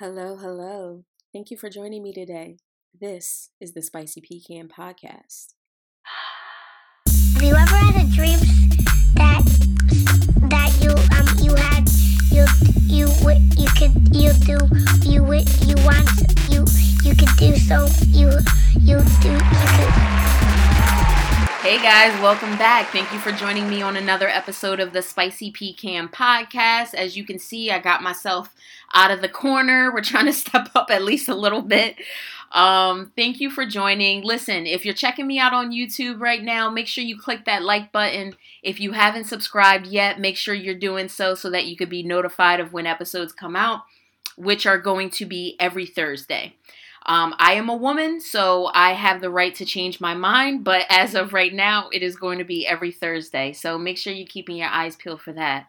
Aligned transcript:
Hello, 0.00 0.34
hello. 0.34 1.04
Thank 1.32 1.52
you 1.52 1.56
for 1.56 1.70
joining 1.70 2.02
me 2.02 2.12
today. 2.12 2.56
This 3.00 3.50
is 3.60 3.74
the 3.74 3.80
Spicy 3.80 4.20
Pecan 4.20 4.66
Podcast. 4.66 5.54
Have 7.34 7.42
you 7.44 7.54
ever 7.54 7.76
had 7.76 8.02
a 8.02 8.12
dream 8.12 8.40
that 9.14 9.44
that 10.50 10.72
you 10.82 10.90
um 11.14 11.28
you 11.38 11.54
had 11.54 11.88
you 12.32 12.44
you 12.90 13.06
you 13.56 13.68
could 13.78 13.94
you 14.12 14.32
do 14.42 14.58
you 15.08 15.22
you 15.62 15.76
want 15.86 16.10
you 16.50 16.64
you 17.04 17.14
could 17.14 17.36
do 17.38 17.54
so 17.54 17.86
you 18.08 18.30
you 18.80 18.98
do 19.22 19.30
you 19.30 19.66
could 19.78 20.33
Hey 21.64 21.80
guys, 21.80 22.12
welcome 22.20 22.58
back. 22.58 22.88
Thank 22.88 23.10
you 23.10 23.18
for 23.18 23.32
joining 23.32 23.70
me 23.70 23.80
on 23.80 23.96
another 23.96 24.28
episode 24.28 24.80
of 24.80 24.92
the 24.92 25.00
Spicy 25.00 25.50
Pecan 25.50 26.08
Podcast. 26.08 26.92
As 26.92 27.16
you 27.16 27.24
can 27.24 27.38
see, 27.38 27.70
I 27.70 27.78
got 27.78 28.02
myself 28.02 28.54
out 28.92 29.10
of 29.10 29.22
the 29.22 29.30
corner. 29.30 29.90
We're 29.90 30.02
trying 30.02 30.26
to 30.26 30.32
step 30.34 30.68
up 30.74 30.90
at 30.90 31.02
least 31.02 31.26
a 31.26 31.34
little 31.34 31.62
bit. 31.62 31.96
Um, 32.52 33.12
thank 33.16 33.40
you 33.40 33.48
for 33.48 33.64
joining. 33.64 34.24
Listen, 34.24 34.66
if 34.66 34.84
you're 34.84 34.92
checking 34.92 35.26
me 35.26 35.38
out 35.38 35.54
on 35.54 35.72
YouTube 35.72 36.20
right 36.20 36.42
now, 36.42 36.68
make 36.68 36.86
sure 36.86 37.02
you 37.02 37.18
click 37.18 37.46
that 37.46 37.62
like 37.62 37.92
button. 37.92 38.36
If 38.62 38.78
you 38.78 38.92
haven't 38.92 39.24
subscribed 39.24 39.86
yet, 39.86 40.20
make 40.20 40.36
sure 40.36 40.52
you're 40.52 40.74
doing 40.74 41.08
so 41.08 41.34
so 41.34 41.48
that 41.48 41.64
you 41.64 41.78
could 41.78 41.88
be 41.88 42.02
notified 42.02 42.60
of 42.60 42.74
when 42.74 42.86
episodes 42.86 43.32
come 43.32 43.56
out, 43.56 43.84
which 44.36 44.66
are 44.66 44.76
going 44.76 45.08
to 45.12 45.24
be 45.24 45.56
every 45.58 45.86
Thursday. 45.86 46.56
Um, 47.06 47.34
I 47.38 47.54
am 47.54 47.68
a 47.68 47.76
woman, 47.76 48.20
so 48.20 48.70
I 48.72 48.92
have 48.92 49.20
the 49.20 49.30
right 49.30 49.54
to 49.56 49.64
change 49.66 50.00
my 50.00 50.14
mind, 50.14 50.64
but 50.64 50.86
as 50.88 51.14
of 51.14 51.34
right 51.34 51.52
now, 51.52 51.90
it 51.92 52.02
is 52.02 52.16
going 52.16 52.38
to 52.38 52.44
be 52.44 52.66
every 52.66 52.92
Thursday. 52.92 53.52
So 53.52 53.76
make 53.76 53.98
sure 53.98 54.12
you're 54.12 54.26
keeping 54.26 54.56
your 54.56 54.68
eyes 54.68 54.96
peeled 54.96 55.20
for 55.20 55.32
that. 55.34 55.66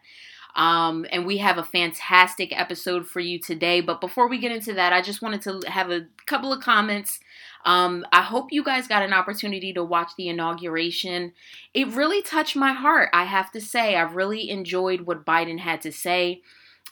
Um, 0.54 1.04
and 1.12 1.26
we 1.26 1.36
have 1.36 1.58
a 1.58 1.62
fantastic 1.62 2.58
episode 2.58 3.06
for 3.06 3.20
you 3.20 3.38
today. 3.38 3.82
But 3.82 4.00
before 4.00 4.26
we 4.26 4.38
get 4.38 4.52
into 4.52 4.72
that, 4.72 4.94
I 4.94 5.02
just 5.02 5.20
wanted 5.20 5.42
to 5.42 5.70
have 5.70 5.90
a 5.90 6.06
couple 6.24 6.50
of 6.50 6.62
comments. 6.62 7.20
Um, 7.66 8.06
I 8.10 8.22
hope 8.22 8.52
you 8.52 8.64
guys 8.64 8.88
got 8.88 9.02
an 9.02 9.12
opportunity 9.12 9.74
to 9.74 9.84
watch 9.84 10.12
the 10.16 10.30
inauguration. 10.30 11.32
It 11.74 11.88
really 11.88 12.22
touched 12.22 12.56
my 12.56 12.72
heart, 12.72 13.10
I 13.12 13.24
have 13.24 13.52
to 13.52 13.60
say. 13.60 13.96
I 13.96 14.02
really 14.02 14.48
enjoyed 14.48 15.02
what 15.02 15.26
Biden 15.26 15.58
had 15.58 15.82
to 15.82 15.92
say. 15.92 16.40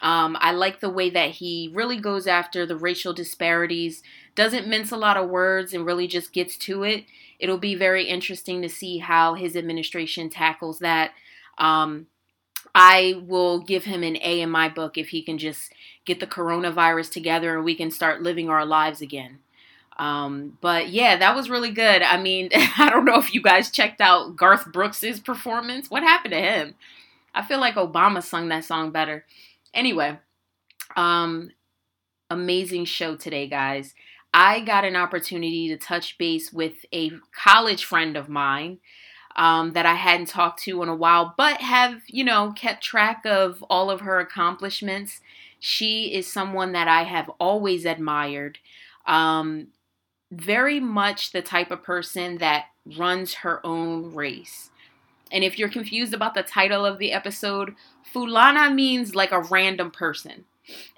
Um, 0.03 0.37
I 0.41 0.53
like 0.53 0.81
the 0.81 0.91
way 0.91 1.09
that 1.11 1.31
he 1.31 1.71
really 1.73 1.99
goes 1.99 2.27
after 2.27 2.67
the 2.67 2.77
racial 2.77 3.15
disparities, 3.15 4.03
doesn't 4.35 4.69
mince 4.69 4.91
a 4.91 4.97
lot 4.97 5.17
of 5.17 5.29
words, 5.29 5.73
and 5.73 5.87
really 5.87 6.07
just 6.07 6.33
gets 6.33 6.57
to 6.59 6.83
it. 6.83 7.05
It'll 7.39 7.59
be 7.59 7.75
very 7.75 8.07
interesting 8.07 8.63
to 8.63 8.69
see 8.69 8.99
how 8.99 9.35
his 9.35 9.57
administration 9.57 10.31
tackles 10.31 10.79
that. 10.81 11.13
Um, 11.59 12.07
I 12.75 13.23
will 13.27 13.61
give 13.61 13.85
him 13.85 14.03
an 14.03 14.17
A 14.17 14.41
in 14.41 14.51
my 14.51 14.69
book 14.69 14.99
if 14.99 15.11
he 15.11 15.23
can 15.23 15.39
just 15.39 15.73
get 16.05 16.21
the 16.21 16.27
coronavirus 16.27 17.13
together 17.13 17.57
and 17.57 17.65
we 17.65 17.75
can 17.75 17.91
start 17.91 18.23
living 18.23 18.51
our 18.51 18.67
lives 18.67 19.01
again. 19.01 19.39
Um, 19.97 20.59
but 20.61 20.89
yeah, 20.89 21.17
that 21.17 21.37
was 21.37 21.49
really 21.49 21.71
good. 21.71 22.03
I 22.03 22.21
mean, 22.21 22.51
I 22.79 22.91
don't 22.91 23.05
know 23.05 23.19
if 23.19 23.33
you 23.33 23.43
guys 23.43 23.71
checked 23.71 24.01
out 24.01 24.37
Garth 24.37 24.73
Brooks's 24.73 25.21
performance. 25.21 25.91
What 25.91 26.03
happened 26.03 26.33
to 26.33 26.41
him? 26.41 26.75
I 27.35 27.43
feel 27.43 27.61
like 27.61 27.75
Obama 27.75 28.23
sung 28.23 28.49
that 28.49 28.65
song 28.65 28.91
better. 28.91 29.25
Anyway, 29.73 30.19
um, 30.97 31.51
amazing 32.31 32.85
show 32.85 33.17
today, 33.17 33.47
guys. 33.47 33.95
I 34.35 34.61
got 34.61 34.85
an 34.85 34.97
opportunity 34.97 35.69
to 35.69 35.77
touch 35.77 36.19
base 36.19 36.53
with 36.53 36.85
a 36.93 37.13
college 37.33 37.85
friend 37.85 38.17
of 38.17 38.29
mine 38.29 38.81
um, 39.37 39.75
that 39.75 39.87
I 39.87 39.95
hadn't 39.95 40.27
talked 40.27 40.61
to 40.65 40.83
in 40.83 40.89
a 40.89 40.95
while, 40.95 41.35
but 41.37 41.61
have, 41.61 42.03
you 42.09 42.25
know, 42.25 42.53
kept 42.53 42.83
track 42.83 43.25
of 43.25 43.65
all 43.71 43.91
of 43.91 44.01
her 44.01 44.19
accomplishments. 44.19 45.21
She 45.61 46.13
is 46.13 46.31
someone 46.31 46.73
that 46.73 46.89
I 46.89 47.05
have 47.05 47.31
always 47.39 47.85
admired. 47.85 48.59
Um, 49.07 49.69
very 50.33 50.81
much 50.81 51.31
the 51.31 51.43
type 51.43 51.71
of 51.71 51.85
person 51.85 52.39
that 52.39 52.67
runs 52.99 53.35
her 53.35 53.65
own 53.65 54.15
race. 54.15 54.71
And 55.31 55.45
if 55.45 55.61
you're 55.61 55.69
confused 55.69 56.13
about 56.13 56.35
the 56.35 56.43
title 56.43 56.85
of 56.85 56.99
the 56.99 57.13
episode, 57.13 57.77
Fulana 58.13 58.75
means 58.75 59.15
like 59.15 59.31
a 59.31 59.43
random 59.43 59.93
person. 59.93 60.45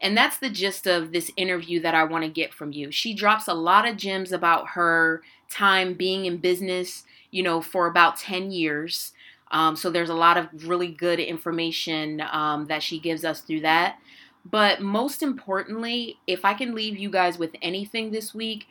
And 0.00 0.16
that's 0.16 0.38
the 0.38 0.50
gist 0.50 0.86
of 0.86 1.12
this 1.12 1.30
interview 1.36 1.80
that 1.80 1.94
I 1.94 2.04
want 2.04 2.24
to 2.24 2.30
get 2.30 2.54
from 2.54 2.72
you. 2.72 2.90
She 2.90 3.14
drops 3.14 3.48
a 3.48 3.54
lot 3.54 3.88
of 3.88 3.96
gems 3.96 4.32
about 4.32 4.70
her 4.70 5.22
time 5.50 5.94
being 5.94 6.26
in 6.26 6.38
business, 6.38 7.04
you 7.30 7.42
know, 7.42 7.60
for 7.60 7.86
about 7.86 8.16
10 8.16 8.50
years. 8.50 9.12
Um, 9.50 9.76
so 9.76 9.90
there's 9.90 10.10
a 10.10 10.14
lot 10.14 10.36
of 10.36 10.48
really 10.66 10.88
good 10.88 11.20
information 11.20 12.22
um, 12.32 12.66
that 12.66 12.82
she 12.82 12.98
gives 12.98 13.24
us 13.24 13.40
through 13.40 13.60
that. 13.60 13.98
But 14.44 14.80
most 14.80 15.22
importantly, 15.22 16.18
if 16.26 16.44
I 16.44 16.54
can 16.54 16.74
leave 16.74 16.96
you 16.96 17.10
guys 17.10 17.38
with 17.38 17.56
anything 17.60 18.10
this 18.10 18.32
week, 18.32 18.66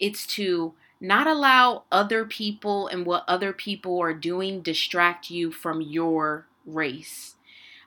it's 0.00 0.26
to 0.28 0.74
not 1.00 1.26
allow 1.26 1.84
other 1.92 2.24
people 2.24 2.88
and 2.88 3.06
what 3.06 3.24
other 3.28 3.52
people 3.52 4.00
are 4.00 4.14
doing 4.14 4.62
distract 4.62 5.30
you 5.30 5.52
from 5.52 5.80
your 5.80 6.46
race. 6.64 7.36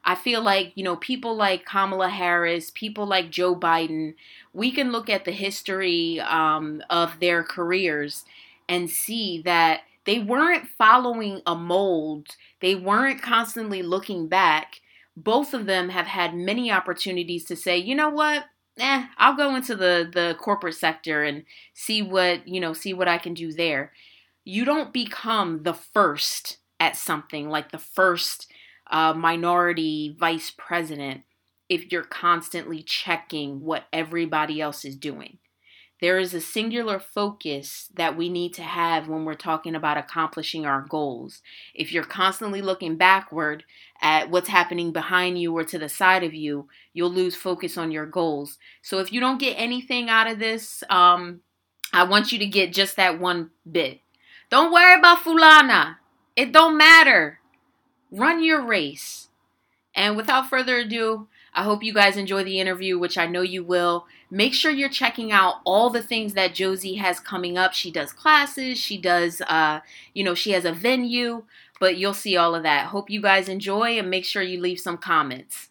I 0.05 0.13
feel 0.13 0.41
like, 0.41 0.71
you 0.75 0.83
know, 0.83 0.95
people 0.95 1.35
like 1.35 1.65
Kamala 1.65 2.09
Harris, 2.09 2.71
people 2.71 3.07
like 3.07 3.31
Joe 3.31 3.55
Biden, 3.55 4.13
we 4.53 4.71
can 4.71 4.91
look 4.91 5.09
at 5.09 5.25
the 5.25 5.31
history 5.31 6.19
um, 6.19 6.83
of 6.91 7.19
their 7.19 7.43
careers 7.43 8.23
and 8.69 8.89
see 8.89 9.41
that 9.43 9.81
they 10.05 10.19
weren't 10.19 10.67
following 10.67 11.41
a 11.47 11.55
mold, 11.55 12.35
they 12.61 12.75
weren't 12.75 13.23
constantly 13.23 13.81
looking 13.81 14.27
back. 14.27 14.81
Both 15.17 15.53
of 15.53 15.65
them 15.65 15.89
have 15.89 16.07
had 16.07 16.35
many 16.35 16.71
opportunities 16.71 17.45
to 17.45 17.55
say, 17.55 17.77
you 17.77 17.95
know 17.95 18.09
what? 18.09 18.45
Eh, 18.77 19.05
I'll 19.17 19.35
go 19.35 19.55
into 19.55 19.75
the, 19.75 20.07
the 20.11 20.35
corporate 20.39 20.75
sector 20.75 21.23
and 21.23 21.45
see 21.73 22.01
what, 22.01 22.47
you 22.47 22.59
know, 22.59 22.73
see 22.73 22.93
what 22.93 23.07
I 23.07 23.17
can 23.17 23.33
do 23.33 23.51
there. 23.51 23.93
You 24.43 24.65
don't 24.65 24.93
become 24.93 25.63
the 25.63 25.73
first 25.73 26.57
at 26.79 26.95
something 26.95 27.49
like 27.49 27.71
the 27.71 27.79
first 27.79 28.51
uh, 28.89 29.13
minority 29.13 30.15
vice 30.19 30.51
president 30.55 31.21
if 31.69 31.91
you're 31.91 32.03
constantly 32.03 32.83
checking 32.83 33.61
what 33.61 33.85
everybody 33.91 34.61
else 34.61 34.85
is 34.85 34.95
doing. 34.95 35.39
There 36.01 36.19
is 36.19 36.33
a 36.33 36.41
singular 36.41 36.99
focus 36.99 37.89
that 37.95 38.17
we 38.17 38.27
need 38.27 38.53
to 38.55 38.63
have 38.63 39.07
when 39.07 39.23
we're 39.23 39.33
talking 39.33 39.75
about 39.75 39.97
accomplishing 39.97 40.65
our 40.65 40.81
goals. 40.81 41.41
If 41.73 41.93
you're 41.93 42.03
constantly 42.03 42.61
looking 42.61 42.97
backward 42.97 43.63
at 44.01 44.29
what's 44.29 44.49
happening 44.49 44.91
behind 44.91 45.39
you 45.39 45.57
or 45.57 45.63
to 45.63 45.79
the 45.79 45.87
side 45.87 46.23
of 46.23 46.33
you, 46.33 46.67
you'll 46.93 47.11
lose 47.11 47.35
focus 47.35 47.77
on 47.77 47.91
your 47.91 48.05
goals. 48.05 48.57
So 48.81 48.99
if 48.99 49.13
you 49.13 49.21
don't 49.21 49.39
get 49.39 49.55
anything 49.57 50.09
out 50.09 50.27
of 50.27 50.37
this, 50.37 50.83
um, 50.89 51.39
I 51.93 52.03
want 52.03 52.31
you 52.31 52.39
to 52.39 52.45
get 52.45 52.73
just 52.73 52.97
that 52.97 53.19
one 53.19 53.51
bit. 53.69 54.01
Don't 54.49 54.73
worry 54.73 54.99
about 54.99 55.23
Fulana. 55.23 55.95
It 56.35 56.51
don't 56.51 56.77
matter. 56.77 57.39
Run 58.15 58.41
your 58.41 58.61
race. 58.61 59.27
And 59.93 60.15
without 60.15 60.49
further 60.49 60.77
ado, 60.77 61.27
I 61.53 61.63
hope 61.63 61.83
you 61.83 61.93
guys 61.93 62.15
enjoy 62.15 62.45
the 62.45 62.61
interview, 62.61 62.97
which 62.97 63.17
I 63.17 63.27
know 63.27 63.41
you 63.41 63.61
will. 63.61 64.07
Make 64.31 64.53
sure 64.53 64.71
you're 64.71 64.87
checking 64.87 65.33
out 65.33 65.55
all 65.65 65.89
the 65.89 66.01
things 66.01 66.33
that 66.33 66.53
Josie 66.53 66.95
has 66.95 67.19
coming 67.19 67.57
up. 67.57 67.73
She 67.73 67.91
does 67.91 68.13
classes, 68.13 68.77
she 68.77 68.97
does, 68.97 69.41
uh, 69.41 69.81
you 70.13 70.23
know, 70.23 70.33
she 70.33 70.51
has 70.51 70.63
a 70.63 70.71
venue, 70.71 71.43
but 71.77 71.97
you'll 71.97 72.13
see 72.13 72.37
all 72.37 72.55
of 72.55 72.63
that. 72.63 72.87
Hope 72.87 73.09
you 73.09 73.21
guys 73.21 73.49
enjoy 73.49 73.99
and 73.99 74.09
make 74.09 74.23
sure 74.23 74.41
you 74.41 74.61
leave 74.61 74.79
some 74.79 74.97
comments. 74.97 75.69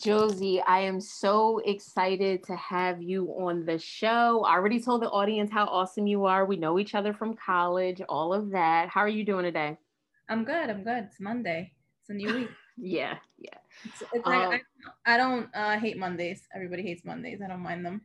Josie, 0.00 0.60
I 0.60 0.80
am 0.80 1.00
so 1.00 1.58
excited 1.64 2.44
to 2.44 2.54
have 2.54 3.02
you 3.02 3.28
on 3.38 3.64
the 3.64 3.78
show. 3.78 4.44
I 4.46 4.52
already 4.52 4.80
told 4.80 5.02
the 5.02 5.10
audience 5.10 5.50
how 5.50 5.64
awesome 5.64 6.06
you 6.06 6.26
are. 6.26 6.44
We 6.44 6.56
know 6.56 6.78
each 6.78 6.94
other 6.94 7.12
from 7.12 7.34
college, 7.34 8.00
all 8.08 8.32
of 8.32 8.50
that. 8.50 8.88
How 8.88 9.00
are 9.00 9.08
you 9.08 9.24
doing 9.24 9.44
today? 9.44 9.78
I'm 10.28 10.44
good. 10.44 10.70
I'm 10.70 10.82
good. 10.82 11.04
It's 11.04 11.20
Monday. 11.20 11.72
It's 12.00 12.10
a 12.10 12.14
new 12.14 12.34
week. 12.34 12.50
Yeah, 12.78 13.16
yeah. 13.38 13.56
It's, 13.84 14.02
it's 14.12 14.26
like, 14.26 14.48
Um, 14.48 14.60
I, 15.06 15.14
I 15.14 15.16
don't 15.16 15.48
uh, 15.54 15.78
hate 15.78 15.96
Mondays. 15.96 16.42
Everybody 16.54 16.82
hates 16.82 17.06
Mondays. 17.06 17.40
I 17.42 17.48
don't 17.48 17.62
mind 17.62 17.86
them. 17.86 18.02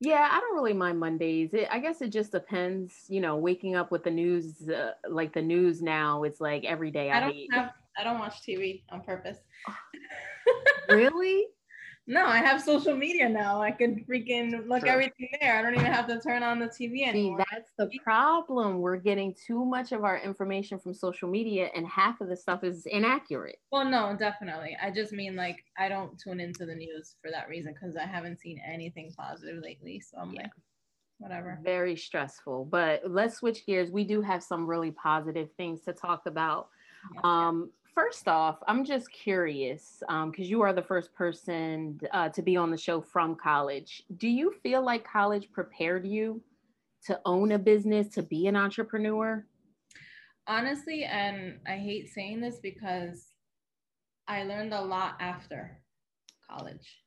Yeah, 0.00 0.28
I 0.28 0.40
don't 0.40 0.56
really 0.56 0.72
mind 0.72 0.98
Mondays. 0.98 1.54
It, 1.54 1.68
I 1.70 1.78
guess 1.78 2.02
it 2.02 2.08
just 2.08 2.32
depends, 2.32 2.92
you 3.08 3.20
know, 3.20 3.36
waking 3.36 3.76
up 3.76 3.92
with 3.92 4.02
the 4.02 4.10
news, 4.10 4.68
uh, 4.68 4.94
like 5.08 5.32
the 5.32 5.40
news 5.42 5.82
now, 5.82 6.24
it's 6.24 6.40
like 6.40 6.64
every 6.64 6.90
day 6.90 7.12
I, 7.12 7.18
I 7.18 7.20
don't 7.20 7.32
hate. 7.32 7.48
have. 7.52 7.70
I 7.96 8.02
don't 8.02 8.18
watch 8.18 8.42
TV 8.42 8.82
on 8.90 9.02
purpose. 9.02 9.38
really? 10.88 11.44
No, 12.10 12.24
I 12.24 12.38
have 12.38 12.62
social 12.62 12.96
media 12.96 13.28
now. 13.28 13.60
I 13.60 13.70
could 13.70 14.06
freaking 14.08 14.66
look 14.66 14.80
True. 14.80 14.88
everything 14.88 15.28
there. 15.42 15.58
I 15.58 15.62
don't 15.62 15.74
even 15.74 15.92
have 15.92 16.06
to 16.06 16.18
turn 16.18 16.42
on 16.42 16.58
the 16.58 16.66
TV 16.66 17.02
anymore. 17.06 17.38
See, 17.40 17.44
that's 17.50 17.70
the 17.78 17.90
problem. 18.02 18.78
We're 18.78 18.96
getting 18.96 19.34
too 19.34 19.62
much 19.62 19.92
of 19.92 20.04
our 20.04 20.18
information 20.18 20.78
from 20.78 20.94
social 20.94 21.28
media, 21.28 21.68
and 21.76 21.86
half 21.86 22.22
of 22.22 22.28
the 22.28 22.36
stuff 22.36 22.64
is 22.64 22.86
inaccurate. 22.86 23.58
well, 23.70 23.84
no, 23.84 24.16
definitely. 24.18 24.74
I 24.82 24.90
just 24.90 25.12
mean 25.12 25.36
like 25.36 25.62
I 25.76 25.90
don't 25.90 26.18
tune 26.18 26.40
into 26.40 26.64
the 26.64 26.74
news 26.74 27.16
for 27.20 27.30
that 27.30 27.46
reason 27.46 27.74
because 27.74 27.94
I 27.94 28.06
haven't 28.06 28.40
seen 28.40 28.58
anything 28.66 29.12
positive 29.14 29.62
lately. 29.62 30.00
So 30.00 30.16
I'm 30.18 30.32
Yeah. 30.32 30.42
like, 30.44 30.52
whatever. 31.18 31.60
Very 31.62 31.94
stressful. 31.94 32.64
But 32.64 33.02
let's 33.10 33.36
switch 33.36 33.66
gears. 33.66 33.90
We 33.90 34.04
do 34.04 34.22
have 34.22 34.42
some 34.42 34.66
really 34.66 34.92
positive 34.92 35.52
things 35.58 35.82
to 35.82 35.92
talk 35.92 36.24
about. 36.24 36.70
Yes, 37.12 37.20
Um, 37.24 37.70
first 37.98 38.28
off, 38.28 38.58
I'm 38.68 38.84
just 38.84 39.10
curious 39.10 40.04
because 40.08 40.48
you 40.48 40.62
are 40.62 40.72
the 40.72 40.82
first 40.82 41.12
person 41.14 41.98
uh, 42.12 42.28
to 42.28 42.42
be 42.42 42.56
on 42.56 42.70
the 42.70 42.76
show 42.76 43.00
from 43.00 43.34
college. 43.34 44.04
Do 44.18 44.28
you 44.28 44.54
feel 44.62 44.82
like 44.84 45.04
college 45.04 45.50
prepared 45.50 46.06
you 46.06 46.40
to 47.06 47.20
own 47.24 47.52
a 47.52 47.58
business, 47.58 48.06
to 48.14 48.22
be 48.22 48.46
an 48.46 48.54
entrepreneur? 48.54 49.44
Honestly, 50.46 51.02
and 51.02 51.58
I 51.66 51.72
hate 51.72 52.08
saying 52.10 52.40
this 52.40 52.60
because 52.62 53.26
I 54.28 54.44
learned 54.44 54.74
a 54.74 54.80
lot 54.80 55.16
after 55.18 55.82
college. 56.48 56.98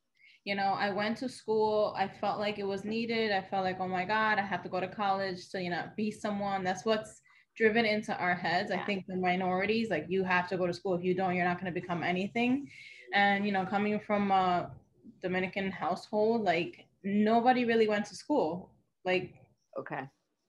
You 0.44 0.55
know, 0.55 0.73
I 0.73 0.91
went 0.91 1.17
to 1.19 1.29
school, 1.29 1.95
I 1.97 2.09
felt 2.09 2.39
like 2.39 2.59
it 2.59 2.67
was 2.67 2.83
needed. 2.83 3.31
I 3.31 3.41
felt 3.41 3.63
like, 3.63 3.77
oh 3.79 3.87
my 3.87 4.03
God, 4.03 4.39
I 4.39 4.41
have 4.41 4.63
to 4.63 4.69
go 4.69 4.81
to 4.81 4.89
college 4.89 5.49
to, 5.51 5.61
you 5.61 5.69
know, 5.69 5.85
be 5.95 6.11
someone. 6.11 6.65
That's 6.65 6.83
what's 6.83 7.20
driven 7.61 7.85
into 7.85 8.17
our 8.17 8.33
heads. 8.33 8.71
Yeah. 8.71 8.81
I 8.81 8.85
think 8.85 9.05
the 9.07 9.15
minorities, 9.15 9.89
like 9.91 10.05
you 10.09 10.23
have 10.23 10.49
to 10.49 10.57
go 10.57 10.65
to 10.65 10.73
school. 10.73 10.95
If 10.95 11.03
you 11.03 11.13
don't, 11.13 11.35
you're 11.35 11.45
not 11.45 11.59
going 11.61 11.71
to 11.71 11.79
become 11.79 12.01
anything. 12.01 12.67
And, 13.13 13.45
you 13.45 13.51
know, 13.51 13.65
coming 13.65 13.99
from 13.99 14.31
a 14.31 14.71
Dominican 15.21 15.69
household, 15.69 16.41
like 16.41 16.87
nobody 17.03 17.65
really 17.65 17.87
went 17.87 18.05
to 18.07 18.15
school. 18.15 18.71
Like, 19.05 19.35
okay. 19.79 20.03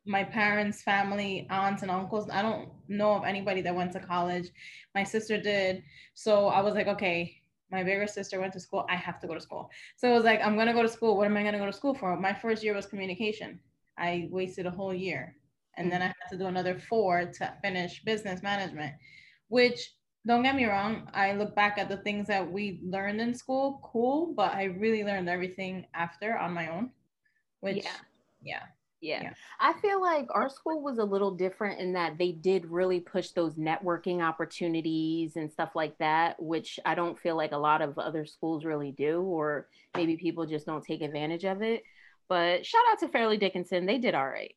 My 0.06 0.24
parents' 0.24 0.82
family, 0.82 1.46
aunts 1.50 1.82
and 1.82 1.90
uncles, 1.90 2.28
I 2.30 2.40
don't 2.42 2.70
know 2.88 3.12
of 3.12 3.24
anybody 3.24 3.60
that 3.62 3.74
went 3.74 3.92
to 3.92 4.00
college. 4.00 4.48
My 4.94 5.04
sister 5.04 5.36
did. 5.40 5.82
So 6.14 6.46
I 6.46 6.60
was 6.62 6.74
like, 6.74 6.88
okay, 6.88 7.36
my 7.70 7.84
bigger 7.84 8.06
sister 8.06 8.40
went 8.40 8.54
to 8.54 8.60
school. 8.60 8.86
I 8.88 8.96
have 8.96 9.20
to 9.20 9.26
go 9.26 9.34
to 9.34 9.40
school. 9.40 9.70
So 9.96 10.08
it 10.10 10.14
was 10.14 10.24
like, 10.24 10.40
I'm 10.42 10.56
going 10.56 10.66
to 10.66 10.72
go 10.72 10.82
to 10.82 10.88
school. 10.88 11.16
What 11.16 11.26
am 11.26 11.36
I 11.36 11.42
going 11.42 11.52
to 11.52 11.58
go 11.58 11.66
to 11.66 11.72
school 11.72 11.94
for? 11.94 12.18
My 12.18 12.32
first 12.32 12.64
year 12.64 12.74
was 12.74 12.86
communication. 12.86 13.60
I 13.98 14.28
wasted 14.30 14.66
a 14.66 14.70
whole 14.70 14.94
year 14.94 15.36
and 15.76 15.90
then 15.90 16.02
I 16.02 16.06
mm-hmm. 16.06 16.12
had 16.22 16.30
to 16.30 16.38
do 16.38 16.46
another 16.46 16.78
four 16.78 17.24
to 17.24 17.54
finish 17.62 18.02
business 18.04 18.42
management, 18.42 18.94
which 19.48 19.92
don't 20.26 20.42
get 20.42 20.54
me 20.54 20.66
wrong, 20.66 21.08
I 21.14 21.32
look 21.32 21.54
back 21.56 21.78
at 21.78 21.88
the 21.88 21.96
things 21.98 22.28
that 22.28 22.50
we 22.50 22.80
learned 22.84 23.20
in 23.20 23.34
school, 23.34 23.80
cool, 23.82 24.32
but 24.36 24.54
I 24.54 24.64
really 24.64 25.02
learned 25.02 25.28
everything 25.28 25.86
after 25.94 26.38
on 26.38 26.52
my 26.52 26.68
own, 26.68 26.90
which, 27.60 27.84
yeah. 27.84 27.90
yeah. 28.42 28.62
Yeah. 29.00 29.22
yeah. 29.24 29.32
I 29.58 29.72
feel 29.80 30.00
like 30.00 30.28
our 30.30 30.48
school 30.48 30.80
was 30.80 30.98
a 30.98 31.04
little 31.04 31.32
different 31.32 31.80
in 31.80 31.92
that 31.94 32.18
they 32.18 32.30
did 32.30 32.66
really 32.66 33.00
push 33.00 33.30
those 33.30 33.54
networking 33.54 34.22
opportunities 34.22 35.34
and 35.34 35.50
stuff 35.50 35.70
like 35.74 35.98
that, 35.98 36.40
which 36.40 36.78
I 36.86 36.94
don't 36.94 37.18
feel 37.18 37.36
like 37.36 37.50
a 37.50 37.58
lot 37.58 37.82
of 37.82 37.98
other 37.98 38.24
schools 38.24 38.64
really 38.64 38.92
do, 38.92 39.20
or 39.22 39.66
maybe 39.96 40.16
people 40.16 40.46
just 40.46 40.66
don't 40.66 40.84
take 40.84 41.02
advantage 41.02 41.44
of 41.44 41.62
it. 41.62 41.82
But 42.28 42.64
shout 42.64 42.82
out 42.92 43.00
to 43.00 43.08
Fairleigh 43.08 43.38
Dickinson. 43.38 43.86
They 43.86 43.98
did 43.98 44.14
all 44.14 44.28
right. 44.28 44.54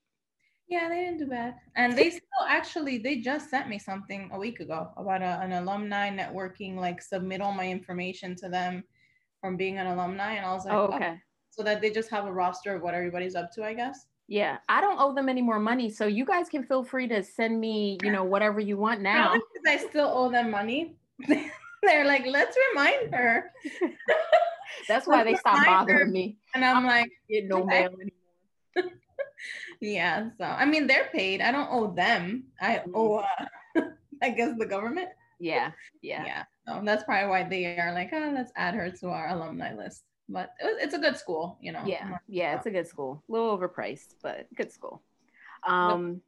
Yeah, 0.67 0.89
they 0.89 0.95
didn't 0.95 1.19
do 1.19 1.27
bad. 1.27 1.56
And 1.75 1.95
they 1.95 2.09
still 2.09 2.45
actually 2.47 2.97
they 2.97 3.17
just 3.17 3.50
sent 3.50 3.69
me 3.69 3.77
something 3.77 4.29
a 4.33 4.39
week 4.39 4.59
ago 4.59 4.89
about 4.97 5.21
a, 5.21 5.39
an 5.41 5.53
alumni 5.53 6.09
networking, 6.09 6.75
like 6.75 7.01
submit 7.01 7.41
all 7.41 7.51
my 7.51 7.69
information 7.69 8.35
to 8.38 8.50
them 8.50 8.83
from 9.41 9.57
being 9.57 9.77
an 9.77 9.88
alumni. 9.88 10.33
And 10.33 10.45
I 10.45 10.53
was 10.53 10.65
like, 10.65 10.73
oh, 10.73 10.89
oh 10.91 10.95
okay. 10.95 11.13
Oh. 11.13 11.19
So 11.51 11.63
that 11.63 11.81
they 11.81 11.91
just 11.91 12.09
have 12.09 12.25
a 12.25 12.31
roster 12.31 12.75
of 12.75 12.81
what 12.81 12.94
everybody's 12.94 13.35
up 13.35 13.51
to, 13.53 13.63
I 13.63 13.73
guess. 13.73 14.07
Yeah, 14.27 14.57
I 14.67 14.81
don't 14.81 15.00
owe 15.00 15.13
them 15.13 15.29
any 15.29 15.44
more 15.44 15.59
money, 15.59 15.89
so 15.91 16.07
you 16.07 16.25
guys 16.25 16.50
can 16.50 16.63
feel 16.63 16.83
free 16.83 17.07
to 17.09 17.21
send 17.21 17.62
me, 17.62 18.00
you 18.01 18.12
know, 18.12 18.23
whatever 18.23 18.59
you 18.59 18.75
want 18.75 19.01
now. 19.01 19.35
I 19.67 19.77
still 19.77 20.12
owe 20.12 20.31
them 20.31 20.50
money. 20.50 20.95
They're 21.83 22.06
like, 22.06 22.25
let's 22.25 22.57
remind 22.71 23.13
her. 23.13 23.51
That's 24.88 25.06
why 25.07 25.23
they 25.23 25.35
stopped 25.35 25.65
bothering 25.67 26.12
me. 26.12 26.38
And 26.56 26.65
I'm, 26.65 26.77
I'm 26.77 26.85
like, 26.85 27.12
get 27.29 27.45
no 27.45 27.63
mail 27.63 27.91
anymore 28.01 28.25
yeah. 29.81 30.30
So 30.38 30.45
I 30.45 30.65
mean, 30.65 30.88
they're 30.88 31.09
paid. 31.12 31.42
I 31.42 31.51
don't 31.51 31.69
owe 31.71 31.94
them. 31.94 32.45
I 32.62 32.81
mm. 32.86 32.92
owe, 32.94 33.15
uh, 33.18 33.81
I 34.21 34.30
guess, 34.30 34.57
the 34.57 34.65
government. 34.65 35.09
Yeah. 35.39 35.71
Yeah. 36.01 36.25
Yeah. 36.25 36.44
So 36.68 36.81
that's 36.83 37.03
probably 37.03 37.30
why 37.30 37.44
they 37.44 37.77
are 37.77 37.94
like, 37.94 38.09
oh, 38.13 38.31
let's 38.33 38.51
add 38.56 38.74
her 38.74 38.89
to 38.89 39.09
our 39.09 39.30
alumni 39.30 39.75
list. 39.75 40.03
But 40.27 40.51
it 40.59 40.65
was, 40.65 40.75
it's 40.81 40.94
a 40.95 41.00
good 41.00 41.18
school, 41.18 41.57
you 41.62 41.71
know. 41.71 41.83
Yeah. 41.86 42.18
Yeah. 42.27 42.56
It's 42.56 42.65
a 42.65 42.71
good 42.71 42.88
school. 42.88 43.24
A 43.30 43.31
little 43.31 43.57
overpriced, 43.57 44.15
but 44.24 44.47
good 44.56 44.71
school. 44.71 45.01
Um. 45.68 46.21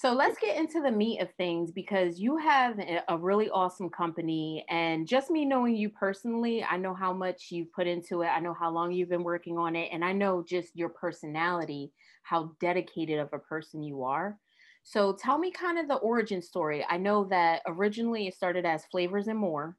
So 0.00 0.12
let's 0.12 0.38
get 0.38 0.56
into 0.56 0.80
the 0.80 0.92
meat 0.92 1.20
of 1.20 1.28
things 1.32 1.72
because 1.72 2.20
you 2.20 2.36
have 2.36 2.78
a 3.08 3.18
really 3.18 3.50
awesome 3.50 3.90
company. 3.90 4.64
And 4.70 5.08
just 5.08 5.28
me 5.28 5.44
knowing 5.44 5.74
you 5.74 5.90
personally, 5.90 6.62
I 6.62 6.76
know 6.76 6.94
how 6.94 7.12
much 7.12 7.50
you 7.50 7.66
put 7.74 7.88
into 7.88 8.22
it. 8.22 8.28
I 8.28 8.38
know 8.38 8.54
how 8.54 8.70
long 8.70 8.92
you've 8.92 9.08
been 9.08 9.24
working 9.24 9.58
on 9.58 9.74
it. 9.74 9.88
And 9.92 10.04
I 10.04 10.12
know 10.12 10.44
just 10.48 10.76
your 10.76 10.90
personality 10.90 11.90
how 12.22 12.52
dedicated 12.60 13.18
of 13.18 13.30
a 13.32 13.40
person 13.40 13.82
you 13.82 14.04
are. 14.04 14.38
So 14.84 15.14
tell 15.14 15.36
me 15.36 15.50
kind 15.50 15.80
of 15.80 15.88
the 15.88 15.96
origin 15.96 16.42
story. 16.42 16.86
I 16.88 16.96
know 16.96 17.24
that 17.30 17.62
originally 17.66 18.28
it 18.28 18.34
started 18.34 18.64
as 18.64 18.84
Flavors 18.92 19.26
and 19.26 19.36
More. 19.36 19.76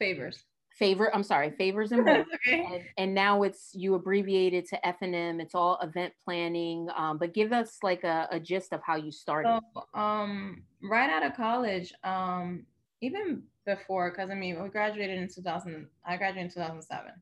Favors. 0.00 0.42
Favor, 0.78 1.14
I'm 1.14 1.22
sorry, 1.22 1.50
Favors 1.50 1.92
and 1.92 2.04
More. 2.04 2.24
okay. 2.34 2.66
and, 2.72 2.82
and, 2.98 3.14
now 3.14 3.42
it's 3.42 3.70
you 3.74 3.94
abbreviated 3.94 4.66
to 4.70 4.86
F&M. 4.86 5.40
It's 5.40 5.54
all 5.54 5.78
event 5.82 6.12
planning. 6.24 6.88
Um, 6.96 7.18
but 7.18 7.32
give 7.32 7.52
us 7.52 7.78
like 7.82 8.02
a, 8.04 8.28
a 8.30 8.40
gist 8.40 8.72
of 8.72 8.80
how 8.82 8.96
you 8.96 9.12
started. 9.12 9.60
So, 9.74 10.00
um, 10.00 10.62
right 10.82 11.10
out 11.10 11.24
of 11.24 11.36
college, 11.36 11.92
um, 12.02 12.66
even 13.00 13.42
before, 13.66 14.10
because 14.10 14.30
I 14.30 14.34
mean, 14.34 14.62
we 14.62 14.68
graduated 14.68 15.18
in 15.18 15.28
2000. 15.28 15.86
I 16.04 16.16
graduated 16.16 16.46
in 16.46 16.54
2007. 16.54 17.12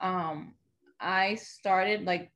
Um, 0.00 0.54
I 1.00 1.34
started 1.34 2.04
like 2.04 2.30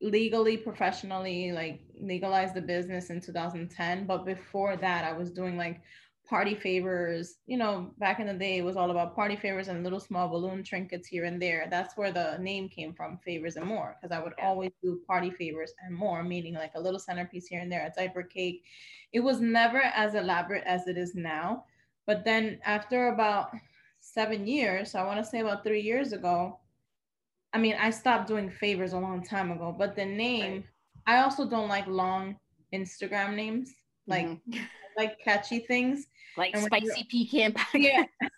legally 0.00 0.56
professionally 0.56 1.52
like 1.52 1.80
legalized 1.98 2.54
the 2.54 2.60
business 2.60 3.08
in 3.10 3.20
2010 3.20 4.06
but 4.06 4.26
before 4.26 4.76
that 4.76 5.04
i 5.04 5.12
was 5.12 5.30
doing 5.30 5.56
like 5.56 5.80
party 6.28 6.54
favors 6.54 7.36
you 7.46 7.56
know 7.58 7.90
back 7.98 8.18
in 8.18 8.26
the 8.26 8.32
day 8.32 8.58
it 8.58 8.64
was 8.64 8.76
all 8.76 8.90
about 8.90 9.14
party 9.14 9.36
favors 9.36 9.68
and 9.68 9.84
little 9.84 10.00
small 10.00 10.26
balloon 10.26 10.62
trinkets 10.62 11.06
here 11.06 11.24
and 11.24 11.40
there 11.40 11.66
that's 11.70 11.96
where 11.96 12.12
the 12.12 12.36
name 12.38 12.68
came 12.68 12.94
from 12.94 13.18
favors 13.18 13.56
and 13.56 13.66
more 13.66 13.96
because 14.00 14.16
i 14.16 14.22
would 14.22 14.32
yeah. 14.38 14.46
always 14.46 14.70
do 14.82 15.00
party 15.06 15.30
favors 15.30 15.72
and 15.84 15.94
more 15.94 16.22
meaning 16.22 16.54
like 16.54 16.72
a 16.76 16.80
little 16.80 16.98
centerpiece 16.98 17.46
here 17.46 17.60
and 17.60 17.70
there 17.70 17.86
a 17.86 18.00
diaper 18.00 18.22
cake 18.22 18.64
it 19.12 19.20
was 19.20 19.40
never 19.40 19.80
as 19.94 20.14
elaborate 20.14 20.64
as 20.64 20.88
it 20.88 20.96
is 20.96 21.14
now 21.14 21.64
but 22.06 22.24
then 22.24 22.58
after 22.64 23.08
about 23.08 23.50
seven 24.00 24.46
years 24.46 24.94
i 24.94 25.04
want 25.04 25.22
to 25.22 25.30
say 25.30 25.40
about 25.40 25.62
three 25.62 25.82
years 25.82 26.12
ago 26.12 26.58
I 27.54 27.58
mean, 27.58 27.76
I 27.78 27.90
stopped 27.90 28.26
doing 28.26 28.50
favors 28.50 28.94
a 28.94 28.98
long 28.98 29.22
time 29.22 29.52
ago, 29.52 29.72
but 29.78 29.94
the 29.94 30.04
name, 30.04 30.64
right. 31.06 31.18
I 31.18 31.22
also 31.22 31.48
don't 31.48 31.68
like 31.68 31.86
long 31.86 32.36
Instagram 32.74 33.36
names, 33.36 33.72
like 34.08 34.26
mm-hmm. 34.26 34.58
like 34.96 35.20
catchy 35.20 35.60
things, 35.60 36.06
like 36.36 36.56
spicy 36.56 37.06
pecan 37.10 37.52
pie. 37.52 37.78
Yeah. 37.78 38.04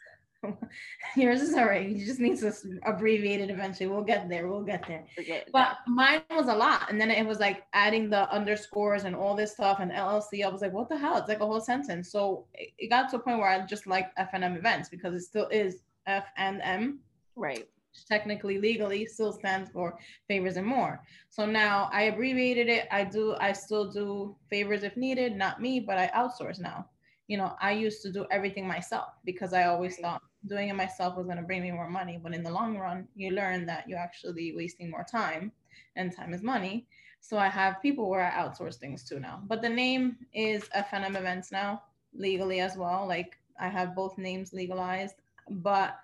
Yours 1.17 1.41
is 1.41 1.55
all 1.55 1.65
right. 1.65 1.89
You 1.89 2.05
just 2.05 2.21
need 2.21 2.39
to 2.39 2.53
abbreviate 2.85 3.41
it 3.41 3.51
eventually. 3.51 3.89
We'll 3.89 4.05
get 4.05 4.29
there. 4.29 4.49
We'll 4.49 4.63
get 4.63 4.87
there. 4.87 5.05
Forget 5.15 5.49
but 5.53 5.79
that. 5.87 5.89
mine 5.89 6.23
was 6.31 6.49
a 6.49 6.55
lot. 6.55 6.91
And 6.91 7.01
then 7.01 7.11
it 7.11 7.27
was 7.27 7.39
like 7.39 7.65
adding 7.73 8.11
the 8.11 8.31
underscores 8.33 9.05
and 9.05 9.17
all 9.17 9.35
this 9.35 9.53
stuff 9.53 9.79
and 9.81 9.91
LLC. 9.91 10.45
I 10.45 10.49
was 10.49 10.61
like, 10.61 10.73
what 10.73 10.89
the 10.89 10.97
hell? 10.97 11.17
It's 11.17 11.29
like 11.29 11.41
a 11.41 11.47
whole 11.47 11.61
sentence. 11.61 12.11
So 12.11 12.47
it 12.55 12.89
got 12.89 13.11
to 13.11 13.17
a 13.17 13.19
point 13.19 13.39
where 13.39 13.49
I 13.49 13.65
just 13.67 13.87
like 13.87 14.15
FNM 14.17 14.57
events 14.57 14.89
because 14.89 15.15
it 15.15 15.23
still 15.23 15.49
is 15.49 15.83
F 16.07 16.27
and 16.37 16.61
M. 16.63 17.01
Right 17.35 17.69
technically 18.05 18.59
legally 18.59 19.07
still 19.07 19.33
stands 19.33 19.71
for 19.71 19.99
favors 20.29 20.57
and 20.57 20.67
more. 20.67 21.03
So 21.31 21.47
now 21.47 21.89
I 21.93 22.03
abbreviated 22.03 22.69
it. 22.69 22.89
I 22.91 23.05
do, 23.05 23.35
I 23.41 23.53
still 23.53 23.91
do 23.91 24.37
favors 24.51 24.83
if 24.83 24.97
needed, 24.97 25.37
not 25.37 25.61
me, 25.61 25.81
but 25.81 25.99
I 25.99 26.09
outsource 26.09 26.61
now. 26.61 26.87
You 27.29 27.39
know, 27.39 27.57
I 27.61 27.73
used 27.73 28.03
to 28.03 28.13
do 28.13 28.27
everything 28.31 28.67
myself 28.67 29.09
because 29.25 29.53
I 29.53 29.65
always 29.65 29.97
thought 29.97 30.23
doing 30.47 30.69
it 30.69 30.77
myself 30.77 31.17
was 31.17 31.27
going 31.27 31.39
to 31.39 31.43
bring 31.43 31.63
me 31.63 31.73
more 31.73 31.91
money. 31.91 32.21
But 32.23 32.35
in 32.35 32.43
the 32.43 32.51
long 32.51 32.79
run, 32.79 33.09
you 33.17 33.31
learn 33.33 33.67
that 33.67 33.89
you're 33.89 33.99
actually 33.99 34.55
wasting 34.55 34.91
more 34.91 35.05
time 35.11 35.53
and 35.97 36.15
time 36.15 36.33
is 36.35 36.43
money. 36.43 36.87
So 37.21 37.39
I 37.39 37.49
have 37.49 37.83
people 37.83 38.09
where 38.09 38.25
I 38.25 38.31
outsource 38.31 38.77
things 38.77 39.03
to 39.05 39.19
now. 39.19 39.43
But 39.49 39.63
the 39.63 39.69
name 39.69 40.17
is 40.33 40.69
FNM 40.77 41.17
Events 41.17 41.51
now, 41.51 41.83
legally 42.15 42.61
as 42.61 42.77
well. 42.77 43.07
Like 43.07 43.37
I 43.59 43.69
have 43.69 43.97
both 43.97 44.17
names 44.19 44.53
legalized, 44.53 45.17
but 45.51 45.97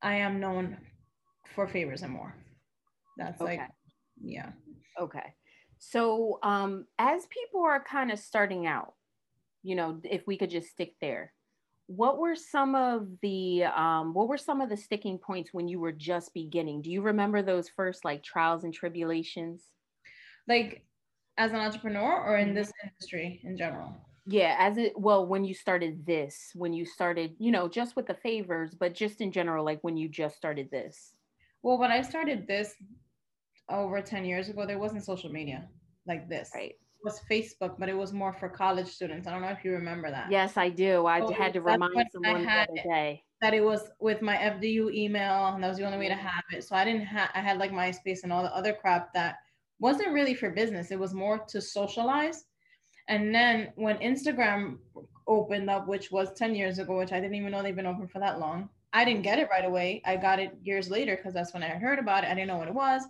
I 0.00 0.14
am 0.14 0.40
known 0.40 0.78
for 1.54 1.66
favors 1.66 2.02
and 2.02 2.12
more. 2.12 2.34
That's 3.16 3.40
okay. 3.40 3.58
like, 3.58 3.68
yeah. 4.20 4.50
Okay. 5.00 5.34
So, 5.78 6.38
um, 6.42 6.86
as 6.98 7.26
people 7.26 7.62
are 7.62 7.82
kind 7.82 8.10
of 8.10 8.18
starting 8.18 8.66
out, 8.66 8.94
you 9.62 9.76
know, 9.76 10.00
if 10.04 10.26
we 10.26 10.36
could 10.36 10.50
just 10.50 10.70
stick 10.70 10.94
there, 11.00 11.32
what 11.86 12.18
were 12.18 12.36
some 12.36 12.74
of 12.74 13.08
the 13.22 13.64
um, 13.64 14.12
what 14.12 14.28
were 14.28 14.38
some 14.38 14.60
of 14.60 14.68
the 14.68 14.76
sticking 14.76 15.18
points 15.18 15.50
when 15.52 15.68
you 15.68 15.80
were 15.80 15.92
just 15.92 16.34
beginning? 16.34 16.82
Do 16.82 16.90
you 16.90 17.00
remember 17.00 17.42
those 17.42 17.68
first 17.68 18.04
like 18.04 18.22
trials 18.22 18.64
and 18.64 18.74
tribulations? 18.74 19.62
Like 20.46 20.84
as 21.38 21.52
an 21.52 21.58
entrepreneur 21.58 22.22
or 22.22 22.36
in 22.36 22.48
mm-hmm. 22.48 22.56
this 22.56 22.72
industry 22.84 23.40
in 23.44 23.56
general? 23.56 23.94
Yeah, 24.26 24.56
as 24.58 24.76
it 24.76 24.92
well, 24.98 25.26
when 25.26 25.44
you 25.44 25.54
started 25.54 26.04
this, 26.04 26.50
when 26.54 26.74
you 26.74 26.84
started, 26.84 27.34
you 27.38 27.50
know, 27.50 27.68
just 27.68 27.96
with 27.96 28.06
the 28.06 28.14
favors, 28.14 28.74
but 28.78 28.94
just 28.94 29.22
in 29.22 29.32
general, 29.32 29.64
like 29.64 29.78
when 29.80 29.96
you 29.96 30.08
just 30.08 30.36
started 30.36 30.70
this. 30.70 31.14
Well, 31.62 31.78
when 31.78 31.90
I 31.90 32.02
started 32.02 32.46
this 32.46 32.74
over 33.68 34.00
10 34.00 34.24
years 34.24 34.48
ago, 34.48 34.66
there 34.66 34.78
wasn't 34.78 35.04
social 35.04 35.30
media 35.30 35.68
like 36.06 36.28
this. 36.28 36.50
Right. 36.54 36.70
It 36.70 37.04
was 37.04 37.20
Facebook, 37.30 37.76
but 37.78 37.88
it 37.88 37.96
was 37.96 38.12
more 38.12 38.32
for 38.32 38.48
college 38.48 38.88
students. 38.88 39.26
I 39.26 39.32
don't 39.32 39.42
know 39.42 39.48
if 39.48 39.64
you 39.64 39.72
remember 39.72 40.10
that. 40.10 40.30
Yes, 40.30 40.56
I 40.56 40.68
do. 40.68 41.06
I 41.06 41.20
So 41.20 41.32
had 41.32 41.52
to 41.52 41.60
remind 41.60 42.08
someone 42.12 42.44
the 42.44 42.50
other 42.50 42.74
day. 42.84 43.22
That 43.40 43.54
it 43.54 43.62
was 43.62 43.88
with 44.00 44.20
my 44.20 44.34
FDU 44.34 44.92
email, 44.92 45.46
and 45.46 45.62
that 45.62 45.68
was 45.68 45.78
the 45.78 45.84
only 45.84 45.98
way 45.98 46.08
to 46.08 46.14
mm-hmm. 46.14 46.26
have 46.26 46.42
it. 46.52 46.64
So 46.64 46.74
I 46.74 46.84
didn't 46.84 47.06
have. 47.06 47.30
I 47.34 47.40
had 47.40 47.58
like 47.58 47.70
MySpace 47.70 48.24
and 48.24 48.32
all 48.32 48.42
the 48.42 48.54
other 48.54 48.72
crap 48.72 49.12
that 49.14 49.36
wasn't 49.78 50.12
really 50.12 50.34
for 50.34 50.50
business. 50.50 50.90
It 50.90 50.98
was 50.98 51.14
more 51.14 51.38
to 51.48 51.60
socialize. 51.60 52.44
And 53.08 53.32
then 53.34 53.72
when 53.76 53.96
Instagram 53.98 54.78
opened 55.26 55.70
up, 55.70 55.86
which 55.88 56.10
was 56.10 56.32
10 56.34 56.54
years 56.54 56.78
ago, 56.78 56.98
which 56.98 57.12
I 57.12 57.20
didn't 57.20 57.36
even 57.36 57.52
know 57.52 57.62
they've 57.62 57.74
been 57.74 57.86
open 57.86 58.08
for 58.08 58.18
that 58.18 58.38
long, 58.38 58.68
I 58.92 59.04
didn't 59.04 59.22
get 59.22 59.38
it 59.38 59.48
right 59.50 59.64
away. 59.64 60.02
I 60.06 60.16
got 60.16 60.38
it 60.38 60.56
years 60.62 60.90
later 60.90 61.16
because 61.16 61.34
that's 61.34 61.52
when 61.54 61.62
I 61.62 61.68
heard 61.68 61.98
about 61.98 62.24
it. 62.24 62.30
I 62.30 62.34
didn't 62.34 62.48
know 62.48 62.56
what 62.56 62.68
it 62.68 62.74
was. 62.74 63.02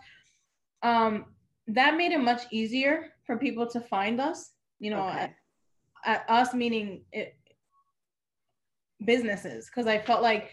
Um, 0.82 1.26
that 1.68 1.96
made 1.96 2.12
it 2.12 2.18
much 2.20 2.42
easier 2.50 3.06
for 3.26 3.36
people 3.36 3.66
to 3.68 3.80
find 3.80 4.20
us. 4.20 4.52
You 4.80 4.90
know, 4.90 5.06
Okay. 5.08 5.18
at, 5.18 5.34
at 6.04 6.24
us 6.30 6.54
meaning 6.54 7.02
it, 7.12 7.36
businesses, 9.04 9.66
because 9.66 9.86
I 9.86 9.98
felt 9.98 10.22
like 10.22 10.50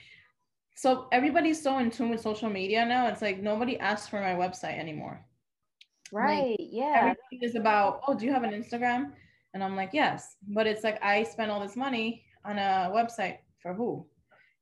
so 0.75 1.07
everybody's 1.11 1.61
so 1.63 1.77
in 1.79 1.89
tune 1.89 2.09
with 2.09 2.21
social 2.21 2.49
media 2.49 2.85
now. 2.85 3.07
It's 3.07 3.21
like 3.21 3.41
nobody 3.41 3.79
asks 3.79 4.07
for 4.09 4.19
my 4.19 4.33
website 4.33 4.77
anymore 4.77 5.25
Right. 6.11 6.55
yeah. 6.59 7.15
everything 7.31 7.47
is 7.49 7.55
about 7.55 8.01
oh 8.07 8.13
do 8.13 8.25
you 8.25 8.31
have 8.31 8.43
an 8.43 8.51
instagram 8.51 9.11
and 9.53 9.63
i'm 9.63 9.75
like 9.75 9.89
yes 9.91 10.35
but 10.49 10.67
it's 10.67 10.83
like 10.83 11.01
i 11.03 11.23
spent 11.23 11.49
all 11.49 11.59
this 11.59 11.75
money 11.75 12.23
on 12.45 12.57
a 12.59 12.91
website 12.93 13.37
for 13.61 13.73
who 13.73 14.05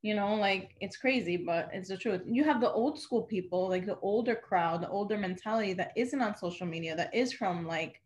you 0.03 0.13
know 0.13 0.35
like 0.35 0.75
it's 0.81 0.97
crazy 0.97 1.37
but 1.37 1.69
it's 1.73 1.89
the 1.89 1.97
truth. 1.97 2.21
You 2.27 2.43
have 2.43 2.61
the 2.61 2.71
old 2.71 2.99
school 2.99 3.23
people 3.23 3.67
like 3.69 3.87
the 3.87 3.97
older 3.99 4.35
crowd 4.35 4.81
the 4.81 4.89
older 4.89 5.17
mentality 5.17 5.73
that 5.73 5.93
isn't 5.95 6.21
on 6.21 6.37
social 6.37 6.67
media 6.67 6.95
that 6.95 7.15
is 7.15 7.33
from 7.33 7.65
like 7.65 8.01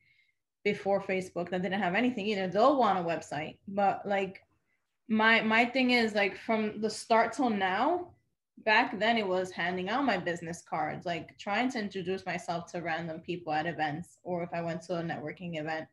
before 0.63 1.01
facebook 1.01 1.50
that 1.50 1.62
didn't 1.62 1.82
have 1.82 1.96
anything 1.96 2.27
either. 2.27 2.48
They'll 2.48 2.77
want 2.77 3.00
a 3.00 3.04
website 3.04 3.58
but 3.68 4.01
like 4.06 4.44
my 5.10 5.42
my 5.42 5.66
thing 5.66 5.92
is 5.92 6.13
like 6.13 6.38
from 6.38 6.80
the 6.82 6.89
start 6.89 7.34
till 7.34 7.50
now 7.50 8.10
back 8.66 9.00
then 9.00 9.18
it 9.18 9.27
was 9.27 9.51
handing 9.51 9.89
out 9.89 10.06
my 10.06 10.18
business 10.18 10.63
cards 10.70 11.06
like 11.06 11.38
trying 11.38 11.72
to 11.72 11.80
introduce 11.80 12.25
myself 12.25 12.72
to 12.72 12.82
random 12.82 13.20
people 13.22 13.54
at 13.54 13.66
events 13.68 14.18
or 14.24 14.44
if 14.44 14.50
i 14.54 14.62
went 14.62 14.82
to 14.82 14.98
a 14.98 15.01
networking 15.01 15.60
event 15.60 15.88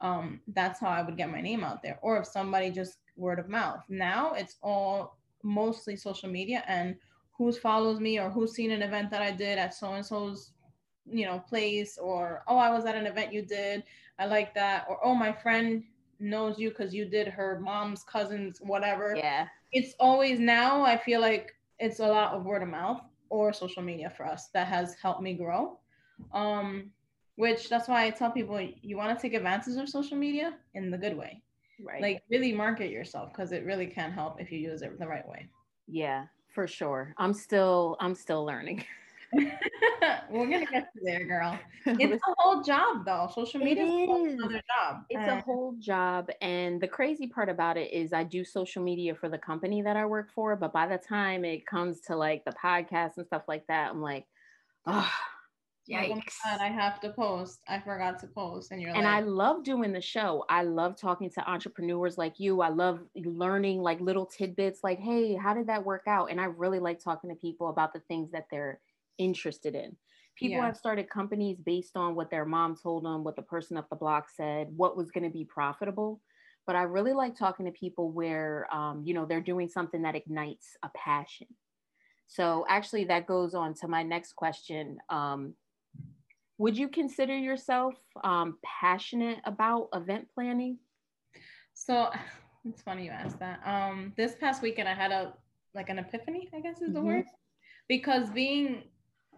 um, 0.00 0.40
that's 0.48 0.80
how 0.80 0.88
i 0.88 1.02
would 1.02 1.16
get 1.16 1.30
my 1.30 1.40
name 1.40 1.62
out 1.62 1.82
there 1.82 1.98
or 2.02 2.18
if 2.18 2.26
somebody 2.26 2.70
just 2.70 2.98
word 3.16 3.38
of 3.38 3.48
mouth. 3.48 3.82
Now 3.88 4.34
it's 4.34 4.56
all 4.62 5.18
mostly 5.46 5.96
social 5.96 6.28
media 6.28 6.64
and 6.66 6.96
who 7.38 7.52
follows 7.52 8.00
me 8.00 8.18
or 8.18 8.28
who's 8.30 8.52
seen 8.52 8.70
an 8.70 8.82
event 8.82 9.10
that 9.10 9.22
i 9.22 9.30
did 9.30 9.58
at 9.58 9.72
so 9.72 9.92
and 9.92 10.04
so's 10.04 10.52
you 11.08 11.24
know 11.24 11.38
place 11.48 11.98
or 11.98 12.42
oh 12.48 12.56
i 12.58 12.70
was 12.70 12.84
at 12.84 12.96
an 12.96 13.06
event 13.06 13.32
you 13.32 13.42
did. 13.42 13.82
I 14.18 14.24
like 14.24 14.54
that. 14.54 14.86
Or 14.88 14.98
oh 15.04 15.14
my 15.14 15.30
friend 15.30 15.84
knows 16.18 16.58
you 16.58 16.70
because 16.70 16.94
you 16.94 17.04
did 17.04 17.28
her 17.28 17.60
mom's 17.62 18.02
cousins 18.02 18.60
whatever. 18.60 19.14
Yeah. 19.14 19.46
it's 19.72 19.94
always 20.00 20.40
now 20.40 20.82
i 20.82 20.96
feel 20.96 21.20
like 21.20 21.54
it's 21.78 22.00
a 22.00 22.06
lot 22.06 22.32
of 22.32 22.44
word 22.44 22.62
of 22.62 22.68
mouth 22.68 23.02
or 23.28 23.52
social 23.52 23.82
media 23.82 24.10
for 24.16 24.24
us 24.24 24.48
that 24.54 24.66
has 24.66 24.94
helped 24.94 25.22
me 25.22 25.34
grow. 25.34 25.78
Um 26.32 26.90
which 27.36 27.68
that's 27.68 27.86
why 27.86 28.06
i 28.06 28.10
tell 28.10 28.30
people 28.30 28.58
you 28.80 28.96
want 28.96 29.16
to 29.16 29.20
take 29.20 29.34
advantage 29.34 29.76
of 29.76 29.88
social 29.88 30.16
media 30.16 30.56
in 30.74 30.90
the 30.90 30.98
good 30.98 31.16
way 31.16 31.42
Right. 31.84 32.00
like 32.00 32.22
really 32.30 32.52
market 32.52 32.90
yourself 32.90 33.32
because 33.32 33.52
it 33.52 33.64
really 33.64 33.86
can 33.86 34.10
help 34.10 34.40
if 34.40 34.50
you 34.50 34.58
use 34.58 34.82
it 34.82 34.98
the 34.98 35.06
right 35.06 35.26
way 35.28 35.48
yeah, 35.86 36.26
for 36.54 36.66
sure. 36.66 37.14
I'm 37.18 37.32
still 37.32 37.96
I'm 38.00 38.14
still 38.14 38.44
learning. 38.44 38.84
we're 40.30 40.46
gonna 40.46 40.64
get 40.66 40.88
to 40.92 41.00
there 41.02 41.26
girl 41.26 41.58
it's 41.86 42.22
a 42.22 42.34
whole 42.38 42.62
job 42.62 43.04
though 43.04 43.28
social 43.34 43.58
media 43.60 43.84
is 43.84 44.34
is. 44.34 44.40
other 44.42 44.62
job 44.78 45.02
It's 45.10 45.28
a 45.28 45.40
whole 45.40 45.74
job. 45.80 46.30
And 46.40 46.80
the 46.80 46.86
crazy 46.86 47.26
part 47.26 47.48
about 47.48 47.76
it 47.76 47.92
is 47.92 48.12
I 48.12 48.22
do 48.22 48.44
social 48.44 48.84
media 48.84 49.16
for 49.16 49.28
the 49.28 49.36
company 49.36 49.82
that 49.82 49.96
I 49.96 50.06
work 50.06 50.30
for. 50.32 50.54
But 50.54 50.72
by 50.72 50.86
the 50.86 50.96
time 50.96 51.44
it 51.44 51.66
comes 51.66 52.00
to 52.02 52.16
like 52.16 52.44
the 52.44 52.52
podcast 52.52 53.16
and 53.16 53.26
stuff 53.26 53.42
like 53.48 53.66
that, 53.66 53.90
I'm 53.90 54.00
like, 54.00 54.26
oh, 54.86 55.10
like, 55.88 56.10
oh 56.10 56.14
my. 56.16 56.22
God, 56.44 56.60
i 56.60 56.68
have 56.68 57.00
to 57.00 57.10
post 57.10 57.60
i 57.68 57.78
forgot 57.80 58.18
to 58.20 58.26
post 58.28 58.72
and 58.72 58.80
you're 58.80 58.94
and 58.96 59.06
I 59.06 59.20
love 59.20 59.62
doing 59.62 59.92
the 59.92 60.00
show. 60.00 60.44
I 60.48 60.62
love 60.62 60.96
talking 60.96 61.30
to 61.30 61.50
entrepreneurs 61.50 62.16
like 62.16 62.40
you. 62.40 62.60
I 62.62 62.68
love 62.68 63.00
learning 63.14 63.82
like 63.82 64.00
little 64.00 64.26
tidbits 64.26 64.80
like, 64.82 64.98
hey, 64.98 65.34
how 65.34 65.54
did 65.54 65.66
that 65.66 65.84
work 65.84 66.04
out? 66.06 66.30
And 66.30 66.40
I 66.40 66.44
really 66.44 66.78
like 66.78 66.98
talking 66.98 67.30
to 67.30 67.36
people 67.36 67.68
about 67.68 67.92
the 67.92 68.00
things 68.00 68.30
that 68.32 68.46
they're 68.50 68.80
interested 69.18 69.74
in. 69.74 69.96
People 70.36 70.58
Yeah. 70.58 70.66
have 70.66 70.76
started 70.76 71.08
companies 71.10 71.58
based 71.60 71.96
on 71.96 72.14
what 72.14 72.30
their 72.30 72.44
mom 72.44 72.76
told 72.76 73.04
them, 73.04 73.24
what 73.24 73.36
the 73.36 73.42
person 73.42 73.76
up 73.76 73.88
the 73.88 73.96
block 73.96 74.28
said, 74.28 74.68
what 74.76 74.96
was 74.96 75.10
going 75.10 75.24
to 75.24 75.30
be 75.30 75.44
profitable. 75.44 76.20
But 76.66 76.76
I 76.76 76.82
really 76.82 77.12
like 77.12 77.36
talking 77.36 77.66
to 77.66 77.72
people 77.72 78.10
where, 78.10 78.66
um, 78.74 79.02
you 79.04 79.14
know, 79.14 79.24
they're 79.24 79.40
doing 79.40 79.68
something 79.68 80.02
that 80.02 80.16
ignites 80.16 80.76
a 80.82 80.90
passion. 80.94 81.46
So 82.26 82.66
actually, 82.68 83.04
that 83.04 83.26
goes 83.26 83.54
on 83.54 83.74
to 83.74 83.88
my 83.88 84.02
next 84.02 84.34
question. 84.34 84.98
Um, 85.08 85.54
would 86.58 86.76
you 86.76 86.88
consider 86.88 87.36
yourself 87.36 87.94
um, 88.24 88.58
passionate 88.64 89.40
about 89.44 89.88
event 89.94 90.28
planning? 90.34 90.78
So 91.74 92.10
it's 92.64 92.82
funny 92.82 93.04
you 93.04 93.10
asked 93.10 93.38
that. 93.40 93.60
Um, 93.64 94.12
this 94.16 94.34
past 94.40 94.62
weekend 94.62 94.88
I 94.88 94.94
had 94.94 95.12
a 95.12 95.34
like 95.74 95.90
an 95.90 95.98
epiphany, 95.98 96.48
I 96.54 96.60
guess 96.60 96.80
is 96.80 96.94
the 96.94 97.00
Mhm. 97.00 97.04
word, 97.04 97.24
because 97.88 98.30
being 98.30 98.84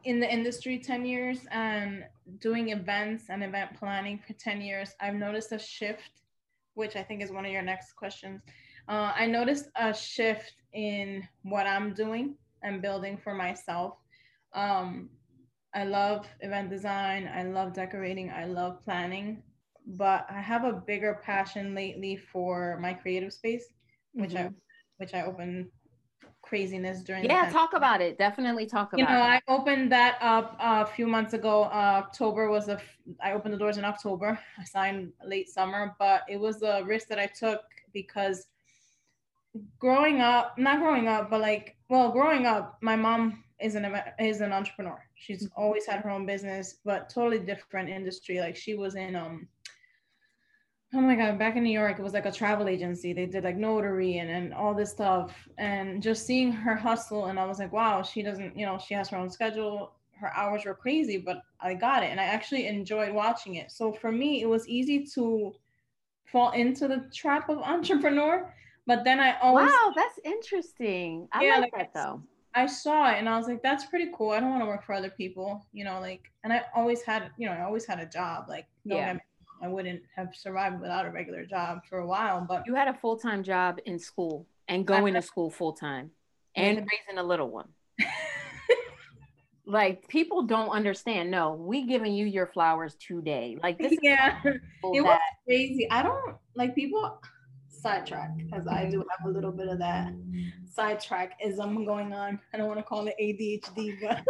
in 0.04 0.20
the 0.20 0.32
industry 0.32 0.78
10 0.78 1.04
years 1.04 1.44
and 1.50 2.04
doing 2.38 2.68
events 2.68 3.28
and 3.30 3.42
event 3.42 3.74
planning 3.74 4.18
for 4.24 4.32
10 4.34 4.60
years, 4.60 4.94
I've 5.00 5.14
noticed 5.16 5.50
a 5.50 5.58
shift, 5.58 6.22
which 6.74 6.94
I 6.94 7.02
think 7.02 7.22
is 7.22 7.32
one 7.32 7.44
of 7.44 7.50
your 7.50 7.62
next 7.62 7.94
questions. 7.94 8.40
Uh, 8.88 9.12
I 9.14 9.26
noticed 9.26 9.68
a 9.74 9.92
shift 9.92 10.54
in 10.72 11.26
what 11.42 11.66
I'm 11.66 11.92
doing 11.92 12.36
and 12.62 12.80
building 12.80 13.18
for 13.18 13.34
myself. 13.34 13.98
Um, 14.54 15.10
I 15.80 15.84
love 15.84 16.26
event 16.40 16.68
design. 16.70 17.30
I 17.40 17.42
love 17.44 17.72
decorating. 17.72 18.30
I 18.30 18.44
love 18.44 18.84
planning 18.84 19.42
but 19.96 20.26
I 20.28 20.40
have 20.40 20.64
a 20.64 20.72
bigger 20.72 21.20
passion 21.22 21.74
lately 21.74 22.16
for 22.16 22.78
my 22.80 22.92
creative 22.92 23.32
space, 23.32 23.64
which 24.12 24.34
I 24.34 24.50
which 24.98 25.14
I 25.14 25.22
opened 25.22 25.68
craziness 26.42 27.02
during. 27.02 27.24
Mm-hmm. 27.24 27.44
Yeah, 27.44 27.50
talk 27.50 27.72
about 27.72 28.00
it. 28.00 28.18
Definitely 28.18 28.66
talk 28.66 28.92
about 28.92 28.98
You 29.00 29.14
know, 29.14 29.22
it. 29.22 29.26
I 29.26 29.40
opened 29.48 29.90
that 29.92 30.18
up 30.20 30.56
a 30.60 30.84
few 30.84 31.06
months 31.06 31.32
ago. 31.32 31.64
Uh, 31.64 32.02
October 32.04 32.50
was 32.50 32.68
a. 32.68 32.74
f- 32.74 32.98
I 33.22 33.32
opened 33.32 33.54
the 33.54 33.58
doors 33.58 33.78
in 33.78 33.84
October. 33.84 34.38
I 34.58 34.64
signed 34.64 35.12
late 35.24 35.48
summer, 35.48 35.96
but 35.98 36.22
it 36.28 36.38
was 36.38 36.62
a 36.62 36.82
risk 36.84 37.08
that 37.08 37.18
I 37.18 37.26
took 37.26 37.62
because 37.94 38.46
growing 39.78 40.20
up, 40.20 40.58
not 40.58 40.80
growing 40.80 41.08
up, 41.08 41.30
but 41.30 41.40
like, 41.40 41.76
well, 41.88 42.10
growing 42.10 42.44
up, 42.44 42.78
my 42.82 42.96
mom 42.96 43.42
is 43.60 43.74
an 43.74 44.00
is 44.18 44.40
an 44.40 44.52
entrepreneur. 44.52 45.02
She's 45.14 45.48
always 45.56 45.86
had 45.86 46.00
her 46.00 46.10
own 46.10 46.26
business, 46.26 46.78
but 46.84 47.10
totally 47.10 47.38
different 47.40 47.88
industry. 47.88 48.40
Like 48.40 48.56
she 48.56 48.74
was 48.74 48.94
in 48.94 49.16
um 49.16 49.48
oh 50.94 51.00
my 51.00 51.14
god 51.14 51.38
back 51.38 51.54
in 51.56 51.62
new 51.62 51.70
york 51.70 51.98
it 51.98 52.02
was 52.02 52.14
like 52.14 52.24
a 52.24 52.32
travel 52.32 52.66
agency 52.66 53.12
they 53.12 53.26
did 53.26 53.44
like 53.44 53.56
notary 53.56 54.18
and, 54.18 54.30
and 54.30 54.54
all 54.54 54.74
this 54.74 54.90
stuff 54.90 55.46
and 55.58 56.02
just 56.02 56.24
seeing 56.24 56.50
her 56.50 56.74
hustle 56.74 57.26
and 57.26 57.38
i 57.38 57.44
was 57.44 57.58
like 57.58 57.72
wow 57.72 58.02
she 58.02 58.22
doesn't 58.22 58.56
you 58.56 58.64
know 58.64 58.78
she 58.78 58.94
has 58.94 59.08
her 59.10 59.16
own 59.18 59.28
schedule 59.28 59.92
her 60.18 60.34
hours 60.34 60.64
were 60.64 60.74
crazy 60.74 61.18
but 61.18 61.42
i 61.60 61.74
got 61.74 62.02
it 62.02 62.06
and 62.06 62.18
i 62.18 62.24
actually 62.24 62.66
enjoyed 62.66 63.12
watching 63.12 63.56
it 63.56 63.70
so 63.70 63.92
for 63.92 64.10
me 64.10 64.40
it 64.40 64.48
was 64.48 64.66
easy 64.66 65.04
to 65.04 65.52
fall 66.24 66.52
into 66.52 66.88
the 66.88 67.04
trap 67.14 67.50
of 67.50 67.58
entrepreneur 67.74 68.50
but 68.86 69.04
then 69.04 69.20
i 69.20 69.38
always 69.40 69.70
Wow, 69.70 69.92
that's 69.94 70.18
interesting. 70.24 71.28
I 71.32 71.44
Yeah, 71.44 71.58
like 71.58 71.72
like 71.74 71.92
that 71.92 71.94
though. 71.94 72.22
I 72.54 72.66
saw 72.66 73.10
it 73.10 73.18
and 73.18 73.28
I 73.28 73.36
was 73.36 73.46
like, 73.46 73.62
that's 73.62 73.86
pretty 73.86 74.10
cool. 74.16 74.30
I 74.30 74.40
don't 74.40 74.50
want 74.50 74.62
to 74.62 74.66
work 74.66 74.84
for 74.84 74.94
other 74.94 75.10
people, 75.10 75.66
you 75.72 75.84
know, 75.84 76.00
like, 76.00 76.30
and 76.44 76.52
I 76.52 76.62
always 76.74 77.02
had, 77.02 77.30
you 77.36 77.46
know, 77.46 77.52
I 77.52 77.62
always 77.62 77.86
had 77.86 77.98
a 78.00 78.06
job. 78.06 78.46
Like, 78.48 78.66
Yeah. 78.84 79.18
I 79.60 79.66
wouldn't 79.66 80.02
have 80.14 80.36
survived 80.36 80.80
without 80.80 81.04
a 81.04 81.10
regular 81.10 81.44
job 81.44 81.80
for 81.88 81.98
a 81.98 82.06
while, 82.06 82.46
but 82.48 82.62
You 82.64 82.76
had 82.76 82.86
a 82.86 82.94
full 82.94 83.16
time 83.16 83.42
job 83.42 83.80
in 83.86 83.98
school 83.98 84.46
and 84.68 84.86
going 84.86 85.14
to 85.14 85.22
school 85.22 85.50
full 85.50 85.72
time 85.72 86.12
and 86.54 86.76
raising 86.76 87.18
a 87.18 87.22
little 87.22 87.50
one. 87.50 87.68
Like 89.68 90.08
people 90.08 90.44
don't 90.44 90.70
understand. 90.70 91.30
No, 91.30 91.52
we 91.52 91.84
giving 91.84 92.14
you 92.14 92.24
your 92.24 92.46
flowers 92.46 92.94
today. 92.94 93.58
Like 93.62 93.76
this 93.78 93.98
yeah, 94.00 94.40
it 94.42 94.62
was 94.82 95.20
crazy. 95.46 95.86
I 95.90 96.02
don't 96.02 96.36
like 96.54 96.74
people 96.74 97.20
sidetrack 97.78 98.36
because 98.36 98.66
I 98.66 98.88
do 98.90 98.98
have 98.98 99.28
a 99.28 99.30
little 99.30 99.52
bit 99.52 99.68
of 99.68 99.78
that 99.78 100.12
sidetrack 100.66 101.38
ism 101.44 101.84
going 101.84 102.12
on. 102.12 102.40
I 102.52 102.56
don't 102.56 102.68
want 102.68 102.78
to 102.78 102.84
call 102.84 103.06
it 103.06 103.14
ADHD, 103.20 103.98
but 104.00 104.24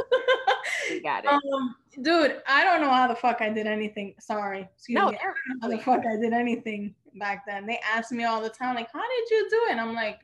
got 1.02 1.24
it. 1.24 1.30
um, 1.30 1.76
dude, 2.02 2.42
I 2.46 2.64
don't 2.64 2.80
know 2.80 2.90
how 2.90 3.08
the 3.08 3.16
fuck 3.16 3.40
I 3.40 3.48
did 3.50 3.66
anything. 3.66 4.14
Sorry, 4.20 4.68
excuse 4.74 4.96
no, 4.96 5.10
me. 5.10 5.18
I 5.20 5.24
don't 5.24 5.34
know 5.48 5.58
how 5.62 5.68
the 5.68 5.82
fuck 5.82 6.06
I 6.06 6.16
did 6.16 6.32
anything 6.32 6.94
back 7.18 7.44
then. 7.46 7.66
They 7.66 7.80
asked 7.94 8.12
me 8.12 8.24
all 8.24 8.40
the 8.40 8.50
time, 8.50 8.74
like, 8.74 8.88
how 8.92 9.00
did 9.00 9.30
you 9.30 9.48
do 9.50 9.56
it? 9.68 9.72
And 9.72 9.80
I'm 9.80 9.94
like, 9.94 10.20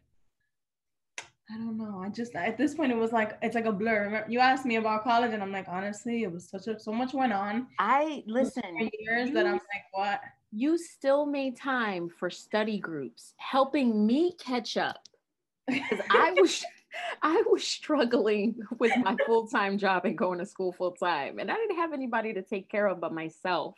I 1.50 1.58
don't 1.58 1.76
know. 1.76 2.00
I 2.02 2.08
just 2.08 2.34
at 2.34 2.56
this 2.56 2.74
point 2.74 2.90
it 2.90 2.96
was 2.96 3.12
like 3.12 3.36
it's 3.42 3.54
like 3.54 3.66
a 3.66 3.72
blur. 3.72 4.04
Remember, 4.04 4.30
you 4.30 4.40
asked 4.40 4.64
me 4.64 4.76
about 4.76 5.04
college, 5.04 5.32
and 5.32 5.42
I'm 5.42 5.52
like, 5.52 5.68
honestly, 5.68 6.22
it 6.22 6.32
was 6.32 6.48
such 6.48 6.66
a 6.68 6.80
so 6.80 6.90
much 6.92 7.12
went 7.12 7.34
on. 7.34 7.66
I 7.78 8.24
listen 8.26 8.62
for 8.62 8.90
years 8.98 9.28
you- 9.28 9.34
that 9.34 9.46
I'm 9.46 9.52
like, 9.52 9.84
what? 9.92 10.20
You 10.54 10.78
still 10.78 11.26
made 11.26 11.56
time 11.56 12.08
for 12.08 12.30
study 12.30 12.78
groups, 12.78 13.34
helping 13.36 14.06
me 14.06 14.32
catch 14.38 14.76
up. 14.76 15.00
Because 15.66 16.00
I 16.10 16.32
was 16.38 16.64
I 17.22 17.42
was 17.50 17.64
struggling 17.64 18.60
with 18.78 18.92
my 18.98 19.16
full-time 19.26 19.78
job 19.78 20.04
and 20.04 20.16
going 20.16 20.38
to 20.38 20.46
school 20.46 20.72
full-time. 20.72 21.40
And 21.40 21.50
I 21.50 21.56
didn't 21.56 21.76
have 21.76 21.92
anybody 21.92 22.34
to 22.34 22.42
take 22.42 22.68
care 22.68 22.86
of 22.86 23.00
but 23.00 23.12
myself. 23.12 23.74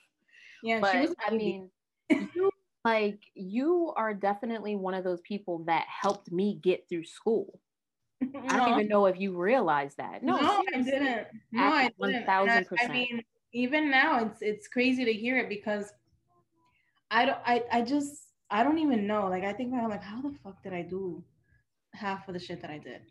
yeah, 0.62 0.80
But 0.80 0.92
she 0.92 0.98
was. 0.98 1.14
I 1.26 1.30
mean, 1.34 1.70
you 2.10 2.50
like 2.84 3.20
you 3.34 3.92
are 3.96 4.12
definitely 4.12 4.76
one 4.76 4.94
of 4.94 5.02
those 5.02 5.20
people 5.22 5.60
that 5.64 5.86
helped 5.88 6.30
me 6.30 6.60
get 6.62 6.88
through 6.88 7.04
school. 7.04 7.58
I 8.22 8.26
don't 8.26 8.42
mm-hmm. 8.44 8.72
even 8.72 8.88
know 8.88 9.06
if 9.06 9.18
you 9.18 9.36
realize 9.36 9.94
that. 9.96 10.22
No, 10.22 10.36
No, 10.36 10.62
I 10.74 10.82
didn't. 10.82 11.26
No, 11.52 11.64
I 11.64 11.90
didn't. 12.00 12.26
1000%. 12.26 12.66
I, 12.80 12.84
I 12.84 12.88
mean, 12.88 13.22
even 13.52 13.90
now, 13.90 14.26
it's 14.26 14.42
it's 14.42 14.68
crazy 14.68 15.04
to 15.04 15.12
hear 15.12 15.38
it 15.38 15.48
because 15.48 15.92
I 17.10 17.26
don't. 17.26 17.38
I 17.44 17.62
I 17.72 17.82
just 17.82 18.28
I 18.50 18.62
don't 18.62 18.78
even 18.78 19.06
know. 19.06 19.28
Like 19.28 19.44
I 19.44 19.52
think 19.52 19.74
I'm 19.74 19.88
like, 19.88 20.02
how 20.02 20.20
the 20.20 20.34
fuck 20.42 20.62
did 20.62 20.72
I 20.72 20.82
do 20.82 21.22
half 21.92 22.28
of 22.28 22.34
the 22.34 22.40
shit 22.40 22.60
that 22.62 22.70
I 22.70 22.78
did, 22.78 23.02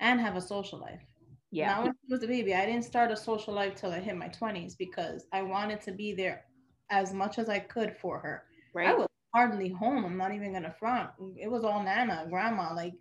and 0.00 0.20
have 0.20 0.36
a 0.36 0.40
social 0.40 0.78
life? 0.78 1.02
Yeah. 1.50 1.68
Now 1.68 1.82
when 1.82 1.90
I 1.90 1.94
was 2.08 2.22
a 2.22 2.26
baby, 2.26 2.54
I 2.54 2.66
didn't 2.66 2.84
start 2.84 3.10
a 3.10 3.16
social 3.16 3.54
life 3.54 3.74
till 3.74 3.92
I 3.92 4.00
hit 4.00 4.16
my 4.16 4.28
20s 4.28 4.76
because 4.76 5.26
I 5.32 5.42
wanted 5.42 5.80
to 5.82 5.92
be 5.92 6.12
there 6.12 6.44
as 6.90 7.12
much 7.12 7.38
as 7.38 7.48
I 7.48 7.58
could 7.58 7.96
for 7.96 8.18
her. 8.18 8.44
Right. 8.74 8.88
I 8.88 8.94
was 8.94 9.08
hardly 9.34 9.68
home. 9.68 10.04
I'm 10.04 10.16
not 10.16 10.34
even 10.34 10.52
gonna 10.52 10.74
front. 10.78 11.10
It 11.36 11.50
was 11.50 11.64
all 11.64 11.82
Nana, 11.82 12.26
grandma, 12.28 12.74
like 12.74 12.94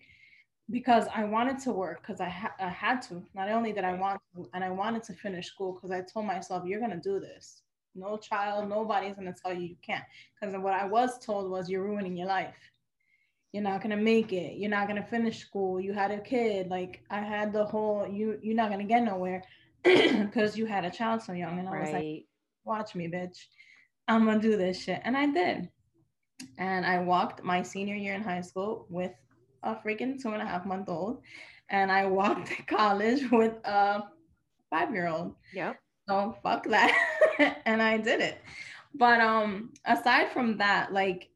because 0.70 1.06
I 1.14 1.26
wanted 1.26 1.60
to 1.60 1.72
work 1.72 2.02
because 2.02 2.20
I, 2.20 2.30
ha- 2.30 2.56
I 2.60 2.70
had 2.70 3.02
to. 3.04 3.24
Not 3.34 3.50
only 3.50 3.72
did 3.72 3.84
I 3.84 3.94
want 3.94 4.20
to, 4.36 4.50
and 4.54 4.64
I 4.64 4.70
wanted 4.70 5.04
to 5.04 5.14
finish 5.14 5.48
school 5.48 5.74
because 5.74 5.92
I 5.92 6.02
told 6.02 6.26
myself, 6.26 6.64
you're 6.66 6.80
gonna 6.80 7.00
do 7.00 7.20
this. 7.20 7.62
No 7.96 8.18
child, 8.18 8.70
nobody's 8.70 9.16
gonna 9.16 9.34
tell 9.34 9.54
you 9.54 9.68
you 9.68 9.76
can't. 9.82 10.04
Because 10.40 10.56
what 10.56 10.74
I 10.74 10.86
was 10.86 11.18
told 11.20 11.50
was, 11.50 11.70
you're 11.70 11.84
ruining 11.84 12.18
your 12.18 12.28
life. 12.28 12.56
You're 13.54 13.64
not 13.64 13.82
gonna 13.82 13.98
make 13.98 14.34
it. 14.34 14.58
You're 14.58 14.70
not 14.70 14.88
gonna 14.88 15.06
finish 15.06 15.40
school. 15.40 15.80
You 15.80 15.94
had 15.94 16.12
a 16.12 16.20
kid. 16.20 16.68
Like 16.68 17.04
I 17.10 17.22
had 17.22 17.54
the 17.54 17.66
whole, 17.66 18.08
you 18.08 18.38
you're 18.44 18.56
not 18.56 18.70
gonna 18.70 18.84
get 18.84 19.04
nowhere 19.04 19.44
because 19.84 20.58
you 20.58 20.66
had 20.66 20.84
a 20.84 20.90
child 20.90 21.22
so 21.22 21.32
young. 21.32 21.60
And 21.60 21.70
I 21.70 21.80
was 21.80 21.92
like, 21.94 22.26
watch 22.66 22.96
me, 22.96 23.08
bitch. 23.08 23.38
I'm 24.08 24.26
gonna 24.26 24.40
do 24.40 24.58
this 24.58 24.82
shit. 24.82 25.02
And 25.04 25.16
I 25.16 25.28
did. 25.28 25.70
And 26.58 26.86
I 26.86 27.00
walked 27.00 27.44
my 27.44 27.62
senior 27.62 27.96
year 27.96 28.14
in 28.14 28.22
high 28.22 28.42
school 28.42 28.88
with 28.90 29.12
a 29.64 29.76
freaking 29.76 30.22
two 30.22 30.30
and 30.30 30.42
a 30.42 30.46
half 30.46 30.66
month 30.66 30.90
old. 30.90 31.22
And 31.70 31.92
I 31.92 32.06
walked 32.08 32.48
to 32.58 32.64
college 32.64 33.32
with 33.32 33.54
a 33.64 34.04
five 34.70 34.92
year 34.92 35.08
old. 35.08 35.36
Yep. 35.54 35.78
So 36.08 36.38
fuck 36.44 36.68
that. 36.70 36.92
and 37.66 37.82
I 37.82 37.98
did 37.98 38.22
it. 38.22 38.42
But 38.94 39.20
um 39.20 39.74
aside 39.86 40.32
from 40.32 40.58
that, 40.58 40.94
like 40.94 41.30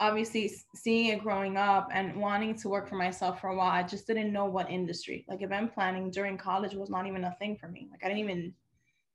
obviously 0.00 0.50
seeing 0.74 1.06
it 1.06 1.22
growing 1.22 1.56
up 1.56 1.90
and 1.92 2.16
wanting 2.16 2.56
to 2.56 2.68
work 2.68 2.88
for 2.88 2.96
myself 2.96 3.40
for 3.40 3.48
a 3.48 3.56
while, 3.56 3.70
I 3.70 3.82
just 3.82 4.06
didn't 4.06 4.32
know 4.32 4.46
what 4.46 4.70
industry. 4.70 5.24
Like 5.28 5.42
event 5.42 5.74
planning 5.74 6.10
during 6.10 6.38
college 6.38 6.74
was 6.74 6.90
not 6.90 7.06
even 7.06 7.24
a 7.24 7.36
thing 7.38 7.56
for 7.56 7.68
me. 7.68 7.88
Like 7.90 8.04
I 8.04 8.08
didn't 8.08 8.24
even 8.24 8.54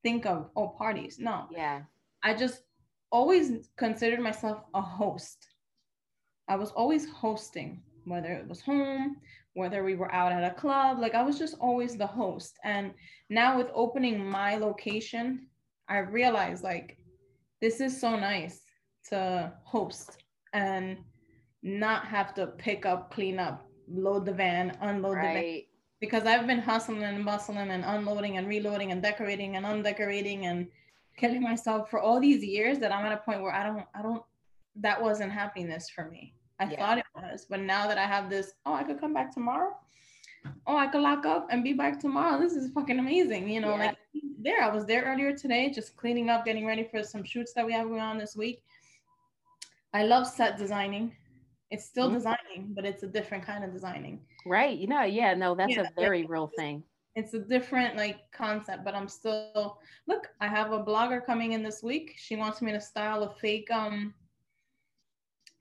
think 0.03 0.25
of 0.25 0.49
oh 0.55 0.69
parties. 0.69 1.17
No. 1.19 1.47
Yeah. 1.51 1.81
I 2.23 2.33
just 2.33 2.61
always 3.11 3.69
considered 3.77 4.19
myself 4.19 4.61
a 4.73 4.81
host. 4.81 5.47
I 6.47 6.55
was 6.55 6.71
always 6.71 7.09
hosting, 7.09 7.81
whether 8.05 8.31
it 8.31 8.47
was 8.47 8.61
home, 8.61 9.17
whether 9.55 9.83
we 9.83 9.95
were 9.95 10.13
out 10.13 10.31
at 10.31 10.43
a 10.43 10.53
club, 10.53 10.99
like 10.99 11.15
I 11.15 11.23
was 11.23 11.39
just 11.39 11.55
always 11.59 11.97
the 11.97 12.05
host. 12.07 12.57
And 12.63 12.93
now 13.29 13.57
with 13.57 13.71
opening 13.73 14.23
my 14.23 14.55
location, 14.57 15.47
I 15.89 15.99
realized 15.99 16.63
like 16.63 16.97
this 17.61 17.79
is 17.81 17.99
so 17.99 18.15
nice 18.17 18.61
to 19.09 19.53
host 19.63 20.17
and 20.53 20.97
not 21.63 22.05
have 22.05 22.33
to 22.35 22.47
pick 22.47 22.85
up, 22.85 23.11
clean 23.13 23.39
up, 23.39 23.65
load 23.89 24.25
the 24.25 24.33
van, 24.33 24.77
unload 24.81 25.17
the 25.17 25.21
van 25.21 25.35
Right. 25.35 25.67
because 25.99 26.25
I've 26.25 26.47
been 26.47 26.59
hustling 26.59 27.03
and 27.03 27.23
bustling 27.25 27.69
and 27.69 27.85
unloading 27.85 28.37
and 28.37 28.47
reloading 28.47 28.91
and 28.91 29.01
decorating 29.01 29.55
and 29.55 29.65
undecorating 29.65 30.45
and 30.47 30.67
killing 31.17 31.41
myself 31.41 31.89
for 31.89 31.99
all 31.99 32.19
these 32.19 32.43
years 32.43 32.77
that 32.79 32.91
I'm 32.91 33.05
at 33.05 33.13
a 33.13 33.17
point 33.17 33.41
where 33.41 33.53
I 33.53 33.63
don't, 33.63 33.85
I 33.95 34.01
don't, 34.01 34.23
that 34.81 35.01
wasn't 35.01 35.31
happiness 35.31 35.89
for 35.89 36.09
me. 36.09 36.33
I 36.59 36.65
Yeah. 36.65 36.79
thought 36.79 36.97
it 36.99 37.05
was, 37.15 37.45
but 37.49 37.59
now 37.59 37.87
that 37.87 37.97
I 37.97 38.05
have 38.05 38.29
this, 38.29 38.53
oh, 38.65 38.73
I 38.73 38.83
could 38.83 38.99
come 38.99 39.13
back 39.13 39.31
tomorrow. 39.31 39.75
Oh, 40.67 40.77
I 40.77 40.87
could 40.87 41.01
lock 41.01 41.25
up 41.25 41.47
and 41.51 41.63
be 41.63 41.73
back 41.73 41.99
tomorrow. 41.99 42.39
This 42.39 42.53
is 42.53 42.71
fucking 42.71 42.97
amazing. 42.99 43.49
You 43.49 43.59
know, 43.61 43.71
Yeah. 43.71 43.77
like 43.87 43.97
there, 44.39 44.61
I 44.63 44.69
was 44.69 44.85
there 44.85 45.03
earlier 45.03 45.35
today, 45.35 45.69
just 45.69 45.95
cleaning 45.97 46.29
up, 46.29 46.45
getting 46.45 46.65
ready 46.65 46.83
for 46.83 47.03
some 47.03 47.23
shoots 47.23 47.53
that 47.53 47.65
we 47.65 47.73
have 47.73 47.87
going 47.87 47.99
on 48.01 48.17
this 48.17 48.35
week. 48.35 48.63
I 49.93 50.03
love 50.03 50.27
set 50.27 50.57
designing. 50.57 51.15
It's 51.71 51.85
still 51.85 52.09
Mhm. 52.09 52.13
designing, 52.13 52.73
but 52.73 52.85
it's 52.85 53.03
a 53.03 53.07
different 53.07 53.43
kind 53.43 53.63
of 53.63 53.71
designing. 53.73 54.25
Right. 54.45 54.77
You 54.77 54.87
know, 54.87 55.01
yeah, 55.03 55.33
no, 55.33 55.55
that's 55.55 55.75
Yeah, 55.75 55.83
a 55.83 55.91
very 55.95 56.25
real 56.25 56.47
thing. 56.47 56.83
it's 57.15 57.33
a 57.33 57.39
different 57.39 57.95
like 57.95 58.29
concept 58.33 58.83
but 58.83 58.93
i'm 58.93 59.07
still 59.07 59.79
look 60.05 60.27
i 60.41 60.47
have 60.49 60.73
a 60.73 60.83
blogger 60.83 61.25
coming 61.25 61.53
in 61.53 61.63
this 61.63 61.81
week 61.81 62.13
she 62.17 62.35
wants 62.35 62.61
me 62.61 62.73
to 62.73 62.81
style 62.81 63.23
a 63.23 63.29
fake 63.35 63.71
um 63.71 64.13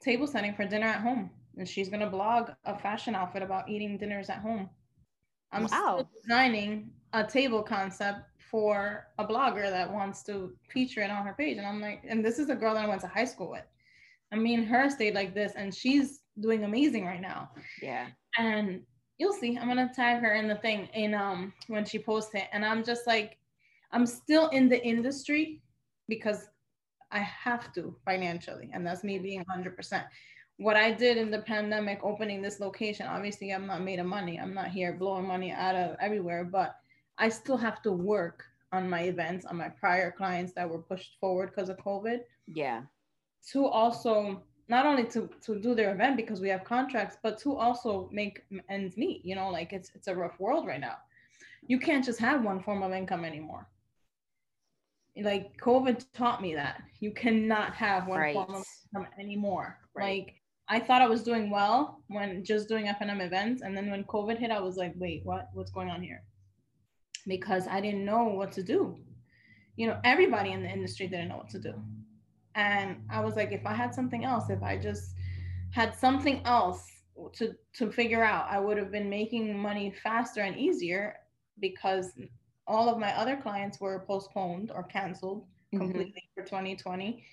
table 0.05 0.27
setting 0.27 0.55
for 0.55 0.65
dinner 0.67 0.87
at 0.87 1.01
home. 1.01 1.31
And 1.57 1.69
she's 1.69 1.89
going 1.89 2.01
to 2.01 2.11
blog 2.11 2.51
a 2.65 2.79
fashion 2.79 3.15
outfit 3.15 3.43
about 3.43 3.69
eating 3.69 3.97
dinners 3.97 4.29
at 4.29 4.39
home. 4.39 4.69
I'm 5.53 5.63
Wow. 5.63 5.69
still 5.69 6.11
designing 6.23 6.91
a 7.13 7.25
table 7.25 7.63
concept 7.63 8.21
for 8.51 9.07
a 9.19 9.25
blogger 9.27 9.71
that 9.71 9.93
wants 9.93 10.23
to 10.25 10.53
feature 10.69 11.01
it 11.01 11.11
on 11.11 11.25
her 11.25 11.35
page. 11.35 11.59
And 11.59 11.67
i'm 11.67 11.81
like 11.81 12.03
and 12.09 12.25
this 12.25 12.39
is 12.39 12.51
a 12.51 12.55
girl 12.57 12.75
that 12.75 12.85
i 12.85 12.89
went 12.89 13.01
to 13.03 13.07
high 13.07 13.25
school 13.25 13.51
with. 13.51 13.65
I 14.33 14.37
mean 14.37 14.65
her 14.65 14.91
stayed 14.91 15.15
like 15.15 15.33
this 15.35 15.53
and 15.57 15.73
she's 15.75 16.23
doing 16.41 16.65
amazing 16.65 17.05
right 17.07 17.21
now. 17.21 17.51
Yeah. 17.81 18.09
and 18.39 18.83
you'll 19.19 19.33
see 19.33 19.57
i'm 19.57 19.69
gonna 19.69 19.91
tag 19.95 20.21
her 20.23 20.35
in 20.35 20.49
the 20.49 20.57
thing 20.57 20.89
in 20.95 21.15
um 21.15 21.53
when 21.69 21.85
she 21.85 21.99
posts 22.01 22.35
it. 22.35 22.49
And 22.53 22.65
i'm 22.65 22.83
just 22.85 23.07
like 23.07 23.39
i'm 23.93 24.07
still 24.07 24.49
in 24.49 24.69
the 24.69 24.81
industry 24.85 25.63
because 26.09 26.49
i 27.15 27.21
have 27.21 27.73
to 27.73 27.95
financially 28.05 28.69
and 28.73 28.87
that's 28.87 29.05
me 29.05 29.19
being 29.19 29.45
100% 29.45 30.05
what 30.59 30.77
i 30.77 30.91
did 30.91 31.17
in 31.17 31.31
the 31.31 31.41
pandemic 31.41 32.01
opening 32.03 32.43
this 32.43 32.61
location 32.61 33.07
obviously 33.07 33.51
i'm 33.51 33.67
not 33.67 33.83
made 33.83 33.99
of 33.99 34.07
money. 34.07 34.39
I'm 34.39 34.55
not 34.55 34.69
here 34.69 34.93
blowing 34.93 35.27
money 35.27 35.53
out 35.53 35.75
of 35.75 35.97
everywhere 36.01 36.45
but 36.45 36.77
i 37.19 37.29
still 37.29 37.57
have 37.57 37.81
to 37.83 37.93
work 37.93 38.45
on 38.73 38.91
my 38.91 39.03
events 39.03 39.47
on 39.47 39.57
my 39.57 39.69
prior 39.69 40.11
clients 40.11 40.53
that 40.55 40.69
were 40.69 40.83
pushed 40.83 41.17
forward 41.21 41.51
because 41.51 41.69
of 41.69 41.79
covid. 41.79 42.21
Yeah. 42.47 42.83
to 43.53 43.67
also 43.67 44.43
not 44.69 44.87
only 44.87 45.05
to 45.05 45.29
to 45.43 45.61
do 45.61 45.75
their 45.75 45.95
event 45.95 46.17
because 46.17 46.41
we 46.41 46.49
have 46.49 46.65
contracts 46.65 47.17
but 47.23 47.39
to 47.39 47.57
also 47.57 48.09
make 48.13 48.43
ends 48.69 48.97
meet 48.97 49.25
you 49.25 49.35
know 49.35 49.51
like 49.51 49.73
it's 49.73 49.91
it's 49.95 50.09
a 50.09 50.15
rough 50.15 50.39
world 50.41 50.67
right 50.67 50.81
now. 50.81 50.97
You 51.67 51.79
can't 51.79 52.05
just 52.05 52.21
have 52.21 52.45
one 52.45 52.61
form 52.63 52.83
of 52.83 52.93
income 52.93 53.25
anymore 53.25 53.67
like 55.23 55.57
covid 55.61 56.05
taught 56.13 56.43
me 56.43 56.55
that. 56.55 56.83
You 57.01 57.13
cannot 57.13 57.75
have 57.75 58.07
one 58.09 58.19
Right. 58.21 58.35
form 58.35 58.55
of 58.55 58.65
income 58.95 59.13
anymore. 59.19 59.79
Right. 59.95 60.25
like 60.27 60.35
i 60.69 60.81
thought 60.81 61.03
i 61.03 61.07
was 61.07 61.23
doing 61.23 61.51
well 61.51 62.03
when 62.09 62.43
just 62.43 62.69
doing 62.69 62.89
f&m 62.89 63.21
events 63.21 63.61
and 63.63 63.77
then 63.77 63.91
when 63.91 64.03
covid 64.05 64.39
hit 64.39 64.51
i 64.51 64.59
was 64.61 64.77
like 64.77 64.95
wait 64.97 65.21
what? 65.25 65.51
What's 65.53 65.71
going 65.71 65.91
on 65.91 66.03
here? 66.03 66.23
Because 67.27 67.67
i 67.69 67.81
didn't 67.81 68.05
know 68.05 68.25
what 68.25 68.51
to 68.53 68.63
do. 68.63 68.97
You 69.77 69.87
know 69.89 70.01
everybody 70.05 70.51
in 70.53 70.63
the 70.63 70.71
industry 70.71 71.07
didn't 71.07 71.29
know 71.29 71.37
what 71.37 71.51
to 71.51 71.59
do. 71.59 71.75
And 72.55 72.97
i 73.11 73.21
was 73.21 73.37
like 73.37 73.53
if 73.53 73.65
i 73.67 73.75
had 73.75 73.95
something 73.95 74.25
else 74.25 74.51
if 74.51 74.63
i 74.63 74.77
just 74.79 75.15
had 75.71 75.95
something 75.95 76.41
else 76.45 76.83
to 77.33 77.55
to 77.79 77.91
figure 77.93 78.25
out 78.25 78.47
i 78.51 78.59
would 78.59 78.77
have 78.79 78.91
been 78.91 79.09
making 79.09 79.57
money 79.57 79.93
faster 80.03 80.41
and 80.41 80.57
easier 80.57 81.17
because 81.61 82.13
all 82.67 82.89
of 82.89 82.99
my 82.99 83.13
other 83.17 83.37
clients 83.37 83.81
were 83.81 84.05
postponed 84.07 84.71
or 84.75 84.83
canceled 84.85 85.47
Mhm. 85.73 85.81
completely 85.81 86.23
for 86.35 86.45
2020 86.45 87.25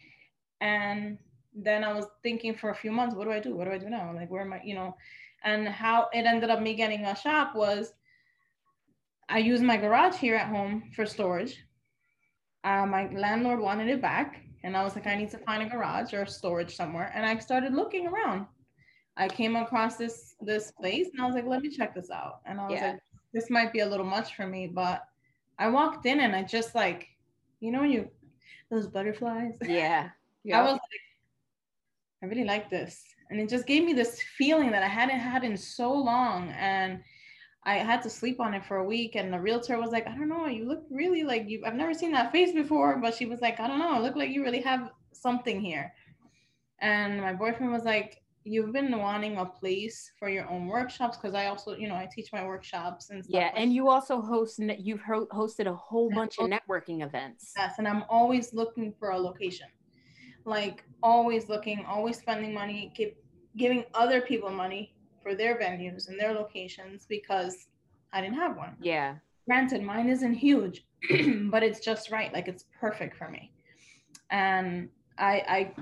and 0.62 1.18
then 1.54 1.84
i 1.84 1.92
was 1.94 2.08
thinking 2.24 2.54
for 2.56 2.70
a 2.70 2.76
few 2.76 2.92
months 2.92 3.16
what 3.16 3.26
do 3.26 3.32
i 3.32 3.40
do? 3.40 3.56
What 3.56 3.66
do 3.66 3.72
i 3.72 3.78
do 3.78 3.90
now? 3.90 4.14
Like 4.14 4.30
where 4.32 4.42
am 4.42 4.54
i 4.54 4.62
you 4.64 4.76
know? 4.76 4.96
And 5.44 5.68
how 5.68 6.08
it 6.14 6.26
ended 6.26 6.50
up 6.50 6.62
me 6.62 6.76
getting 6.76 7.06
a 7.06 7.16
shop 7.16 7.56
was 7.56 7.94
i 9.30 9.38
used 9.38 9.64
my 9.64 9.78
garage 9.78 10.16
here 10.16 10.36
at 10.36 10.48
home 10.48 10.92
for 10.96 11.06
storage. 11.06 11.58
Uh, 12.64 12.86
my 12.86 13.10
landlord 13.14 13.60
wanted 13.60 13.88
it 13.90 14.02
back 14.02 14.42
and 14.64 14.78
i 14.78 14.84
was 14.84 14.96
like 14.96 15.08
i 15.08 15.16
need 15.16 15.30
to 15.32 15.38
find 15.40 15.64
a 15.64 15.70
garage 15.70 16.14
or 16.14 16.26
storage 16.26 16.76
somewhere. 16.76 17.12
And 17.16 17.26
i 17.26 17.38
started 17.40 17.74
looking 17.74 18.08
around. 18.08 18.46
I 19.18 19.28
came 19.28 19.56
across 19.56 19.98
this 19.98 20.36
this 20.42 20.72
place 20.72 21.08
and 21.12 21.22
i 21.22 21.26
was 21.26 21.36
like 21.36 21.46
let 21.46 21.62
me 21.62 21.70
check 21.70 21.94
this 21.96 22.10
out. 22.12 22.42
And 22.46 22.60
i 22.60 22.68
was 22.70 22.80
Yeah. 22.80 22.92
like 22.92 23.00
this 23.34 23.50
might 23.50 23.74
be 23.74 23.80
a 23.80 23.90
little 23.90 24.06
much 24.06 24.36
for 24.36 24.46
me 24.48 24.68
but 24.68 25.04
i 25.62 25.70
walked 25.70 26.06
in 26.06 26.20
and 26.20 26.36
i 26.36 26.44
just 26.44 26.76
like 26.76 27.08
you 27.60 27.72
know 27.72 27.82
when 27.82 27.92
you 27.92 28.10
those 28.70 28.88
butterflies 28.88 29.54
Yeah. 30.44 30.60
i 30.60 30.64
was 30.64 30.74
like 30.74 31.02
I 32.22 32.28
really 32.28 32.44
like 32.44 32.70
this. 32.70 33.04
And 33.30 33.40
it 33.40 33.50
just 33.50 33.66
gave 33.66 33.84
me 33.84 33.94
this 33.94 34.22
feeling 34.38 34.72
that 34.72 34.84
I 34.84 34.88
hadn't 34.88 35.20
had 35.20 35.44
in 35.44 35.58
so 35.58 35.92
long. 35.92 36.50
And 36.58 37.02
I 37.64 37.76
had 37.76 38.02
to 38.04 38.10
sleep 38.10 38.40
on 38.40 38.54
it 38.54 38.66
for 38.66 38.78
a 38.78 38.84
week. 38.84 39.16
And 39.16 39.34
the 39.34 39.40
realtor 39.40 39.80
was 39.80 39.92
like, 39.92 40.08
I 40.08 40.16
don't 40.16 40.30
know, 40.30 40.48
you 40.48 40.68
look 40.68 40.84
really 40.90 41.24
like 41.24 41.48
you, 41.48 41.64
I've 41.66 41.76
never 41.76 41.94
seen 41.94 42.12
that 42.12 42.32
face 42.32 42.54
before. 42.54 42.98
But 42.98 43.16
she 43.16 43.26
was 43.26 43.42
like, 43.42 43.60
I 43.60 43.68
don't 43.68 43.80
know, 43.80 43.96
it 43.96 44.04
looked 44.04 44.18
like 44.18 44.30
you 44.30 44.44
really 44.44 44.62
have 44.62 44.92
something 45.14 45.62
here. 45.62 45.94
And 46.80 47.22
my 47.22 47.34
boyfriend 47.34 47.72
was 47.72 47.84
like, 47.84 48.21
You've 48.44 48.74
been 48.74 48.98
wanting 48.98 49.38
a 49.38 49.46
place 49.46 50.12
for 50.18 50.28
your 50.30 50.50
own 50.50 50.68
workshops 50.68 51.18
because 51.18 51.36
I 51.36 51.46
also, 51.46 51.76
you 51.76 51.88
know, 51.88 51.96
I 51.96 52.10
teach 52.12 52.34
my 52.34 52.44
workshops 52.44 53.12
and 53.12 53.24
stuff. 53.24 53.40
Yeah, 53.40 53.52
and 53.56 53.72
you 53.72 53.90
also 53.90 54.20
host. 54.20 54.60
You've 54.60 55.02
hosted 55.02 55.68
a 55.68 55.76
whole 55.76 56.10
bunch 56.10 56.40
of 56.40 56.50
networking 56.50 57.04
events. 57.04 57.54
Yes, 57.56 57.76
and 57.78 57.88
I'm 57.88 58.04
always 58.10 58.54
looking 58.54 58.94
for 59.00 59.12
a 59.12 59.18
location 59.18 59.68
like 60.46 60.84
always 61.04 61.50
looking, 61.50 61.86
always 61.86 62.18
spending 62.18 62.54
money, 62.54 62.92
keep 62.96 63.18
giving 63.58 63.84
other 63.94 64.22
people 64.22 64.50
money 64.50 64.94
for 65.22 65.36
their 65.36 65.58
venues 65.58 66.08
and 66.08 66.20
their 66.20 66.34
locations 66.34 67.06
because 67.08 67.68
I 68.14 68.22
didn't 68.22 68.38
have 68.38 68.58
one. 68.58 68.76
Yeah. 68.82 69.16
Granted, 69.48 69.84
mine 69.84 70.10
isn't 70.10 70.34
huge, 70.34 70.86
but 71.50 71.64
it's 71.64 71.80
just 71.80 72.12
right. 72.12 72.34
Like 72.34 72.48
it's 72.48 72.66
perfect 72.80 73.18
for 73.18 73.30
me. 73.30 73.52
And 74.30 74.90
I 75.18 75.34
I 75.48 75.74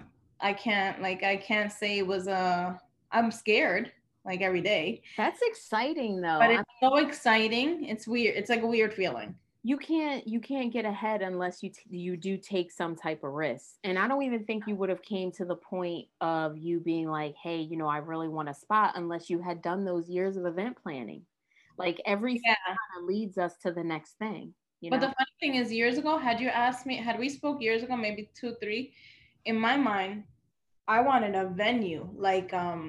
I 0.42 0.54
can't 0.54 1.02
like 1.02 1.24
I 1.24 1.38
can't 1.38 1.72
say 1.72 1.98
it 1.98 2.08
was 2.08 2.28
a 2.28 2.80
I'm 3.12 3.32
scared 3.32 3.92
like 4.26 4.42
every 4.42 4.62
day. 4.62 5.02
That's 5.18 5.40
exciting 5.44 6.22
though. 6.22 6.40
But 6.40 6.52
it's 6.52 6.64
I 6.82 6.86
mean, 6.86 6.92
so 6.92 7.08
exciting. 7.08 7.86
It's 7.86 8.08
weird. 8.08 8.36
It's 8.36 8.50
like 8.50 8.62
a 8.62 8.68
weird 8.68 8.94
feeling 8.94 9.36
you 9.64 9.78
can't 9.78 10.26
you 10.28 10.40
can't 10.40 10.72
get 10.72 10.86
ahead 10.86 11.22
unless 11.22 11.62
you 11.62 11.70
t- 11.70 11.82
you 11.90 12.16
do 12.16 12.38
take 12.38 12.72
some 12.72 12.96
type 12.96 13.24
of 13.24 13.32
risk 13.32 13.76
and 13.84 14.00
i 14.00 14.08
don't 14.08 14.24
even 14.24 14.46
think 14.46 14.64
you 14.68 14.76
would 14.76 14.90
have 14.90 15.02
came 15.02 15.32
to 15.32 15.44
the 15.44 15.56
point 15.56 16.08
of 16.22 16.58
you 16.58 16.80
being 16.80 17.10
like 17.10 17.36
hey 17.42 17.60
you 17.60 17.76
know 17.76 17.88
i 17.88 17.98
really 17.98 18.30
want 18.30 18.48
a 18.48 18.54
spot 18.54 18.94
unless 18.96 19.30
you 19.30 19.42
had 19.42 19.62
done 19.62 19.84
those 19.84 20.08
years 20.08 20.38
of 20.38 20.46
event 20.46 20.78
planning 20.82 21.22
like 21.78 22.02
everything 22.06 22.42
yeah. 22.46 23.06
leads 23.06 23.38
us 23.38 23.58
to 23.58 23.72
the 23.72 23.84
next 23.84 24.14
thing 24.18 24.54
you 24.80 24.90
know? 24.90 24.98
but 24.98 25.06
the 25.06 25.14
funny 25.14 25.32
thing 25.42 25.56
is 25.56 25.74
years 25.74 25.98
ago 25.98 26.18
had 26.18 26.40
you 26.40 26.48
asked 26.48 26.86
me 26.86 26.96
had 26.96 27.20
we 27.20 27.28
spoke 27.28 27.62
years 27.62 27.84
ago 27.84 27.98
maybe 27.98 28.30
two 28.34 28.56
three 28.62 28.94
in 29.50 29.58
my 29.60 29.76
mind 29.76 30.24
i 30.88 31.00
wanted 31.10 31.34
a 31.36 31.46
venue 31.64 32.04
like 32.16 32.54
um 32.54 32.82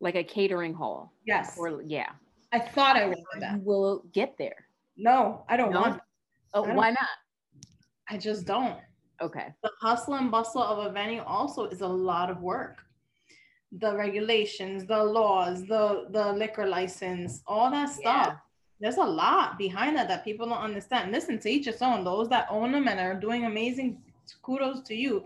like 0.00 0.16
a 0.16 0.24
catering 0.24 0.74
hall 0.74 1.12
yes 1.24 1.56
or 1.58 1.82
yeah 1.82 2.10
i 2.52 2.58
thought 2.58 2.96
i 2.96 3.06
wanted 3.06 3.40
that 3.40 3.62
will 3.62 4.04
get 4.12 4.30
there 4.42 4.60
no, 4.96 5.44
I 5.48 5.56
don't 5.56 5.72
no? 5.72 5.80
want. 5.80 6.00
Oh, 6.52 6.64
don't. 6.64 6.76
why 6.76 6.90
not? 6.90 7.08
I 8.08 8.18
just 8.18 8.46
don't. 8.46 8.78
Okay. 9.20 9.52
The 9.62 9.70
hustle 9.80 10.14
and 10.14 10.30
bustle 10.30 10.62
of 10.62 10.86
a 10.86 10.92
venue 10.92 11.22
also 11.22 11.66
is 11.66 11.80
a 11.80 11.86
lot 11.86 12.30
of 12.30 12.42
work. 12.42 12.78
The 13.72 13.94
regulations, 13.96 14.86
the 14.86 15.02
laws, 15.02 15.66
the 15.66 16.06
the 16.10 16.32
liquor 16.32 16.66
license, 16.66 17.42
all 17.46 17.70
that 17.70 17.88
stuff. 17.88 18.28
Yeah. 18.28 18.36
There's 18.80 18.98
a 18.98 19.04
lot 19.04 19.56
behind 19.58 19.96
that 19.96 20.08
that 20.08 20.24
people 20.24 20.48
don't 20.48 20.58
understand. 20.58 21.10
Listen 21.10 21.38
to 21.40 21.48
each 21.48 21.66
its 21.66 21.82
own. 21.82 22.04
Those 22.04 22.28
that 22.28 22.46
own 22.50 22.72
them 22.72 22.86
and 22.86 23.00
are 23.00 23.18
doing 23.18 23.46
amazing, 23.46 24.02
kudos 24.42 24.80
to 24.82 24.94
you. 24.94 25.24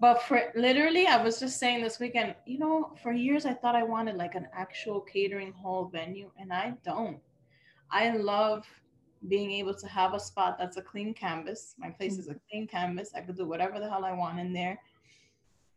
But 0.00 0.22
for 0.22 0.42
literally, 0.56 1.06
I 1.06 1.22
was 1.22 1.38
just 1.38 1.60
saying 1.60 1.82
this 1.82 2.00
weekend, 2.00 2.34
you 2.44 2.58
know, 2.58 2.92
for 3.02 3.12
years 3.12 3.46
I 3.46 3.54
thought 3.54 3.76
I 3.76 3.84
wanted 3.84 4.16
like 4.16 4.34
an 4.34 4.48
actual 4.52 5.00
catering 5.00 5.52
hall 5.52 5.90
venue, 5.92 6.30
and 6.38 6.52
I 6.52 6.74
don't. 6.84 7.18
I 7.90 8.10
love 8.10 8.66
being 9.28 9.52
able 9.52 9.74
to 9.74 9.86
have 9.86 10.14
a 10.14 10.20
spot 10.20 10.58
that's 10.58 10.76
a 10.76 10.82
clean 10.82 11.14
canvas. 11.14 11.74
My 11.78 11.90
place 11.90 12.18
is 12.18 12.28
a 12.28 12.36
clean 12.50 12.66
canvas. 12.66 13.10
I 13.14 13.20
could 13.20 13.36
do 13.36 13.46
whatever 13.46 13.78
the 13.78 13.88
hell 13.88 14.04
I 14.04 14.12
want 14.12 14.40
in 14.40 14.52
there. 14.52 14.80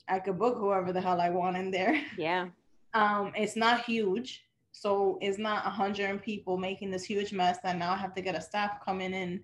I 0.08 0.20
could 0.20 0.40
book 0.40 0.58
whoever 0.58 0.92
the 0.92 1.02
hell 1.02 1.22
I 1.22 1.30
want 1.30 1.58
in 1.58 1.72
there. 1.72 2.02
Yeah. 2.18 2.48
Um, 2.94 3.34
it's 3.36 3.56
not 3.58 3.84
huge. 3.84 4.46
So 4.72 5.18
it's 5.22 5.38
not 5.38 5.66
a 5.66 5.70
hundred 5.70 6.22
people 6.24 6.58
making 6.58 6.92
this 6.92 7.04
huge 7.04 7.34
mess 7.34 7.60
that 7.64 7.78
now 7.78 7.92
I 7.92 7.98
have 7.98 8.16
to 8.16 8.22
get 8.22 8.36
a 8.36 8.42
staff 8.42 8.84
coming 8.84 9.14
in. 9.14 9.44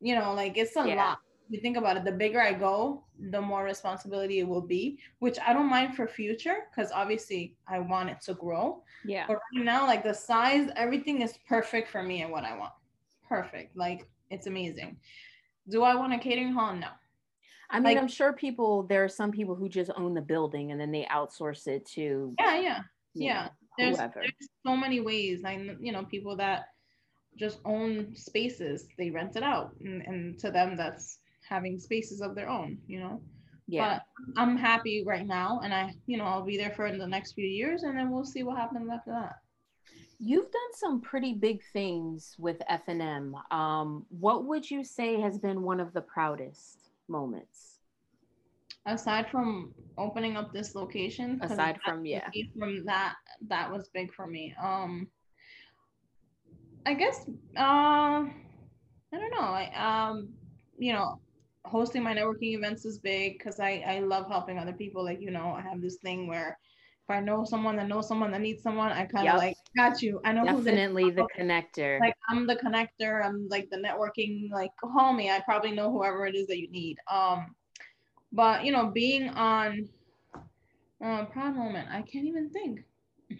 You 0.00 0.16
know, 0.16 0.34
like 0.34 0.56
it's 0.56 0.76
a 0.76 0.86
yeah. 0.86 0.94
lot. 0.96 1.18
You 1.50 1.60
think 1.60 1.76
about 1.76 1.96
it, 1.96 2.04
the 2.04 2.12
bigger 2.12 2.40
I 2.40 2.52
go, 2.52 3.04
the 3.18 3.40
more 3.40 3.64
responsibility 3.64 4.38
it 4.38 4.48
will 4.48 4.62
be, 4.62 4.98
which 5.18 5.36
I 5.46 5.52
don't 5.52 5.68
mind 5.68 5.96
for 5.96 6.06
future 6.06 6.58
because 6.70 6.90
obviously 6.92 7.56
I 7.68 7.80
want 7.80 8.08
it 8.08 8.20
to 8.22 8.34
grow. 8.34 8.82
Yeah. 9.04 9.26
But 9.26 9.34
right 9.34 9.64
now, 9.64 9.86
like 9.86 10.04
the 10.04 10.14
size, 10.14 10.70
everything 10.76 11.22
is 11.22 11.34
perfect 11.48 11.88
for 11.90 12.02
me 12.02 12.22
and 12.22 12.30
what 12.30 12.44
I 12.44 12.56
want 12.56 12.72
perfect. 13.30 13.74
Like 13.76 14.06
it's 14.28 14.46
amazing. 14.46 14.98
Do 15.70 15.82
I 15.84 15.94
want 15.94 16.12
a 16.12 16.18
catering 16.18 16.52
hall? 16.52 16.74
No. 16.74 16.88
I 17.70 17.76
mean, 17.76 17.84
like, 17.84 17.98
I'm 17.98 18.08
sure 18.08 18.32
people. 18.32 18.82
There 18.82 19.04
are 19.04 19.08
some 19.08 19.30
people 19.30 19.54
who 19.54 19.68
just 19.68 19.92
own 19.96 20.12
the 20.12 20.20
building 20.20 20.72
and 20.72 20.80
then 20.80 20.90
they 20.90 21.04
outsource 21.04 21.68
it 21.68 21.86
to. 21.94 22.34
Yeah, 22.38 22.60
yeah, 22.60 22.80
yeah. 23.14 23.42
Know, 23.44 23.50
there's, 23.78 23.96
there's 23.96 24.48
so 24.66 24.76
many 24.76 25.00
ways. 25.00 25.42
I 25.46 25.52
you 25.80 25.92
know 25.92 26.04
people 26.04 26.36
that 26.36 26.64
just 27.38 27.60
own 27.64 28.14
spaces. 28.16 28.88
They 28.98 29.10
rent 29.10 29.36
it 29.36 29.44
out, 29.44 29.76
and, 29.80 30.02
and 30.02 30.38
to 30.40 30.50
them 30.50 30.76
that's 30.76 31.18
having 31.50 31.78
spaces 31.78 32.20
of 32.20 32.34
their 32.34 32.48
own. 32.48 32.78
You 32.86 33.00
know. 33.00 33.22
Yeah. 33.66 34.00
But 34.34 34.40
I'm 34.40 34.56
happy 34.56 35.04
right 35.04 35.26
now, 35.26 35.60
and 35.62 35.72
I 35.74 35.94
you 36.06 36.16
know 36.16 36.24
I'll 36.24 36.44
be 36.44 36.56
there 36.56 36.72
for 36.72 36.90
the 36.96 37.06
next 37.06 37.32
few 37.32 37.46
years, 37.46 37.82
and 37.82 37.96
then 37.96 38.10
we'll 38.10 38.24
see 38.24 38.42
what 38.42 38.56
happens 38.56 38.88
after 38.92 39.10
that. 39.10 39.36
You've 40.22 40.50
done 40.50 40.72
some 40.74 41.00
pretty 41.00 41.32
big 41.32 41.62
things 41.72 42.36
with 42.38 42.60
F&M. 42.68 43.34
Um, 43.50 44.04
what 44.10 44.44
would 44.44 44.70
you 44.70 44.84
say 44.84 45.18
has 45.18 45.38
been 45.38 45.62
one 45.62 45.80
of 45.80 45.94
the 45.94 46.02
proudest 46.02 46.90
moments? 47.08 47.78
Aside 48.84 49.30
from 49.30 49.72
opening 49.96 50.36
up 50.36 50.52
this 50.52 50.74
location, 50.74 51.38
aside 51.42 51.78
from 51.82 52.04
yeah, 52.04 52.28
from 52.58 52.84
that 52.84 53.14
that 53.48 53.70
was 53.70 53.88
big 53.94 54.12
for 54.12 54.26
me. 54.26 54.54
Um, 54.62 55.06
I 56.84 56.94
guess 56.94 57.24
uh, 57.56 58.24
I 58.26 58.32
don't 59.12 59.30
know. 59.30 59.40
I 59.40 60.08
um, 60.08 60.30
you 60.78 60.92
know, 60.92 61.20
hosting 61.64 62.02
my 62.02 62.14
networking 62.14 62.54
events 62.54 62.84
is 62.84 62.98
big 62.98 63.38
because 63.38 63.60
I 63.60 63.84
I 63.86 64.00
love 64.00 64.28
helping 64.28 64.58
other 64.58 64.72
people. 64.72 65.04
Like 65.04 65.20
you 65.20 65.30
know, 65.30 65.52
I 65.52 65.62
have 65.62 65.80
this 65.80 65.96
thing 65.96 66.26
where 66.26 66.58
if 67.08 67.16
I 67.16 67.20
know 67.20 67.44
someone 67.44 67.76
that 67.76 67.88
knows 67.88 68.08
someone 68.08 68.30
that 68.32 68.40
needs 68.40 68.62
someone, 68.62 68.92
I 68.92 69.04
kind 69.04 69.28
of 69.28 69.34
yep. 69.34 69.36
like 69.38 69.56
got 69.76 70.02
you. 70.02 70.20
I 70.24 70.32
know 70.32 70.44
definitely 70.44 71.10
the 71.10 71.26
connector. 71.38 72.00
Like 72.00 72.14
I'm 72.28 72.46
the 72.46 72.56
connector. 72.56 73.24
I'm 73.24 73.48
like 73.48 73.68
the 73.70 73.78
networking. 73.78 74.50
Like 74.50 74.70
call 74.80 75.12
me. 75.12 75.30
I 75.30 75.40
probably 75.40 75.72
know 75.72 75.90
whoever 75.90 76.26
it 76.26 76.34
is 76.34 76.46
that 76.48 76.58
you 76.58 76.70
need. 76.70 76.98
Um, 77.10 77.54
but 78.32 78.64
you 78.64 78.72
know, 78.72 78.86
being 78.86 79.28
on 79.30 79.88
uh, 81.04 81.24
proud 81.26 81.56
moment, 81.56 81.88
I 81.90 82.02
can't 82.02 82.26
even 82.26 82.50
think. 82.50 82.84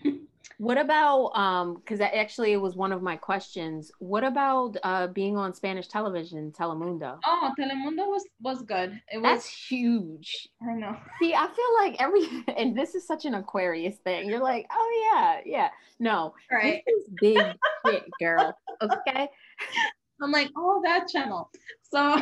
What 0.61 0.77
about 0.77 1.31
um 1.35 1.77
because 1.77 2.03
actually 2.03 2.53
it 2.53 2.61
was 2.61 2.77
one 2.77 2.93
of 2.93 3.01
my 3.01 3.17
questions. 3.17 3.91
What 3.99 4.25
about 4.25 4.77
uh 4.83 5.07
being 5.07 5.39
on 5.39 5.55
Spanish 5.55 5.89
television, 5.89 6.53
Telemundo? 6.53 7.19
Oh, 7.25 7.51
Telemundo 7.59 8.07
was 8.07 8.29
was 8.43 8.61
good. 8.61 9.01
It 9.11 9.17
was 9.17 9.23
That's 9.23 9.47
huge. 9.49 10.51
I 10.63 10.75
know. 10.75 10.95
See, 11.19 11.33
I 11.33 11.47
feel 11.47 11.75
like 11.79 11.97
every 11.99 12.45
and 12.59 12.77
this 12.77 12.95
is 12.95 13.07
such 13.07 13.25
an 13.25 13.33
Aquarius 13.33 13.97
thing. 14.05 14.29
You're 14.29 14.43
like, 14.43 14.67
oh 14.71 15.11
yeah, 15.11 15.41
yeah. 15.47 15.71
No, 15.99 16.35
right. 16.53 16.83
this 16.87 16.95
is 16.95 17.09
big 17.19 17.39
shit, 17.87 18.05
girl. 18.21 18.55
Okay. 18.83 19.29
I'm 20.23 20.31
like, 20.31 20.51
oh 20.59 20.83
that 20.85 21.09
channel. 21.09 21.49
So 21.91 21.99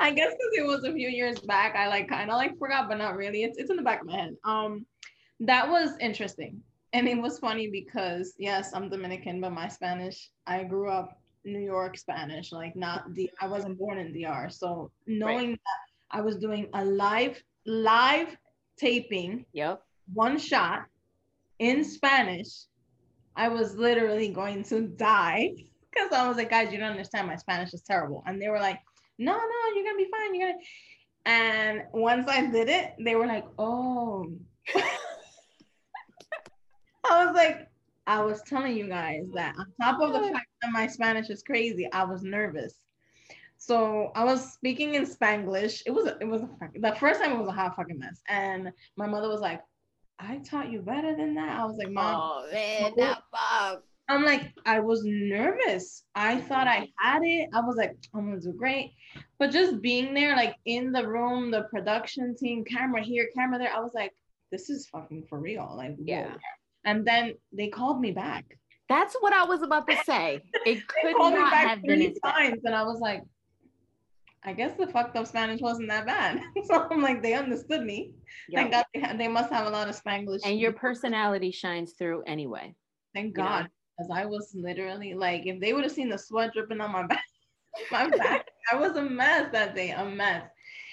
I 0.00 0.10
guess 0.10 0.32
because 0.32 0.52
it 0.58 0.66
was 0.66 0.82
a 0.82 0.92
few 0.92 1.08
years 1.08 1.38
back, 1.38 1.76
I 1.76 1.86
like 1.86 2.08
kind 2.08 2.28
of 2.28 2.34
like 2.38 2.58
forgot, 2.58 2.88
but 2.88 2.98
not 2.98 3.16
really. 3.16 3.44
It's 3.44 3.56
it's 3.56 3.70
in 3.70 3.76
the 3.76 3.82
back 3.82 4.00
of 4.00 4.08
my 4.08 4.16
head. 4.16 4.36
Um 4.42 4.84
that 5.42 5.68
was 5.68 5.90
interesting. 6.00 6.62
And 6.92 7.08
it 7.08 7.20
was 7.20 7.38
funny 7.38 7.68
because 7.68 8.34
yes, 8.38 8.72
I'm 8.74 8.88
Dominican, 8.88 9.40
but 9.40 9.52
my 9.52 9.68
Spanish, 9.68 10.30
I 10.46 10.64
grew 10.64 10.90
up 10.90 11.20
New 11.44 11.58
York 11.60 11.98
Spanish, 11.98 12.52
like 12.52 12.76
not 12.76 13.14
the 13.14 13.30
I 13.40 13.48
wasn't 13.48 13.78
born 13.78 13.98
in 13.98 14.12
DR. 14.12 14.50
So 14.50 14.90
knowing 15.06 15.50
right. 15.50 15.60
that 15.66 16.18
I 16.18 16.20
was 16.20 16.36
doing 16.36 16.68
a 16.74 16.84
live 16.84 17.42
live 17.66 18.36
taping, 18.76 19.46
yep, 19.52 19.82
one 20.12 20.38
shot 20.38 20.84
in 21.58 21.82
Spanish, 21.82 22.66
I 23.34 23.48
was 23.48 23.76
literally 23.76 24.28
going 24.28 24.62
to 24.64 24.82
die 24.82 25.54
because 25.92 26.12
I 26.12 26.28
was 26.28 26.36
like, 26.36 26.50
guys, 26.50 26.72
you 26.72 26.78
don't 26.78 26.90
understand. 26.90 27.26
My 27.26 27.36
Spanish 27.36 27.72
is 27.74 27.82
terrible. 27.82 28.22
And 28.26 28.40
they 28.40 28.48
were 28.48 28.60
like, 28.60 28.78
no, 29.18 29.32
no, 29.32 29.74
you're 29.74 29.84
gonna 29.84 29.96
be 29.96 30.10
fine. 30.10 30.34
You're 30.34 30.48
gonna. 30.50 30.58
And 31.24 31.82
once 31.92 32.28
I 32.28 32.46
did 32.46 32.68
it, 32.68 32.94
they 33.00 33.16
were 33.16 33.26
like, 33.26 33.46
oh. 33.58 34.30
I 37.12 37.26
was 37.26 37.34
like, 37.34 37.68
I 38.06 38.22
was 38.22 38.42
telling 38.42 38.76
you 38.76 38.88
guys 38.88 39.26
that 39.34 39.54
on 39.58 39.66
top 39.80 40.00
of 40.00 40.12
the 40.12 40.28
fact 40.32 40.48
that 40.62 40.72
my 40.72 40.86
Spanish 40.86 41.30
is 41.30 41.42
crazy, 41.42 41.90
I 41.92 42.04
was 42.04 42.22
nervous. 42.22 42.74
So 43.58 44.10
I 44.16 44.24
was 44.24 44.52
speaking 44.52 44.94
in 44.94 45.06
Spanglish. 45.06 45.82
It 45.86 45.92
was 45.92 46.06
it 46.20 46.26
was 46.26 46.42
a, 46.42 46.48
the 46.74 46.96
first 46.96 47.20
time 47.20 47.32
it 47.32 47.38
was 47.38 47.48
a 47.48 47.52
hot 47.52 47.76
fucking 47.76 47.98
mess, 47.98 48.20
and 48.28 48.72
my 48.96 49.06
mother 49.06 49.28
was 49.28 49.40
like, 49.40 49.60
"I 50.18 50.38
taught 50.38 50.72
you 50.72 50.82
better 50.82 51.14
than 51.14 51.34
that." 51.34 51.60
I 51.60 51.64
was 51.64 51.76
like, 51.76 51.90
"Mom, 51.90 52.20
oh 52.20 52.52
man, 52.52 52.92
that 52.96 53.22
Bob." 53.30 53.82
I'm 54.08 54.24
like, 54.24 54.52
I 54.66 54.80
was 54.80 55.02
nervous. 55.04 56.04
I 56.14 56.40
thought 56.40 56.66
I 56.66 56.88
had 56.98 57.22
it. 57.22 57.48
I 57.54 57.60
was 57.60 57.76
like, 57.76 57.96
I'm 58.12 58.28
gonna 58.28 58.40
do 58.40 58.52
great. 58.52 58.94
But 59.38 59.52
just 59.52 59.80
being 59.80 60.12
there, 60.12 60.34
like 60.34 60.56
in 60.64 60.90
the 60.90 61.06
room, 61.06 61.50
the 61.50 61.62
production 61.70 62.34
team, 62.36 62.64
camera 62.64 63.00
here, 63.02 63.28
camera 63.34 63.58
there, 63.58 63.72
I 63.72 63.80
was 63.80 63.92
like, 63.94 64.12
this 64.50 64.70
is 64.70 64.88
fucking 64.88 65.26
for 65.28 65.38
real. 65.38 65.72
Like, 65.76 65.96
whoa. 65.96 66.32
And 66.84 67.06
then 67.06 67.34
they 67.52 67.68
called 67.68 68.00
me 68.00 68.10
back. 68.10 68.58
That's 68.88 69.14
what 69.20 69.32
I 69.32 69.44
was 69.44 69.62
about 69.62 69.88
to 69.88 69.96
say. 70.04 70.40
It 70.66 70.82
They 71.02 71.12
could 71.12 71.16
called 71.16 71.34
me 71.34 71.40
not 71.40 71.50
back 71.50 71.68
have 71.68 71.82
been 71.82 71.98
three 72.00 72.14
times, 72.24 72.60
and 72.64 72.74
I 72.74 72.82
was 72.82 73.00
like, 73.00 73.22
I 74.44 74.52
guess 74.52 74.76
the 74.76 74.88
fucked 74.88 75.16
up 75.16 75.26
Spanish 75.26 75.60
wasn't 75.60 75.88
that 75.88 76.04
bad. 76.04 76.40
so 76.64 76.86
I'm 76.90 77.00
like, 77.00 77.22
they 77.22 77.34
understood 77.34 77.84
me. 77.84 78.12
Yep. 78.48 78.60
Thank 78.60 78.72
God 78.72 78.84
they, 78.92 79.00
had, 79.00 79.20
they 79.20 79.28
must 79.28 79.52
have 79.52 79.66
a 79.66 79.70
lot 79.70 79.88
of 79.88 80.00
Spanglish. 80.00 80.40
And 80.44 80.58
your 80.58 80.72
personality 80.86 81.52
shines 81.52 81.92
through 81.92 82.22
anyway. 82.26 82.74
Thank 83.14 83.36
you 83.36 83.44
know? 83.44 83.48
God, 83.48 83.68
because 83.96 84.10
I 84.12 84.26
was 84.26 84.52
literally 84.54 85.14
like, 85.14 85.42
if 85.46 85.60
they 85.60 85.72
would 85.72 85.84
have 85.84 85.92
seen 85.92 86.08
the 86.08 86.18
sweat 86.18 86.52
dripping 86.52 86.80
on 86.80 86.90
my 86.90 87.06
back, 87.06 87.24
my 87.90 88.08
back, 88.08 88.48
I 88.72 88.76
was 88.76 88.96
a 88.96 89.02
mess 89.02 89.50
that 89.52 89.74
day, 89.74 89.90
a 89.90 90.04
mess. 90.04 90.44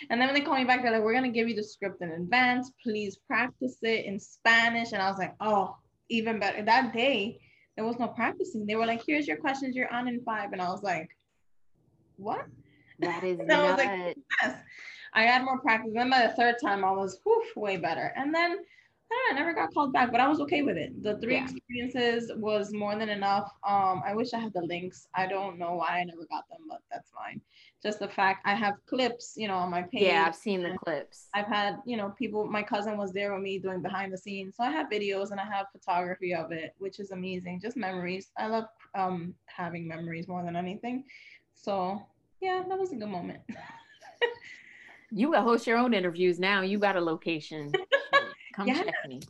And 0.10 0.20
then 0.20 0.28
when 0.28 0.36
they 0.36 0.42
called 0.42 0.60
me 0.60 0.66
back, 0.66 0.82
they're 0.82 0.92
like, 0.92 1.02
we're 1.04 1.14
gonna 1.14 1.30
give 1.30 1.48
you 1.50 1.56
the 1.56 1.64
script 1.64 2.02
in 2.02 2.12
advance. 2.12 2.72
Please 2.84 3.18
practice 3.28 3.78
it 3.82 4.06
in 4.06 4.20
Spanish. 4.20 4.92
And 4.92 5.02
I 5.02 5.10
was 5.10 5.20
like, 5.20 5.36
oh, 5.40 5.76
even 6.10 6.40
better. 6.40 6.64
That 6.64 6.94
day, 6.94 7.40
there 7.76 7.86
was 7.86 8.00
no 8.00 8.08
practicing. 8.08 8.66
They 8.66 8.76
were 8.76 8.86
like, 8.86 9.04
here's 9.06 9.28
your 9.28 9.38
questions. 9.38 9.76
You're 9.76 9.94
on 9.94 10.08
in 10.08 10.22
five. 10.24 10.52
And 10.52 10.62
I 10.62 10.70
was 10.70 10.84
like, 10.84 11.10
what? 12.18 12.46
That 13.00 13.24
is 13.24 13.40
And 13.40 13.52
I 13.52 13.62
was 13.62 13.70
nuts. 13.72 13.84
like, 13.86 14.18
yes. 14.42 14.58
I 15.14 15.24
had 15.24 15.44
more 15.44 15.60
practice. 15.60 15.92
Then 15.94 16.10
by 16.10 16.28
the 16.28 16.34
third 16.34 16.56
time, 16.62 16.84
I 16.84 16.92
was 16.92 17.20
whew, 17.24 17.44
way 17.56 17.78
better. 17.78 18.14
And 18.16 18.34
then 18.34 18.58
I, 19.12 19.34
never 19.34 19.54
got 19.54 19.74
called 19.74 19.94
back, 19.94 20.12
but 20.12 20.20
I 20.20 20.28
was 20.28 20.40
okay 20.42 20.62
with 20.62 20.78
it. 20.78 21.04
The 21.04 21.18
three 21.20 21.36
Yeah. 21.36 21.44
experiences 21.44 22.32
was 22.38 22.74
more 22.74 22.96
than 22.96 23.10
enough. 23.10 23.52
Um, 23.68 24.02
I 24.06 24.14
wish 24.14 24.34
I 24.34 24.40
had 24.40 24.54
the 24.54 24.62
links. 24.62 25.08
I 25.16 25.28
don't 25.28 25.58
know 25.58 25.76
why 25.76 26.00
I 26.00 26.04
never 26.04 26.26
got 26.30 26.48
them, 26.50 26.60
but 26.68 26.82
that's 26.92 27.12
fine. 27.12 27.42
Just 27.82 28.00
the 28.00 28.08
fact 28.08 28.46
I 28.46 28.54
have 28.56 28.76
clips, 28.86 29.34
you 29.38 29.48
know, 29.48 29.56
on 29.56 29.72
my 29.72 29.84
page. 29.84 30.04
yeah, 30.04 30.26
I've 30.28 30.36
seen 30.36 30.62
the 30.62 30.78
clips. 30.78 31.28
I've 31.34 31.48
had, 31.48 31.78
you 31.86 31.98
know, 31.98 32.10
people, 32.18 32.46
my 32.48 32.64
cousin 32.64 32.98
was 32.98 33.14
there 33.14 33.34
with 33.34 33.42
me 33.42 33.60
doing 33.60 33.82
behind 33.82 34.14
the 34.14 34.18
scenes. 34.18 34.56
So 34.58 34.64
I 34.64 34.72
have 34.72 34.90
videos 34.90 35.32
and 35.32 35.40
I 35.40 35.46
have 35.46 35.68
photography 35.72 36.34
of 36.34 36.52
it, 36.52 36.76
which 36.78 37.00
is 37.00 37.12
amazing. 37.12 37.62
Just 37.62 37.78
memories. 37.78 38.32
I 38.38 38.48
love 38.48 38.66
um, 38.96 39.34
having 39.46 39.88
memories 39.88 40.28
more 40.28 40.44
than 40.44 40.56
anything. 40.56 41.04
So 41.54 42.06
yeah, 42.42 42.64
that 42.68 42.78
was 42.78 42.92
a 42.92 42.96
good 42.96 43.10
moment. 43.10 43.42
You 45.12 45.32
got 45.32 45.44
host 45.44 45.66
your 45.66 45.78
own 45.78 45.96
interviews 45.96 46.40
now. 46.40 46.62
You 46.62 46.78
got 46.78 46.96
a 46.96 47.02
location. 47.02 47.72
Come 48.60 48.68
Yeah. 48.68 48.84
check 48.84 48.96
me. 49.08 49.22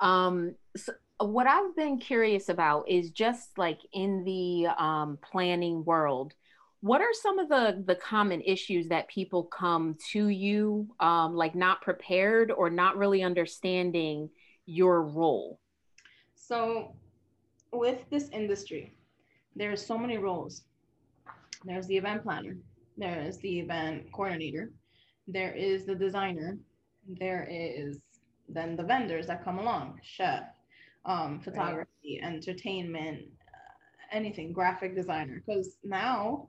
Um, 0.00 0.56
so 0.76 0.92
what 1.18 1.46
I've 1.46 1.76
been 1.76 1.98
curious 1.98 2.48
about 2.48 2.88
is 2.88 3.10
just 3.10 3.56
like 3.56 3.78
in 3.92 4.24
the 4.24 4.66
um, 4.76 5.16
planning 5.22 5.84
world, 5.84 6.34
what 6.80 7.00
are 7.00 7.12
some 7.12 7.38
of 7.38 7.48
the 7.48 7.84
the 7.86 7.94
common 7.94 8.40
issues 8.40 8.88
that 8.88 9.06
people 9.06 9.44
come 9.44 9.96
to 10.10 10.26
you 10.26 10.88
um, 10.98 11.36
like 11.36 11.54
not 11.54 11.82
prepared 11.82 12.50
or 12.50 12.68
not 12.68 12.96
really 12.96 13.22
understanding 13.22 14.28
your 14.66 15.02
role? 15.02 15.60
So, 16.34 16.96
with 17.72 18.10
this 18.10 18.28
industry, 18.30 18.96
there's 19.54 19.86
so 19.86 19.96
many 19.96 20.18
roles. 20.18 20.64
There's 21.64 21.86
the 21.86 21.96
event 21.96 22.24
planner, 22.24 22.56
there 22.98 23.20
is 23.20 23.38
the 23.38 23.60
event 23.60 24.10
coordinator, 24.12 24.72
there 25.28 25.52
is 25.52 25.86
the 25.86 25.94
designer, 25.94 26.58
there 27.06 27.46
is 27.48 28.00
then 28.48 28.76
the 28.76 28.82
vendors 28.82 29.26
that 29.26 29.44
come 29.44 29.58
along, 29.58 30.00
chef, 30.02 30.44
um, 31.04 31.40
photography, 31.40 32.20
entertainment, 32.22 33.20
uh, 33.20 34.16
anything, 34.16 34.52
graphic 34.52 34.94
designer. 34.94 35.42
Because 35.46 35.78
now 35.84 36.48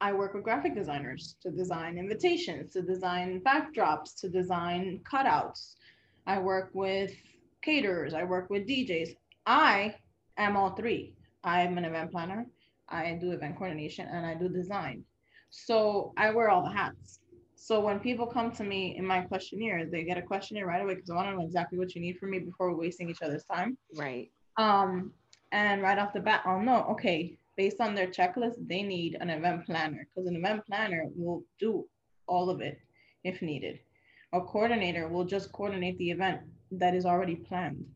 I 0.00 0.12
work 0.12 0.34
with 0.34 0.42
graphic 0.42 0.74
designers 0.74 1.36
to 1.42 1.50
design 1.50 1.98
invitations, 1.98 2.72
to 2.72 2.82
design 2.82 3.40
backdrops, 3.40 4.18
to 4.20 4.28
design 4.28 5.00
cutouts. 5.10 5.76
I 6.26 6.38
work 6.38 6.70
with 6.72 7.12
caterers, 7.62 8.14
I 8.14 8.24
work 8.24 8.50
with 8.50 8.66
DJs. 8.66 9.16
I 9.46 9.94
am 10.38 10.56
all 10.56 10.70
three. 10.70 11.14
I'm 11.44 11.78
an 11.78 11.84
event 11.84 12.10
planner, 12.10 12.46
I 12.88 13.18
do 13.20 13.32
event 13.32 13.56
coordination, 13.56 14.06
and 14.08 14.26
I 14.26 14.34
do 14.34 14.48
design. 14.48 15.04
So 15.50 16.12
I 16.16 16.32
wear 16.32 16.50
all 16.50 16.62
the 16.62 16.70
hats. 16.70 17.20
So 17.62 17.78
when 17.78 18.00
people 18.00 18.26
come 18.26 18.50
to 18.52 18.64
me 18.64 18.96
in 18.96 19.06
my 19.06 19.20
questionnaire, 19.20 19.86
they 19.86 20.02
get 20.02 20.18
a 20.18 20.22
questionnaire 20.22 20.66
right 20.66 20.82
away 20.82 20.96
because 20.96 21.10
I 21.10 21.14
want 21.14 21.28
to 21.28 21.36
know 21.36 21.44
exactly 21.44 21.78
what 21.78 21.94
you 21.94 22.00
need 22.00 22.18
from 22.18 22.30
me 22.30 22.40
before 22.40 22.72
we're 22.72 22.80
wasting 22.80 23.08
each 23.08 23.22
other's 23.22 23.44
time. 23.44 23.78
Right. 23.94 24.32
Um, 24.56 25.12
and 25.52 25.80
right 25.80 25.96
off 25.96 26.12
the 26.12 26.18
bat, 26.18 26.42
I'll 26.44 26.58
know, 26.58 26.84
okay, 26.90 27.38
based 27.56 27.80
on 27.80 27.94
their 27.94 28.08
checklist, 28.08 28.56
they 28.66 28.82
need 28.82 29.16
an 29.20 29.30
event 29.30 29.64
planner 29.64 30.08
because 30.08 30.28
an 30.28 30.34
event 30.34 30.66
planner 30.66 31.04
will 31.14 31.44
do 31.60 31.86
all 32.26 32.50
of 32.50 32.60
it 32.60 32.80
if 33.22 33.42
needed. 33.42 33.78
A 34.32 34.40
coordinator 34.40 35.06
will 35.06 35.24
just 35.24 35.52
coordinate 35.52 35.96
the 35.98 36.10
event 36.10 36.40
that 36.72 36.96
is 36.96 37.06
already 37.06 37.36
planned. 37.36 37.86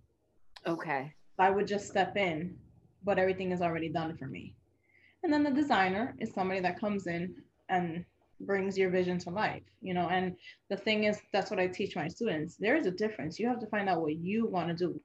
Okay. 0.65 1.13
I 1.41 1.51
would 1.51 1.67
just 1.67 1.89
step 1.89 2.17
in, 2.17 2.57
but 3.03 3.19
everything 3.19 3.51
is 3.51 3.63
already 3.63 3.89
done 3.89 4.17
for 4.17 4.27
me. 4.27 4.55
And 5.25 5.33
then 5.33 5.43
the 5.43 5.51
designer 5.51 6.15
is 6.21 6.33
somebody 6.33 6.61
that 6.61 6.79
comes 6.79 7.09
in 7.09 7.35
and 7.69 8.05
brings 8.40 8.77
your 8.77 8.90
vision 8.90 9.18
to 9.18 9.31
life, 9.31 9.62
you 9.81 9.94
know. 9.94 10.09
And 10.09 10.37
the 10.68 10.77
thing 10.77 11.05
is, 11.05 11.20
that's 11.33 11.51
what 11.51 11.61
I 11.61 11.66
teach 11.66 11.96
my 11.96 12.09
students. 12.09 12.57
There 12.57 12.77
is 12.77 12.87
a 12.87 12.90
difference. 12.90 13.38
You 13.38 13.49
have 13.49 13.61
to 13.61 13.66
find 13.66 13.88
out 13.88 14.03
what 14.03 14.16
you 14.16 14.46
want 14.46 14.68
to 14.68 14.75
do. 14.75 15.01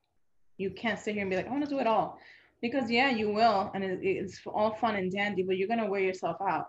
You 0.58 0.72
can't 0.72 1.00
sit 1.00 1.14
here 1.14 1.22
and 1.22 1.30
be 1.30 1.38
like, 1.38 1.48
I 1.48 1.52
want 1.52 1.64
to 1.64 1.70
do 1.70 1.80
it 1.80 1.88
all. 1.88 2.20
Because, 2.62 2.92
yeah, 2.92 3.10
you 3.10 3.32
will. 3.32 3.72
And 3.74 3.84
it, 3.84 4.00
it's 4.04 4.42
all 4.46 4.76
fun 4.76 4.96
and 4.96 5.12
dandy, 5.12 5.44
but 5.44 5.58
you're 5.58 5.68
going 5.68 5.80
to 5.80 5.90
wear 5.90 6.02
yourself 6.02 6.38
out. 6.48 6.68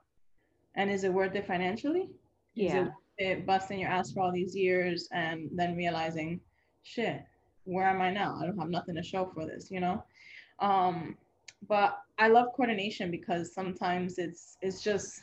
And 0.75 0.91
is 0.91 1.05
it 1.05 1.13
worth 1.13 1.35
it 1.35 1.47
financially? 1.47 2.09
Is 2.57 2.73
Yeah. 2.73 2.89
it, 3.19 3.25
it 3.25 3.47
busting 3.47 3.79
your 3.79 3.91
ass 3.91 4.13
for 4.13 4.23
all 4.23 4.33
these 4.33 4.57
years 4.57 5.09
and 5.13 5.51
then 5.53 5.77
realizing, 5.77 6.41
shit, 6.83 7.23
where 7.65 7.87
am 7.87 8.01
I 8.01 8.11
now? 8.11 8.39
I 8.41 8.47
don't 8.47 8.59
have 8.59 8.71
nothing 8.71 8.95
to 8.95 9.03
show 9.03 9.31
for 9.35 9.45
this, 9.47 9.71
you 9.71 9.81
know? 9.81 10.03
Um, 10.61 11.17
but 11.69 11.99
I 12.19 12.29
love 12.29 12.49
coordination 12.57 13.11
because 13.11 13.55
sometimes 13.55 14.19
it's 14.19 14.57
it's 14.63 14.83
just 14.83 15.23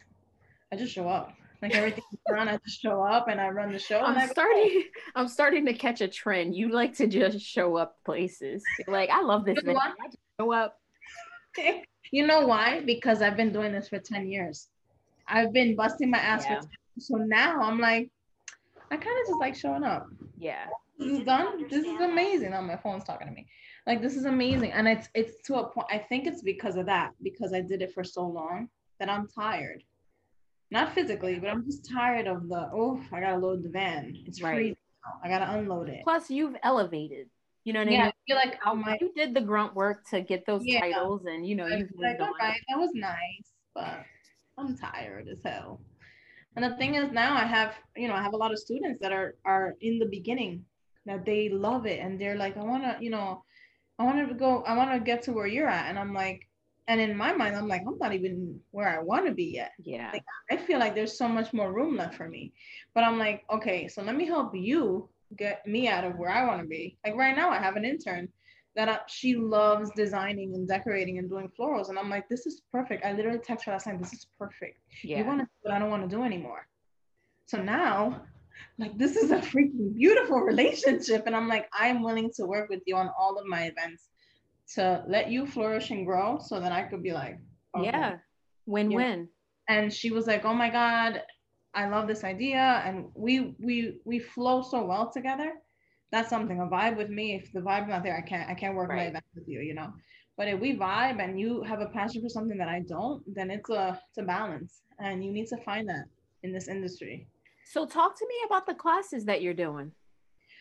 I 0.72 0.76
just 0.76 0.94
show 0.94 1.08
up. 1.08 1.34
Like 1.62 1.76
everything's 1.76 2.06
run, 2.30 2.48
I 2.48 2.58
just 2.66 2.80
show 2.80 3.02
up 3.04 3.28
and 3.28 3.42
I 3.42 3.50
run 3.50 3.74
the 3.74 3.80
show. 3.80 4.00
I'm 4.00 4.30
starting. 4.30 4.84
I'm 5.16 5.28
starting 5.28 5.66
to 5.66 5.74
catch 5.74 6.00
a 6.00 6.08
trend. 6.08 6.56
You 6.56 6.70
like 6.70 6.96
to 6.98 7.08
just 7.08 7.42
show 7.42 7.76
up 7.76 7.98
places. 8.06 8.64
You're 8.86 8.96
like 8.96 9.10
I 9.10 9.22
love 9.22 9.46
this. 9.46 9.58
You 9.64 9.74
know 9.74 9.80
show 10.40 10.54
up. 10.54 10.80
You 12.12 12.26
know 12.26 12.48
why? 12.48 12.82
Because 12.82 13.22
I've 13.22 13.38
been 13.38 13.54
doing 13.54 13.72
this 13.72 13.88
for 13.90 14.00
10 14.00 14.28
years. 14.32 14.70
I've 15.28 15.54
been 15.54 15.76
busting 15.76 16.10
my 16.10 16.18
ass 16.18 16.44
Yeah. 16.44 16.56
for 16.62 16.62
10 16.62 16.70
So 16.98 17.16
now 17.18 17.62
I'm 17.62 17.78
like, 17.80 18.10
I 18.90 18.98
kind 18.98 19.16
of 19.22 19.28
just 19.28 19.40
like 19.40 19.54
showing 19.56 19.84
up. 19.84 20.08
Yeah. 20.36 20.66
this 20.98 21.20
is 21.20 21.24
done. 21.24 21.68
This 21.70 21.86
is 21.86 22.02
amazing. 22.02 22.56
Oh, 22.56 22.64
my 22.64 22.78
phone's 22.78 23.04
talking 23.04 23.28
to 23.28 23.34
me. 23.34 23.46
Like 23.86 24.02
this 24.02 24.16
is 24.16 24.26
amazing, 24.26 24.72
and 24.72 24.88
it's 24.88 25.08
it's 25.14 25.42
to 25.48 25.56
a 25.56 25.70
point. 25.70 25.88
I 25.92 25.98
think 26.00 26.26
it's 26.28 26.42
because 26.42 26.76
of 26.78 26.86
that 26.88 27.12
because 27.24 27.54
I 27.54 27.62
did 27.62 27.82
it 27.82 27.94
for 27.94 28.04
so 28.04 28.26
long 28.26 28.70
that 29.00 29.10
I'm 29.10 29.28
tired. 29.28 29.84
Not 30.72 30.94
physically, 30.94 31.40
but 31.40 31.50
I'm 31.50 31.66
just 31.66 31.90
tired 31.90 32.28
of 32.28 32.48
the 32.48 32.70
oh, 32.74 33.02
I 33.12 33.20
gotta 33.20 33.38
load 33.38 33.64
the 33.64 33.70
van. 33.70 34.16
It's 34.26 34.42
Right. 34.42 34.56
freezing 34.56 34.78
now. 35.06 35.20
I 35.24 35.30
gotta 35.30 35.52
unload 35.58 35.90
it. 35.90 36.04
Plus, 36.04 36.30
you've 36.30 36.56
elevated. 36.64 37.30
You 37.64 37.74
know 37.74 37.80
what 37.80 37.88
I 37.88 37.92
mean? 37.92 38.02
I 38.02 38.12
feel 38.28 38.36
like 38.36 38.60
oh 38.66 38.76
my. 38.76 38.98
you 39.02 39.12
did 39.16 39.34
the 39.34 39.42
grunt 39.42 39.76
work 39.76 40.06
to 40.10 40.22
get 40.22 40.46
those 40.46 40.64
Yeah. 40.66 40.82
titles, 40.82 41.26
and 41.26 41.48
you 41.48 41.56
know 41.56 41.68
you've 41.68 41.90
like, 41.98 42.20
all 42.20 42.34
right, 42.40 42.60
that 42.70 42.78
was 42.78 42.92
nice, 42.94 43.54
but 43.74 44.06
I'm 44.58 44.78
tired 44.78 45.28
as 45.28 45.42
hell. 45.44 45.82
And 46.56 46.66
the 46.66 46.76
thing 46.78 46.96
is 46.96 47.12
now 47.12 47.36
I 47.36 47.46
have, 47.46 47.76
you 47.96 48.08
know, 48.08 48.16
I 48.16 48.22
have 48.22 48.34
a 48.34 48.38
lot 48.38 48.52
of 48.52 48.60
students 48.60 49.00
that 49.02 49.12
are 49.12 49.36
are 49.46 49.76
in 49.82 50.00
the 50.00 50.06
beginning 50.08 50.66
that 51.06 51.26
they 51.26 51.50
love 51.50 51.86
it 51.86 52.00
and 52.00 52.20
they're 52.20 52.36
like, 52.36 52.58
I 52.58 52.64
wanna, 52.64 52.98
you 53.00 53.10
know, 53.10 53.44
I 53.98 54.04
wanna 54.04 54.34
go, 54.34 54.64
I 54.64 54.76
wanna 54.76 55.00
get 55.00 55.24
to 55.24 55.34
where 55.34 55.48
you're 55.48 55.70
at. 55.70 55.90
And 55.90 55.98
I'm 55.98 56.14
like, 56.14 56.49
and 56.90 57.00
in 57.00 57.16
my 57.16 57.32
mind, 57.32 57.56
I'm 57.56 57.68
like, 57.68 57.84
I'm 57.88 58.00
not 58.00 58.14
even 58.14 58.60
where 58.72 58.90
I 58.90 59.00
wanna 59.00 59.32
be 59.32 59.46
yet. 59.46 59.74
Yeah. 59.78 60.10
Like, 60.12 60.26
I 60.50 60.58
feel 60.58 60.80
like 60.80 60.96
there's 60.96 61.16
so 61.16 61.28
much 61.28 61.54
more 61.54 61.72
room 61.72 61.96
left 61.96 62.16
for 62.16 62.28
me. 62.28 62.52
But 62.96 63.04
I'm 63.04 63.20
like, 63.20 63.44
okay, 63.52 63.88
so 63.88 64.02
let 64.02 64.16
me 64.16 64.26
help 64.26 64.56
you 64.56 65.08
get 65.38 65.66
me 65.68 65.88
out 65.88 66.04
of 66.04 66.18
where 66.18 66.32
I 66.32 66.48
wanna 66.48 66.66
be. 66.66 66.98
Like 67.06 67.16
right 67.16 67.36
now, 67.36 67.52
I 67.52 67.60
have 67.60 67.76
an 67.76 67.86
intern 67.86 68.28
that 68.76 68.90
I, 68.90 69.00
she 69.08 69.36
loves 69.36 69.92
designing 69.96 70.56
and 70.56 70.68
decorating 70.68 71.20
and 71.20 71.30
doing 71.30 71.52
florals. 71.58 71.90
And 71.90 72.00
I'm 72.00 72.10
like, 72.10 72.28
this 72.28 72.48
is 72.48 72.64
perfect. 72.72 73.06
I 73.06 73.14
literally 73.14 73.40
text 73.40 73.66
her 73.66 73.72
last 73.72 73.86
night, 73.86 74.00
this 74.00 74.14
is 74.14 74.26
perfect. 74.40 74.80
yeah. 75.04 75.20
You 75.20 75.26
want 75.26 75.42
to 75.42 75.46
do 75.46 75.52
what 75.62 75.76
I 75.76 75.80
don't 75.80 75.92
want 75.92 76.10
to 76.10 76.16
do 76.16 76.24
anymore. 76.24 76.68
So 77.46 77.62
now, 77.62 78.24
like, 78.80 78.98
this 78.98 79.16
is 79.16 79.30
a 79.30 79.38
freaking 79.38 79.96
beautiful 79.96 80.40
relationship. 80.52 81.24
And 81.28 81.36
I'm 81.36 81.48
like, 81.48 81.70
I'm 81.72 82.02
willing 82.02 82.32
to 82.38 82.46
work 82.48 82.68
with 82.68 82.82
you 82.88 82.96
on 82.96 83.12
all 83.16 83.38
of 83.38 83.46
my 83.46 83.66
events 83.66 84.10
to 84.76 85.04
let 85.08 85.30
you 85.32 85.46
flourish 85.46 85.90
and 85.90 86.06
grow 86.06 86.40
so 86.40 86.60
that 86.60 86.72
I 86.72 86.84
could 86.84 87.04
be 87.04 87.12
like, 87.12 87.40
okay. 87.76 87.86
Yeah. 87.86 88.18
Win 88.66 88.92
win. 88.94 89.28
And 89.68 89.92
she 89.92 90.12
was 90.12 90.28
like, 90.28 90.46
oh 90.46 90.54
my 90.54 90.70
God, 90.70 91.22
I 91.74 91.88
love 91.88 92.08
this 92.08 92.24
idea. 92.24 92.82
And 92.86 93.06
we 93.16 93.56
we 93.60 94.00
we 94.06 94.20
flow 94.20 94.62
so 94.62 94.86
well 94.86 95.12
together. 95.12 95.54
That's 96.12 96.30
something, 96.30 96.60
a 96.60 96.66
vibe 96.66 96.98
with 96.98 97.10
me. 97.10 97.36
If 97.36 97.52
the 97.52 97.62
vibe's 97.62 97.90
not 97.90 98.04
there, 98.04 98.18
I 98.18 98.22
can't 98.22 98.50
I 98.50 98.54
can't 98.54 98.76
work 98.76 98.90
my 98.90 98.96
Right. 98.96 99.08
event 99.10 99.26
with 99.36 99.48
you, 99.48 99.62
you 99.62 99.74
know. 99.74 99.92
But 100.38 100.48
if 100.48 100.60
we 100.60 100.76
vibe 100.76 101.22
and 101.24 101.40
you 101.40 101.64
have 101.64 101.82
a 101.82 101.88
passion 101.88 102.22
for 102.22 102.30
something 102.30 102.58
that 102.58 102.70
I 102.70 102.80
don't, 102.88 103.22
then 103.36 103.52
it's 103.52 103.70
a 103.70 104.00
it's 104.10 104.18
a 104.18 104.24
balance. 104.24 104.82
And 105.00 105.24
you 105.24 105.32
need 105.32 105.48
to 105.48 105.58
find 105.58 105.88
that 105.90 106.06
in 106.44 106.54
this 106.54 106.68
industry. 106.68 107.28
So 107.66 107.86
talk 107.86 108.18
to 108.18 108.26
me 108.28 108.36
about 108.46 108.66
the 108.66 108.74
classes 108.74 109.26
that 109.26 109.42
you're 109.42 109.54
doing. 109.54 109.92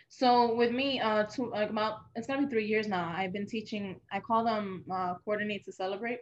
So 0.09 0.55
with 0.55 0.73
me, 0.73 1.01
uh, 1.01 1.25
two 1.25 1.51
like 1.51 1.71
about 1.71 1.99
it's 2.15 2.27
gonna 2.27 2.43
be 2.43 2.49
three 2.51 2.67
years 2.67 2.89
now. 2.89 3.13
I've 3.17 3.33
been 3.33 3.47
teaching. 3.47 4.01
I 4.13 4.21
call 4.21 4.45
them 4.45 4.85
uh, 4.91 5.15
coordinate 5.25 5.65
to 5.67 5.73
celebrate, 5.73 6.21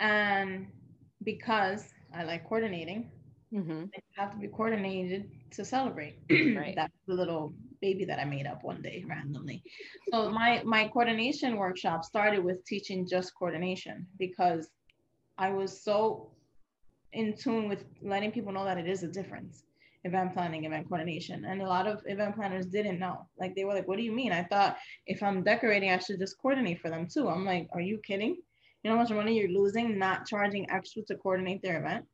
and 0.00 0.68
because 1.22 1.94
I 2.14 2.24
like 2.24 2.44
coordinating, 2.48 3.10
Mm-hmm. 3.52 3.84
you 3.94 4.02
have 4.16 4.32
to 4.32 4.38
be 4.38 4.48
coordinated 4.48 5.30
to 5.52 5.64
celebrate. 5.64 6.18
Right. 6.56 6.74
That's 6.76 6.92
the 7.06 7.14
little 7.14 7.54
baby 7.80 8.04
that 8.06 8.18
I 8.18 8.24
made 8.24 8.46
up 8.46 8.64
one 8.64 8.82
day 8.82 9.04
randomly. 9.08 9.62
So 10.10 10.30
my 10.30 10.62
my 10.64 10.88
coordination 10.88 11.56
workshop 11.56 12.04
started 12.04 12.44
with 12.44 12.64
teaching 12.66 13.06
just 13.08 13.34
coordination 13.38 14.06
because 14.18 14.68
I 15.38 15.50
was 15.50 15.82
so 15.82 16.32
in 17.12 17.36
tune 17.36 17.68
with 17.68 17.84
letting 18.02 18.32
people 18.32 18.52
know 18.52 18.64
that 18.64 18.78
it 18.78 18.88
is 18.88 19.02
a 19.02 19.08
difference 19.08 19.65
event 20.06 20.32
planning 20.32 20.64
event 20.64 20.88
coordination 20.88 21.44
and 21.44 21.60
a 21.60 21.66
lot 21.66 21.86
of 21.86 22.02
event 22.06 22.34
planners 22.34 22.66
didn't 22.66 22.98
know 22.98 23.26
like 23.38 23.54
they 23.54 23.64
were 23.64 23.74
like 23.74 23.88
what 23.88 23.96
do 23.96 24.02
you 24.02 24.12
mean 24.12 24.32
i 24.32 24.42
thought 24.42 24.76
if 25.06 25.22
i'm 25.22 25.42
decorating 25.42 25.90
i 25.90 25.98
should 25.98 26.18
just 26.18 26.38
coordinate 26.38 26.80
for 26.80 26.90
them 26.90 27.06
too 27.06 27.28
i'm 27.28 27.44
like 27.44 27.68
are 27.72 27.80
you 27.80 27.98
kidding 27.98 28.36
you 28.82 28.90
know 28.90 28.96
how 28.96 29.02
much 29.02 29.10
money 29.10 29.38
you're 29.38 29.60
losing 29.60 29.98
not 29.98 30.26
charging 30.26 30.70
extra 30.70 31.02
to 31.02 31.16
coordinate 31.16 31.62
their 31.62 31.78
event 31.78 32.04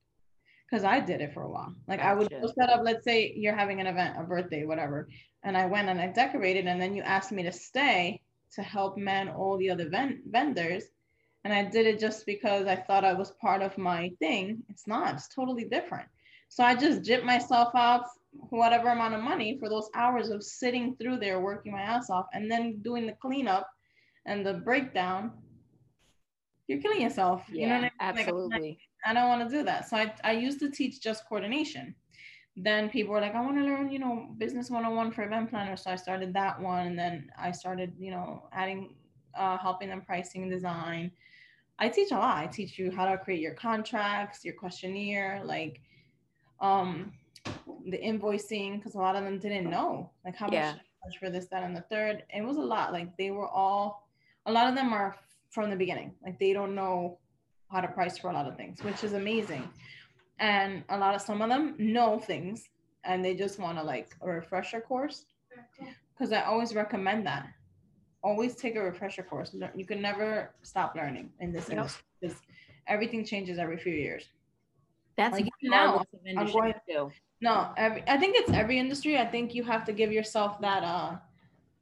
because 0.73 0.85
I 0.85 1.01
did 1.01 1.21
it 1.21 1.35
for 1.35 1.43
a 1.43 1.51
while. 1.51 1.75
Like 1.87 2.01
I 2.01 2.15
would 2.15 2.31
go 2.31 2.47
set 2.47 2.71
up, 2.71 2.81
let's 2.83 3.05
say 3.05 3.35
you're 3.37 3.55
having 3.55 3.81
an 3.81 3.87
event, 3.87 4.17
a 4.19 4.23
birthday, 4.23 4.65
whatever, 4.65 5.07
and 5.43 5.55
I 5.55 5.67
went 5.67 5.91
and 5.91 6.01
I 6.01 6.07
decorated, 6.07 6.67
and 6.67 6.81
then 6.81 6.95
you 6.95 7.03
asked 7.03 7.31
me 7.31 7.43
to 7.43 7.53
stay 7.53 8.23
to 8.55 8.63
help 8.63 8.97
man 8.97 9.29
all 9.29 9.59
the 9.59 9.69
other 9.69 9.91
ven- 9.91 10.23
vendors, 10.31 10.85
and 11.45 11.53
I 11.53 11.65
did 11.65 11.87
it 11.87 12.01
just 12.01 12.25
because 12.25 12.67
I 12.67 12.77
thought 12.77 13.05
I 13.05 13.13
was 13.13 13.33
part 13.33 13.61
of 13.61 13.77
my 13.77 14.13
thing. 14.19 14.63
It's 14.71 14.87
not. 14.87 15.15
It's 15.15 15.29
totally 15.29 15.65
different. 15.65 16.09
So 16.53 16.63
I 16.63 16.75
just 16.75 17.01
gypped 17.01 17.25
myself 17.25 17.75
out 17.75 18.05
whatever 18.51 18.91
amount 18.91 19.15
of 19.15 19.23
money 19.23 19.57
for 19.59 19.71
those 19.71 19.89
hours 19.95 20.29
of 20.29 20.43
sitting 20.43 20.95
through 20.97 21.17
there 21.17 21.41
working 21.41 21.73
my 21.73 21.81
ass 21.81 22.11
off 22.11 22.27
and 22.35 22.51
then 22.51 22.83
doing 22.83 23.07
the 23.07 23.15
cleanup 23.23 23.67
and 24.27 24.45
the 24.45 24.53
breakdown. 24.53 25.33
You're 26.69 26.83
killing 26.83 27.01
yourself. 27.01 27.43
you 27.51 27.63
know 27.63 27.69
Yeah, 27.69 27.73
I 27.73 27.81
mean? 27.81 27.83
Like, 27.83 28.19
absolutely. 28.19 28.79
I 29.07 29.15
don't 29.15 29.29
want 29.29 29.49
to 29.49 29.57
do 29.57 29.65
that. 29.65 29.89
So 29.89 29.97
I, 29.97 30.15
I 30.25 30.33
used 30.33 30.61
to 30.61 30.71
teach 30.71 31.01
just 31.01 31.27
coordination. 31.27 31.95
Then 32.55 32.91
people 32.91 33.15
were 33.15 33.23
like, 33.23 33.35
I 33.35 33.41
want 33.41 33.57
to 33.57 33.65
learn, 33.65 33.91
you 33.91 33.99
know, 33.99 34.35
business 34.37 34.69
101 34.69 35.13
for 35.13 35.23
event 35.23 35.49
planners. 35.49 35.85
So 35.85 35.91
I 35.91 35.97
started 35.97 36.35
that 36.35 36.61
one. 36.61 36.87
And 36.87 36.99
then 36.99 37.31
I 37.39 37.53
started, 37.53 37.95
you 37.99 38.11
know, 38.11 38.51
adding, 38.53 38.97
uh, 39.35 39.57
helping 39.57 39.89
them 39.89 40.03
pricing 40.03 40.43
and 40.43 40.53
design. 40.53 41.13
I 41.79 41.89
teach 41.89 42.11
a 42.11 42.17
lot. 42.17 42.37
I 42.37 42.47
teach 42.47 42.79
you 42.79 42.91
how 42.91 43.07
to 43.11 43.17
create 43.17 43.41
your 43.41 43.55
contracts, 43.55 44.45
your 44.45 44.55
questionnaire, 44.55 45.41
like 45.47 45.81
um, 46.63 47.13
the 47.87 47.99
invoicing, 47.99 48.79
because 48.79 48.95
a 48.95 48.99
lot 48.99 49.17
of 49.17 49.25
them 49.25 49.39
didn't 49.39 49.69
know, 49.69 50.11
like 50.25 50.37
how 50.37 50.49
Yeah. 50.51 50.75
much 51.05 51.19
for 51.19 51.29
this, 51.29 51.47
that, 51.49 51.63
and 51.65 51.77
the 51.77 51.83
third. 51.83 52.25
It 52.33 52.43
was 52.43 52.57
a 52.57 52.61
lot. 52.61 52.93
Like 52.93 53.17
they 53.17 53.31
were 53.33 53.49
all, 53.49 54.09
a 54.47 54.53
lot 54.53 54.69
of 54.69 54.75
them 54.75 54.93
are 54.93 55.17
from 55.51 55.69
the 55.69 55.77
beginning. 55.77 56.15
Like 56.25 56.39
they 56.39 56.53
don't 56.53 56.75
know 56.75 57.19
how 57.71 57.81
to 57.81 57.89
price 57.89 58.17
for 58.17 58.31
a 58.31 58.33
lot 58.33 58.47
of 58.47 58.57
things, 58.57 58.83
which 58.83 59.03
is 59.03 59.13
amazing. 59.13 59.69
And 60.39 60.85
a 60.89 60.97
lot 60.97 61.15
of 61.15 61.21
some 61.21 61.43
of 61.43 61.49
them 61.49 61.75
know 61.79 62.19
things 62.19 62.69
and 63.05 63.25
they 63.25 63.35
just 63.35 63.59
want 63.59 63.79
to 63.79 63.85
like 63.85 64.15
a 64.23 64.29
refresher 64.29 64.81
course. 64.81 65.27
Because 66.15 66.33
I 66.33 66.43
always 66.43 66.75
recommend 66.75 67.27
that. 67.27 67.49
Always 68.23 68.55
take 68.55 68.77
a 68.77 68.83
refresher 68.83 69.25
course. 69.25 69.55
You 69.75 69.85
can 69.85 70.01
never 70.01 70.55
stop 70.63 70.95
learning 70.95 71.31
in 71.41 71.53
this 71.53 71.69
Yep. 71.69 71.79
industry 71.79 72.03
because 72.21 72.37
everything 72.87 73.25
changes 73.25 73.59
every 73.59 73.79
few 73.79 73.95
years. 73.95 74.29
That's 75.23 75.41
Like, 75.41 75.53
regardless 75.63 76.07
now, 76.13 76.19
of 76.21 76.27
industry 76.27 76.61
going- 76.61 76.75
too. 76.89 77.13
No, 77.41 77.73
every, 77.77 78.03
I 78.07 78.17
think 78.19 78.37
it's 78.37 78.51
every 78.51 78.79
industry. 78.79 79.19
I 79.19 79.27
think 79.27 79.55
you 79.55 79.65
have 79.65 79.85
to 79.87 79.93
give 79.93 80.11
yourself 80.13 80.61
that 80.61 80.83
uh 80.85 81.17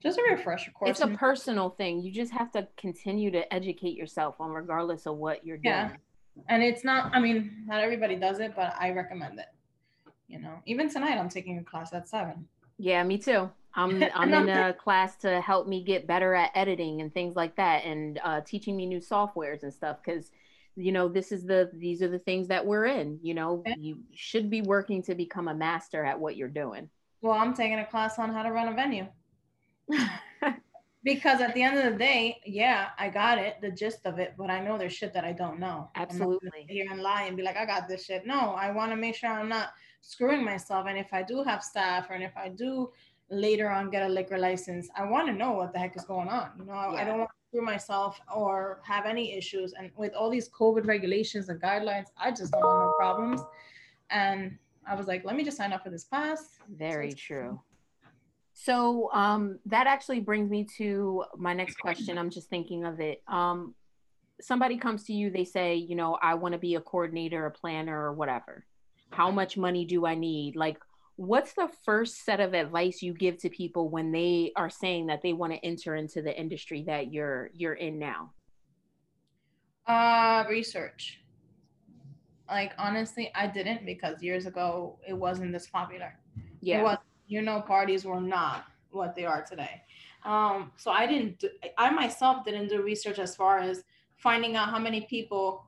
just 0.02 0.18
a 0.18 0.22
refresher 0.22 0.70
course. 0.70 0.90
It's 0.90 1.00
a 1.00 1.08
personal 1.08 1.70
thing. 1.70 2.00
You 2.02 2.10
just 2.10 2.32
have 2.32 2.50
to 2.52 2.66
continue 2.78 3.30
to 3.32 3.52
educate 3.52 3.94
yourself 3.96 4.36
on 4.40 4.50
regardless 4.50 5.06
of 5.06 5.16
what 5.16 5.44
you're 5.44 5.58
doing. 5.58 5.74
Yeah. 5.74 5.90
and 6.48 6.62
it's 6.62 6.84
not 6.84 7.14
i 7.14 7.18
mean 7.20 7.64
not 7.66 7.80
everybody 7.82 8.14
does 8.16 8.38
it 8.38 8.52
but 8.54 8.72
i 8.78 8.90
recommend 8.92 9.38
it 9.38 9.46
you 10.28 10.38
know 10.38 10.54
even 10.64 10.88
tonight 10.88 11.18
i'm 11.18 11.28
taking 11.28 11.58
a 11.58 11.64
class 11.64 11.92
at 11.92 12.08
seven 12.08 12.46
Yeah, 12.78 13.02
me 13.02 13.18
too. 13.18 13.50
I'm 13.74 14.02
I'm 14.14 14.32
in 14.32 14.48
a 14.48 14.72
class 14.72 15.16
to 15.24 15.40
help 15.40 15.66
me 15.66 15.82
get 15.82 16.06
better 16.06 16.34
at 16.34 16.50
editing 16.54 17.02
and 17.02 17.12
things 17.12 17.34
like 17.36 17.56
that, 17.56 17.84
and 17.84 18.18
uh, 18.24 18.40
teaching 18.52 18.74
me 18.76 18.86
new 18.86 19.00
softwares 19.00 19.62
and 19.64 19.72
stuff. 19.72 19.96
Because 20.02 20.30
you 20.76 20.92
know, 20.92 21.08
this 21.08 21.32
is 21.32 21.44
the 21.44 21.70
these 21.74 22.00
are 22.02 22.08
the 22.08 22.18
things 22.18 22.48
that 22.48 22.64
we're 22.64 22.86
in. 22.86 23.18
You 23.22 23.34
know, 23.34 23.62
Yeah. 23.66 23.74
you 23.78 23.98
should 24.14 24.48
be 24.50 24.62
working 24.62 25.02
to 25.04 25.14
become 25.14 25.48
a 25.48 25.54
master 25.54 26.04
at 26.04 26.18
what 26.18 26.36
you're 26.36 26.48
doing. 26.48 26.88
well 27.22 27.34
i'm 27.42 27.52
taking 27.54 27.78
a 27.80 27.84
class 27.84 28.18
on 28.18 28.32
how 28.32 28.42
to 28.42 28.50
run 28.50 28.68
a 28.68 28.74
venue 28.74 29.06
because 31.02 31.40
at 31.40 31.52
the 31.54 31.62
end 31.62 31.78
of 31.78 31.84
the 31.92 31.98
day 31.98 32.38
yeah 32.46 32.88
i 32.98 33.08
got 33.08 33.36
it 33.38 33.56
the 33.60 33.70
gist 33.70 34.00
of 34.04 34.18
it 34.18 34.34
but 34.38 34.50
i 34.50 34.58
know 34.64 34.76
there's 34.78 34.92
shit 34.92 35.12
that 35.14 35.24
i 35.24 35.32
don't 35.32 35.58
know 35.58 35.88
I'm 35.94 36.02
not 36.02 36.08
gonna 36.08 36.20
Absolutely. 36.22 36.66
here 36.68 36.86
and 36.90 37.00
lie 37.02 37.24
and 37.24 37.36
be 37.36 37.42
like 37.42 37.56
i 37.56 37.64
got 37.64 37.88
this 37.88 38.04
shit 38.06 38.26
no 38.26 38.40
i 38.64 38.70
want 38.70 38.90
to 38.92 38.96
make 38.96 39.14
sure 39.14 39.30
i'm 39.30 39.48
not 39.48 39.68
screwing 40.02 40.44
myself 40.44 40.86
and 40.88 40.98
if 40.98 41.12
i 41.12 41.22
do 41.22 41.42
have 41.42 41.62
staff 41.62 42.08
and 42.10 42.22
if 42.22 42.36
i 42.36 42.48
do 42.48 42.90
later 43.30 43.68
on 43.70 43.90
get 43.90 44.02
a 44.02 44.08
liquor 44.08 44.38
license 44.38 44.88
i 44.96 45.04
want 45.04 45.26
to 45.26 45.32
know 45.32 45.52
what 45.52 45.72
the 45.72 45.78
heck 45.78 45.96
is 45.96 46.04
going 46.04 46.28
on 46.28 46.50
you 46.58 46.64
know 46.66 46.72
I- 46.72 47.00
i 47.02 47.04
don't 47.04 47.18
want 47.18 47.30
screw 47.50 47.62
myself 47.62 48.20
or 48.34 48.80
have 48.84 49.06
any 49.06 49.34
issues 49.36 49.72
and 49.76 49.90
with 49.96 50.14
all 50.14 50.30
these 50.30 50.48
covid 50.48 50.86
regulations 50.86 51.48
and 51.48 51.60
guidelines 51.60 52.06
i 52.16 52.30
just 52.30 52.52
don't 52.52 52.62
want 52.62 52.86
no 52.86 52.94
problems 52.96 53.40
and 54.10 54.56
i 54.86 54.94
was 54.94 55.08
like 55.08 55.24
let 55.24 55.34
me 55.34 55.42
just 55.42 55.56
sign 55.56 55.72
up 55.72 55.82
for 55.82 55.90
this 55.90 56.04
class 56.04 56.58
Very 56.68 57.08
it's- 57.08 57.20
true. 57.20 57.60
So 58.52 59.10
um, 59.12 59.58
that 59.66 59.86
actually 59.86 60.20
brings 60.20 60.50
me 60.50 60.66
to 60.76 61.24
my 61.38 61.54
next 61.54 61.78
question. 61.78 62.18
I'm 62.18 62.28
just 62.28 62.50
thinking 62.50 62.84
of 62.84 63.00
it. 63.00 63.22
Um, 63.26 63.74
somebody 64.42 64.76
comes 64.76 65.04
to 65.04 65.14
you, 65.14 65.30
they 65.30 65.46
say, 65.46 65.76
you 65.76 65.94
know, 65.94 66.18
I 66.20 66.34
want 66.34 66.52
to 66.52 66.58
be 66.58 66.74
a 66.74 66.80
coordinator, 66.80 67.46
a 67.46 67.50
planner, 67.50 67.98
or 67.98 68.12
whatever. 68.12 68.66
How 69.12 69.30
much 69.30 69.56
money 69.56 69.86
do 69.86 70.04
I 70.04 70.14
need? 70.14 70.56
Like, 70.56 70.76
what's 71.20 71.52
the 71.52 71.68
first 71.84 72.24
set 72.24 72.40
of 72.40 72.54
advice 72.54 73.02
you 73.02 73.12
give 73.12 73.36
to 73.36 73.50
people 73.50 73.90
when 73.90 74.10
they 74.10 74.52
are 74.56 74.70
saying 74.70 75.06
that 75.08 75.20
they 75.20 75.34
want 75.34 75.52
to 75.52 75.58
enter 75.62 75.94
into 75.94 76.22
the 76.22 76.34
industry 76.34 76.82
that 76.86 77.12
you're 77.12 77.50
you're 77.52 77.74
in 77.74 77.98
now? 77.98 78.32
Uh, 79.86 80.44
research. 80.48 81.20
Like 82.48 82.72
honestly, 82.78 83.30
I 83.34 83.48
didn't 83.48 83.84
because 83.84 84.22
years 84.22 84.46
ago 84.46 84.98
it 85.06 85.12
wasn't 85.12 85.52
this 85.52 85.66
popular. 85.66 86.14
It 86.36 86.42
Yeah. 86.62 86.82
was, 86.82 86.96
you 87.26 87.42
know, 87.42 87.60
parties 87.60 88.06
were 88.06 88.20
not 88.20 88.64
what 88.90 89.14
they 89.14 89.26
are 89.26 89.42
today. 89.44 89.82
Um, 90.24 90.72
so 90.78 90.90
I 90.90 91.06
didn't. 91.06 91.40
Do, 91.40 91.50
I 91.76 91.90
myself 91.90 92.46
didn't 92.46 92.68
do 92.68 92.80
research 92.82 93.18
as 93.18 93.36
far 93.36 93.58
as 93.58 93.84
finding 94.16 94.56
out 94.56 94.70
how 94.70 94.78
many 94.78 95.02
people. 95.02 95.66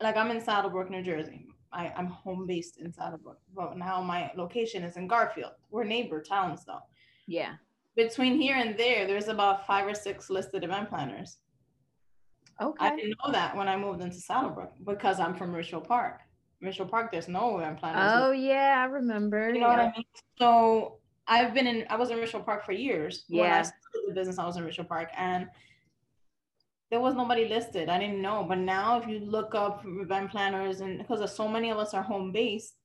Like 0.00 0.16
I'm 0.16 0.30
in 0.30 0.40
Saddle 0.40 0.70
Brook, 0.70 0.90
New 0.90 1.02
Jersey. 1.02 1.46
I, 1.74 1.92
I'm 1.96 2.06
home 2.06 2.46
based 2.46 2.78
in 2.78 2.92
Saddle 2.92 3.18
Brook, 3.18 3.40
but 3.54 3.76
now 3.76 4.00
my 4.00 4.30
location 4.36 4.84
is 4.84 4.96
in 4.96 5.06
Garfield. 5.08 5.52
We're 5.70 5.84
neighbor 5.84 6.22
towns 6.22 6.64
though. 6.64 6.80
Yeah. 7.26 7.54
Between 7.96 8.40
here 8.40 8.56
and 8.56 8.76
there, 8.76 9.06
there's 9.06 9.28
about 9.28 9.66
five 9.66 9.86
or 9.86 9.94
six 9.94 10.30
listed 10.30 10.64
event 10.64 10.88
planners. 10.88 11.38
Okay. 12.60 12.86
I 12.86 12.94
didn't 12.96 13.16
know 13.24 13.32
that 13.32 13.56
when 13.56 13.68
I 13.68 13.76
moved 13.76 14.00
into 14.00 14.16
Saddle 14.16 14.50
Brook 14.50 14.72
because 14.84 15.18
I'm 15.18 15.34
from 15.34 15.52
Ridgefield 15.52 15.88
Park. 15.88 16.20
Ridgefield 16.62 16.90
Park, 16.90 17.10
there's 17.12 17.28
no 17.28 17.58
event 17.58 17.78
planners. 17.78 18.10
Oh 18.14 18.30
yeah, 18.30 18.76
I 18.78 18.84
remember. 18.84 19.52
you 19.52 19.60
know 19.60 19.68
what 19.68 19.80
I 19.80 19.92
mean? 19.92 20.04
So 20.38 20.98
I've 21.26 21.52
been 21.54 21.66
in, 21.66 21.84
I 21.90 21.96
was 21.96 22.10
in 22.10 22.18
Ridgefield 22.18 22.44
Park 22.44 22.64
for 22.64 22.72
years. 22.72 23.24
When 23.28 23.50
I 23.50 23.62
started 23.62 24.08
the 24.08 24.14
business, 24.14 24.38
I 24.38 24.46
was 24.46 24.56
in 24.56 24.64
Ridgefield 24.64 24.88
Park 24.88 25.10
and 25.16 25.48
there 26.90 27.00
was 27.00 27.14
nobody 27.14 27.48
listed. 27.48 27.88
I 27.88 27.98
didn't 27.98 28.22
know. 28.22 28.44
But 28.48 28.58
now 28.58 29.00
if 29.00 29.08
you 29.08 29.18
look 29.20 29.54
up 29.54 29.84
event 29.86 30.30
planners 30.30 30.80
and 30.80 30.98
because 30.98 31.34
so 31.34 31.48
many 31.48 31.70
of 31.70 31.78
us 31.78 31.94
are 31.94 32.02
home 32.02 32.32
based, 32.32 32.76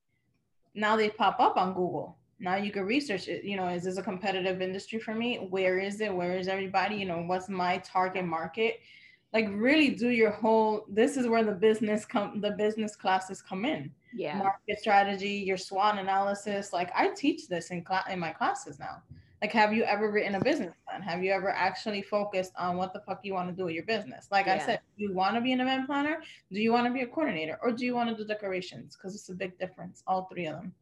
now 0.74 0.96
they 0.96 1.10
pop 1.10 1.40
up 1.40 1.58
on 1.58 1.74
Google. 1.74 2.18
Now 2.40 2.56
you 2.56 2.72
can 2.72 2.86
research 2.86 3.28
it. 3.28 3.44
You 3.44 3.58
know, 3.58 3.68
is 3.68 3.84
this 3.84 3.98
a 3.98 4.02
competitive 4.04 4.62
industry 4.62 5.00
for 5.00 5.14
me? 5.14 5.38
Where 5.50 5.80
is 5.80 6.00
it? 6.00 6.14
Where 6.14 6.38
is 6.38 6.48
everybody? 6.48 6.96
You 6.96 7.06
know, 7.06 7.24
what's 7.24 7.50
my 7.50 7.80
target 7.80 8.26
market? 8.26 8.80
Like 9.34 9.48
really 9.52 9.92
do 9.92 10.10
your 10.10 10.32
whole 10.32 10.86
this 10.90 11.18
is 11.18 11.28
where 11.28 11.44
the 11.44 11.52
business 11.52 12.06
come 12.06 12.42
the 12.42 12.52
business 12.52 12.96
classes 12.96 13.44
come 13.44 13.64
in 13.64 13.92
Yeah. 14.14 14.38
market 14.40 14.80
strategy, 14.80 15.44
your 15.46 15.58
SWOT 15.58 16.00
analysis. 16.00 16.74
Like 16.74 16.90
I 16.96 17.10
teach 17.10 17.48
this 17.48 17.70
in 17.70 17.84
class 17.84 18.06
in 18.10 18.20
my 18.20 18.32
classes 18.32 18.80
now. 18.80 19.04
Like, 19.42 19.54
have 19.54 19.74
you 19.74 19.84
ever 19.84 20.12
written 20.12 20.36
a 20.36 20.42
business 20.42 20.74
plan? 20.86 21.02
Have 21.02 21.24
you 21.24 21.32
ever 21.32 21.50
actually 21.50 22.02
focused 22.02 22.52
on 22.58 22.76
what 22.76 22.94
the 22.94 23.00
fuck 23.00 23.22
you 23.24 23.34
want 23.34 23.50
to 23.50 23.56
do 23.56 23.66
with 23.66 23.74
your 23.74 23.86
business? 23.86 24.28
Like 24.32 24.48
I 24.50 24.58
said, 24.58 24.82
do 24.98 25.04
you 25.04 25.14
want 25.14 25.36
to 25.36 25.42
be 25.42 25.54
an 25.54 25.62
event 25.62 25.86
planner? 25.86 26.22
Do 26.52 26.60
you 26.60 26.74
want 26.74 26.88
to 26.88 26.94
be 26.94 27.02
a 27.02 27.08
coordinator? 27.08 27.58
Or 27.64 27.72
do 27.72 27.86
you 27.86 27.96
want 27.96 28.10
to 28.10 28.16
do 28.16 28.28
decorations? 28.28 28.98
Because 28.98 29.16
it's 29.16 29.30
a 29.30 29.34
big 29.34 29.58
difference, 29.58 30.04
all 30.08 30.28
three 30.32 30.48
of 30.48 30.56
them. 30.56 30.74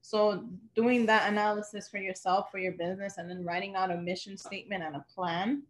So 0.00 0.44
doing 0.76 1.06
that 1.06 1.28
analysis 1.28 1.88
for 1.88 1.98
yourself, 1.98 2.50
for 2.52 2.58
your 2.58 2.72
business, 2.72 3.18
and 3.18 3.28
then 3.28 3.44
writing 3.44 3.74
out 3.74 3.90
a 3.90 3.96
mission 3.96 4.36
statement 4.36 4.84
and 4.84 4.94
a 4.94 5.04
plan 5.12 5.62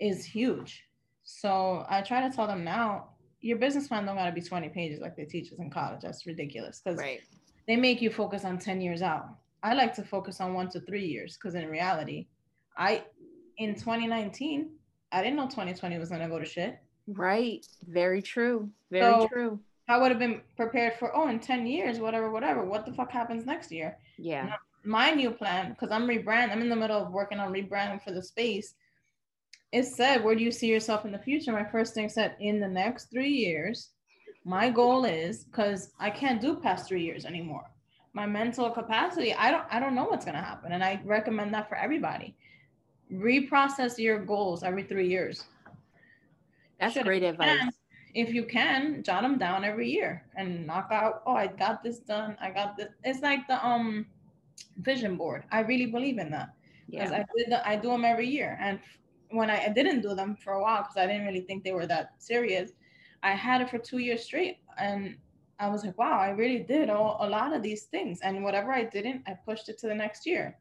is 0.00 0.24
huge. 0.24 0.84
So 1.22 1.84
I 1.88 2.02
try 2.02 2.26
to 2.28 2.34
tell 2.34 2.46
them 2.48 2.64
now, 2.64 3.10
your 3.40 3.58
business 3.58 3.86
plan 3.86 4.04
don't 4.04 4.16
gotta 4.16 4.32
be 4.32 4.40
20 4.40 4.70
pages 4.70 5.00
like 5.00 5.16
they 5.16 5.26
teach 5.26 5.52
us 5.52 5.58
in 5.58 5.70
college. 5.70 6.00
That's 6.02 6.26
ridiculous. 6.26 6.80
Because 6.82 6.98
Right. 6.98 7.20
they 7.68 7.76
make 7.76 8.02
you 8.02 8.10
focus 8.10 8.44
on 8.44 8.58
10 8.58 8.80
years 8.80 9.02
out. 9.02 9.28
I 9.62 9.74
like 9.74 9.94
to 9.94 10.04
focus 10.04 10.40
on 10.40 10.54
one 10.54 10.68
to 10.70 10.80
three 10.80 11.06
years 11.06 11.36
because 11.36 11.54
in 11.54 11.68
reality, 11.68 12.26
I 12.76 13.04
in 13.58 13.74
2019, 13.74 14.70
I 15.12 15.22
didn't 15.22 15.36
know 15.36 15.44
2020 15.46 15.98
was 15.98 16.10
gonna 16.10 16.28
go 16.28 16.38
to 16.38 16.44
shit. 16.44 16.78
Right. 17.08 17.64
Very 17.86 18.22
true. 18.22 18.70
Very 18.90 19.02
So- 19.22 19.28
true. 19.28 19.60
I 19.88 19.98
would 19.98 20.10
have 20.10 20.18
been 20.18 20.40
prepared 20.56 20.94
for 20.94 21.14
oh 21.16 21.28
in 21.28 21.38
10 21.38 21.64
years, 21.64 22.00
whatever, 22.00 22.30
whatever. 22.30 22.64
What 22.64 22.86
the 22.86 22.92
fuck 22.92 23.12
happens 23.12 23.46
next 23.46 23.70
year? 23.70 23.96
Yeah. 24.18 24.56
My 24.84 25.12
new 25.12 25.30
plan, 25.30 25.70
because 25.70 25.92
I'm 25.92 26.08
rebrand, 26.08 26.50
I'm 26.50 26.60
in 26.60 26.68
the 26.68 26.74
middle 26.76 27.00
of 27.00 27.12
working 27.12 27.38
on 27.38 27.52
rebranding 27.52 28.02
for 28.02 28.10
the 28.10 28.22
space. 28.22 28.74
It 29.70 29.84
said, 29.84 30.24
where 30.24 30.34
do 30.34 30.42
you 30.42 30.50
see 30.50 30.66
yourself 30.66 31.04
in 31.04 31.12
the 31.12 31.18
future? 31.20 31.52
My 31.52 31.64
first 31.64 31.94
thing 31.94 32.08
said, 32.08 32.34
in 32.40 32.58
the 32.58 32.68
next 32.68 33.10
three 33.12 33.30
years, 33.30 33.90
my 34.44 34.70
goal 34.70 35.04
is 35.04 35.44
because 35.44 35.92
I 36.00 36.10
can't 36.10 36.40
do 36.40 36.56
past 36.56 36.88
three 36.88 37.02
years 37.04 37.24
anymore. 37.24 37.64
My 38.16 38.24
mental 38.24 38.70
capacity, 38.70 39.34
I 39.34 39.50
don't 39.50 39.66
I 39.70 39.78
don't 39.78 39.94
know 39.94 40.04
what's 40.10 40.24
gonna 40.24 40.46
happen. 40.52 40.72
And 40.72 40.82
I 40.82 40.92
recommend 41.04 41.52
that 41.52 41.68
for 41.68 41.76
everybody. 41.76 42.34
Reprocess 43.12 43.98
your 43.98 44.18
goals 44.32 44.62
every 44.62 44.84
three 44.90 45.06
years. 45.16 45.44
That's 46.80 46.94
Should- 46.94 47.04
great 47.04 47.22
advice. 47.22 47.58
And 47.60 47.72
if 48.14 48.32
you 48.32 48.44
can, 48.44 49.02
jot 49.02 49.22
them 49.22 49.36
down 49.36 49.64
every 49.64 49.90
year 49.90 50.24
and 50.34 50.66
knock 50.66 50.88
out, 50.90 51.14
oh, 51.26 51.36
I 51.44 51.48
got 51.48 51.82
this 51.84 51.98
done. 51.98 52.38
I 52.40 52.50
got 52.50 52.78
this. 52.78 52.88
It's 53.04 53.20
like 53.20 53.46
the 53.48 53.58
um 53.72 54.06
vision 54.78 55.16
board. 55.16 55.44
I 55.52 55.60
really 55.60 55.90
believe 55.96 56.16
in 56.24 56.30
that 56.30 56.48
because 56.90 57.10
Yeah. 57.10 57.18
I 57.18 57.24
did 57.36 57.46
the, 57.52 57.68
I 57.68 57.76
do 57.76 57.88
them 57.90 58.06
every 58.06 58.28
year. 58.38 58.56
And 58.66 58.80
when 59.30 59.50
I, 59.50 59.58
I 59.66 59.68
didn't 59.68 60.00
do 60.00 60.14
them 60.14 60.36
for 60.42 60.54
a 60.54 60.62
while 60.62 60.80
because 60.84 60.96
I 60.96 61.06
didn't 61.06 61.26
really 61.26 61.44
think 61.48 61.64
they 61.64 61.72
were 61.78 61.86
that 61.94 62.14
serious, 62.16 62.72
I 63.22 63.32
had 63.32 63.60
it 63.60 63.68
for 63.68 63.78
two 63.78 63.98
years 63.98 64.24
straight, 64.24 64.56
and 64.78 65.16
I 65.58 65.68
was 65.68 65.84
like, 65.84 65.96
wow, 65.96 66.18
I 66.18 66.30
really 66.30 66.58
did 66.58 66.90
all, 66.90 67.16
a 67.20 67.28
lot 67.28 67.54
of 67.54 67.62
these 67.62 67.84
things. 67.84 68.20
And 68.22 68.44
whatever 68.44 68.72
I 68.72 68.84
didn't, 68.84 69.22
I 69.26 69.34
pushed 69.44 69.68
it 69.68 69.78
to 69.78 69.88
the 69.88 69.94
next 69.94 70.26
year. 70.26 70.56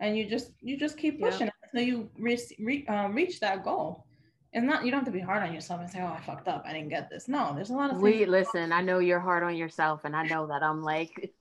And 0.00 0.16
you 0.16 0.28
just 0.28 0.52
you 0.60 0.76
just 0.76 0.98
keep 0.98 1.20
pushing 1.20 1.46
it 1.46 1.52
until 1.62 1.86
you 1.86 2.10
reach 2.18 2.40
re, 2.58 2.84
uh, 2.88 3.08
reach 3.08 3.38
that 3.40 3.64
goal. 3.64 4.06
It's 4.52 4.64
not 4.64 4.84
you 4.84 4.90
don't 4.90 5.00
have 5.00 5.06
to 5.06 5.12
be 5.12 5.20
hard 5.20 5.42
on 5.42 5.54
yourself 5.54 5.80
and 5.80 5.90
say, 5.90 6.00
oh, 6.00 6.06
I 6.06 6.20
fucked 6.20 6.48
up, 6.48 6.64
I 6.66 6.72
didn't 6.72 6.88
get 6.88 7.10
this. 7.10 7.28
No, 7.28 7.52
there's 7.54 7.70
a 7.70 7.74
lot 7.74 7.92
of 7.92 8.00
We 8.00 8.24
listen, 8.24 8.72
I 8.72 8.82
know 8.82 8.98
you're 8.98 9.20
hard 9.20 9.42
on 9.42 9.56
yourself 9.56 10.00
and 10.04 10.14
I 10.14 10.24
know 10.24 10.46
that 10.48 10.62
I'm 10.62 10.82
like 10.82 11.32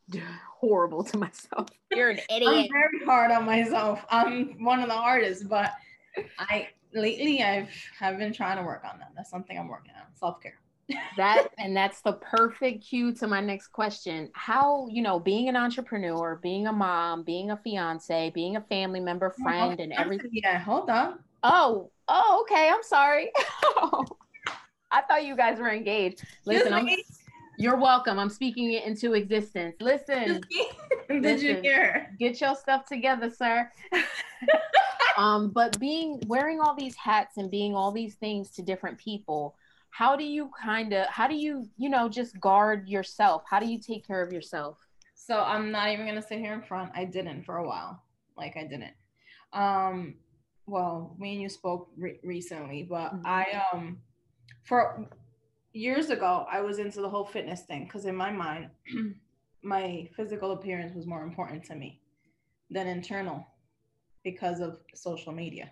horrible 0.59 1.03
to 1.03 1.17
myself. 1.17 1.69
You're 1.91 2.09
an 2.09 2.19
idiot. 2.29 2.43
I'm 2.47 2.53
idiot. 2.53 2.71
very 2.71 3.05
hard 3.05 3.31
on 3.31 3.45
myself. 3.45 4.03
I'm 4.09 4.63
one 4.63 4.79
of 4.79 4.87
the 4.87 4.95
hardest, 4.95 5.47
but 5.47 5.71
I 6.39 6.69
lately 6.93 7.43
I've 7.43 7.69
have 7.99 8.17
been 8.17 8.33
trying 8.33 8.57
to 8.57 8.63
work 8.63 8.83
on 8.83 8.97
that. 8.99 9.11
That's 9.15 9.29
something 9.29 9.57
I'm 9.57 9.67
working 9.67 9.93
on. 9.95 10.05
Self 10.15 10.41
care. 10.41 10.57
That 11.17 11.47
and 11.57 11.75
that's 11.75 12.01
the 12.01 12.13
perfect 12.13 12.83
cue 12.83 13.13
to 13.13 13.27
my 13.27 13.39
next 13.39 13.67
question. 13.67 14.29
How 14.33 14.87
you 14.89 15.01
know 15.01 15.19
being 15.19 15.49
an 15.49 15.55
entrepreneur 15.55 16.39
being 16.41 16.67
a 16.67 16.73
mom 16.73 17.23
being 17.23 17.51
a 17.51 17.57
fiance 17.57 18.31
being 18.31 18.55
a 18.57 18.61
family 18.61 18.99
member 18.99 19.29
friend 19.41 19.79
and 19.79 19.93
everything 19.93 20.29
Yeah, 20.33 20.59
hold 20.59 20.89
on. 20.89 21.19
oh 21.43 21.89
oh 22.07 22.41
okay. 22.43 22.69
I'm 22.71 22.83
sorry. 22.83 23.31
I 24.91 25.01
thought 25.07 25.25
you 25.25 25.35
guys 25.35 25.57
were 25.57 25.71
engaged. 25.71 26.23
Listen 26.45 26.73
I'm, 26.73 26.87
you're 27.57 27.77
welcome. 27.77 28.19
I'm 28.19 28.29
speaking 28.29 28.73
it 28.73 28.83
into 28.83 29.13
existence. 29.13 29.75
Listen. 29.79 30.41
Did 31.09 31.41
you 31.41 31.55
hear? 31.61 32.09
get 32.19 32.41
your 32.41 32.55
stuff 32.55 32.85
together 32.85 33.29
sir. 33.29 33.69
Um 35.15 35.51
but 35.51 35.79
being 35.79 36.19
wearing 36.25 36.59
all 36.59 36.75
these 36.75 36.95
hats 36.95 37.37
and 37.37 37.51
being 37.51 37.75
all 37.75 37.91
these 37.91 38.15
things 38.15 38.49
to 38.51 38.63
different 38.63 38.97
people 38.97 39.55
how 39.99 40.15
do 40.15 40.23
you 40.23 40.49
kind 40.59 40.91
of 40.93 41.05
how 41.07 41.27
do 41.27 41.35
you 41.35 41.67
you 41.77 41.89
know 41.89 42.09
just 42.09 42.39
guard 42.39 42.87
yourself 42.89 43.43
how 43.49 43.59
do 43.59 43.67
you 43.67 43.79
take 43.79 44.05
care 44.05 44.21
of 44.25 44.31
yourself 44.33 44.77
So 45.15 45.35
I'm 45.39 45.71
not 45.71 45.87
even 45.93 46.05
gonna 46.07 46.21
sit 46.31 46.39
here 46.39 46.53
in 46.53 46.63
front. 46.63 46.91
I 47.01 47.05
didn't 47.05 47.43
for 47.47 47.57
a 47.57 47.67
while. 47.71 47.93
Like 48.35 48.57
I 48.57 48.63
didn't. 48.73 48.95
Um, 49.53 50.15
well, 50.65 51.15
me 51.19 51.33
and 51.33 51.41
you 51.41 51.49
spoke 51.49 51.83
re- 51.95 52.19
recently, 52.23 52.83
but 52.95 53.09
Mhm. 53.13 53.21
I 53.25 53.43
um, 53.71 54.01
for 54.69 54.79
years 55.71 56.09
ago, 56.09 56.45
I 56.49 56.59
was 56.67 56.77
into 56.79 56.99
the 57.05 57.09
whole 57.13 57.25
fitness 57.35 57.61
thing 57.69 57.83
because 57.85 58.05
in 58.05 58.15
my 58.15 58.31
mind, 58.31 58.63
my 59.75 60.09
physical 60.17 60.51
appearance 60.57 60.93
was 60.95 61.05
more 61.05 61.23
important 61.23 61.63
to 61.69 61.75
me 61.75 61.89
than 62.69 62.87
internal 62.87 63.39
because 64.23 64.59
of 64.59 64.71
social 64.95 65.31
media. 65.43 65.67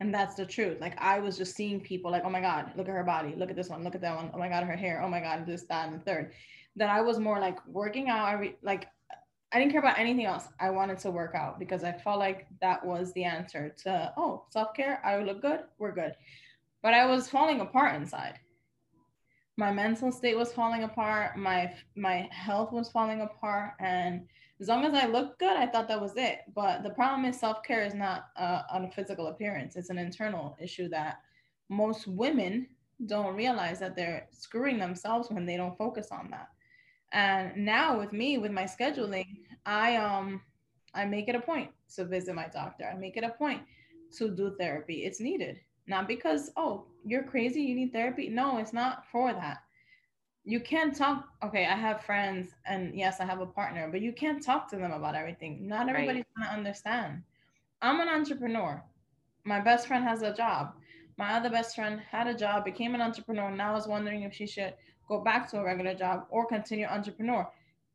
And 0.00 0.12
that's 0.12 0.34
the 0.34 0.44
truth. 0.44 0.78
Like 0.80 0.94
I 0.98 1.18
was 1.18 1.38
just 1.38 1.54
seeing 1.54 1.80
people 1.80 2.10
like, 2.10 2.22
oh 2.24 2.30
my 2.30 2.40
God, 2.40 2.72
look 2.76 2.88
at 2.88 2.94
her 2.94 3.04
body, 3.04 3.34
look 3.36 3.50
at 3.50 3.56
this 3.56 3.70
one, 3.70 3.82
look 3.82 3.94
at 3.94 4.02
that 4.02 4.14
one, 4.14 4.30
oh 4.34 4.38
my 4.38 4.48
God, 4.48 4.64
her 4.64 4.76
hair, 4.76 5.00
oh 5.02 5.08
my 5.08 5.20
God, 5.20 5.46
this, 5.46 5.62
that, 5.64 5.88
and 5.88 6.00
the 6.00 6.04
third. 6.04 6.32
That 6.76 6.90
I 6.90 7.00
was 7.00 7.18
more 7.18 7.40
like 7.40 7.58
working 7.66 8.10
out 8.10 8.30
every 8.30 8.56
like 8.62 8.88
I 9.52 9.58
didn't 9.58 9.72
care 9.72 9.80
about 9.80 9.98
anything 9.98 10.26
else. 10.26 10.48
I 10.60 10.68
wanted 10.70 10.98
to 10.98 11.10
work 11.10 11.34
out 11.34 11.58
because 11.58 11.82
I 11.82 11.92
felt 11.92 12.18
like 12.18 12.46
that 12.60 12.84
was 12.84 13.12
the 13.14 13.24
answer 13.24 13.74
to 13.84 14.12
oh, 14.18 14.44
self-care, 14.50 15.00
I 15.04 15.22
look 15.22 15.40
good, 15.40 15.60
we're 15.78 15.92
good. 15.92 16.12
But 16.82 16.92
I 16.92 17.06
was 17.06 17.30
falling 17.30 17.60
apart 17.60 17.94
inside. 17.94 18.38
My 19.56 19.72
mental 19.72 20.12
state 20.12 20.36
was 20.36 20.52
falling 20.52 20.82
apart, 20.82 21.38
my 21.38 21.72
my 21.96 22.28
health 22.30 22.72
was 22.72 22.90
falling 22.90 23.22
apart 23.22 23.72
and 23.80 24.26
as 24.60 24.68
long 24.68 24.84
as 24.84 24.94
I 24.94 25.06
looked 25.06 25.38
good, 25.38 25.56
I 25.56 25.66
thought 25.66 25.88
that 25.88 26.00
was 26.00 26.16
it. 26.16 26.40
But 26.54 26.82
the 26.82 26.90
problem 26.90 27.24
is 27.24 27.38
self 27.38 27.62
care 27.62 27.84
is 27.84 27.94
not 27.94 28.28
uh, 28.36 28.62
on 28.72 28.84
a 28.84 28.90
physical 28.90 29.28
appearance, 29.28 29.76
it's 29.76 29.90
an 29.90 29.98
internal 29.98 30.56
issue 30.60 30.88
that 30.90 31.20
most 31.68 32.06
women 32.06 32.68
don't 33.04 33.36
realize 33.36 33.78
that 33.80 33.94
they're 33.94 34.26
screwing 34.30 34.78
themselves 34.78 35.30
when 35.30 35.44
they 35.44 35.56
don't 35.56 35.76
focus 35.76 36.08
on 36.10 36.30
that. 36.30 36.48
And 37.12 37.64
now 37.64 37.98
with 37.98 38.12
me, 38.12 38.38
with 38.38 38.52
my 38.52 38.64
scheduling, 38.64 39.26
I 39.66 39.96
um 39.96 40.40
I 40.94 41.04
make 41.04 41.28
it 41.28 41.34
a 41.34 41.40
point 41.40 41.70
to 41.94 42.06
visit 42.06 42.34
my 42.34 42.48
doctor. 42.48 42.84
I 42.84 42.96
make 42.96 43.16
it 43.16 43.24
a 43.24 43.30
point 43.30 43.62
to 44.16 44.30
do 44.30 44.54
therapy. 44.58 45.04
It's 45.04 45.20
needed. 45.20 45.60
Not 45.86 46.08
because, 46.08 46.50
oh, 46.56 46.86
you're 47.04 47.22
crazy, 47.22 47.60
you 47.60 47.74
need 47.74 47.92
therapy. 47.92 48.28
No, 48.28 48.58
it's 48.58 48.72
not 48.72 49.04
for 49.12 49.32
that 49.32 49.58
you 50.48 50.60
can't 50.60 50.94
talk 50.96 51.28
okay 51.42 51.66
i 51.66 51.74
have 51.74 52.04
friends 52.04 52.54
and 52.66 52.94
yes 52.94 53.18
i 53.20 53.24
have 53.24 53.40
a 53.40 53.46
partner 53.46 53.88
but 53.90 54.00
you 54.00 54.12
can't 54.12 54.40
talk 54.42 54.70
to 54.70 54.76
them 54.76 54.92
about 54.92 55.16
everything. 55.16 55.66
Not 55.66 55.86
Right. 55.86 55.94
everybody's 55.94 56.24
gonna 56.36 56.56
understand. 56.58 57.22
I'm 57.82 58.00
an 58.00 58.08
entrepreneur. 58.08 58.82
My 59.44 59.60
best 59.60 59.86
friend 59.88 60.04
has 60.04 60.22
a 60.22 60.32
job. 60.32 60.74
My 61.18 61.32
other 61.36 61.50
best 61.50 61.74
friend 61.74 62.00
had 62.00 62.26
a 62.28 62.34
job 62.44 62.64
became 62.64 62.94
an 62.94 63.00
entrepreneur 63.00 63.50
now 63.50 63.76
is 63.76 63.88
wondering 63.88 64.22
if 64.22 64.32
she 64.34 64.46
should 64.46 64.74
go 65.08 65.20
back 65.28 65.50
to 65.50 65.58
a 65.58 65.64
regular 65.64 65.94
job 65.94 66.26
or 66.30 66.46
continue 66.46 66.86
entrepreneur. 66.86 67.42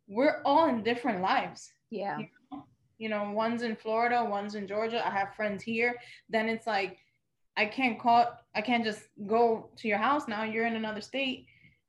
We're 0.07 0.41
all 0.43 0.67
in 0.67 0.83
different 0.83 1.21
lives. 1.21 1.71
Yeah. 1.89 2.17
You 2.97 3.09
know? 3.09 3.31
One's 3.31 3.63
in 3.63 3.75
florida 3.77 4.17
one's 4.37 4.55
in 4.55 4.67
georgia. 4.67 4.99
I 5.07 5.11
have 5.19 5.35
friends 5.35 5.63
here. 5.63 5.95
Then 6.29 6.49
it's 6.49 6.67
like 6.67 6.97
i 7.55 7.65
can't 7.65 7.97
call 7.99 8.21
i 8.55 8.61
can't 8.61 8.83
just 8.83 9.03
go 9.25 9.69
to 9.77 9.87
your 9.87 10.01
house. 10.07 10.27
Now 10.27 10.43
you're 10.43 10.65
in 10.71 10.75
another 10.75 11.01
state 11.01 11.45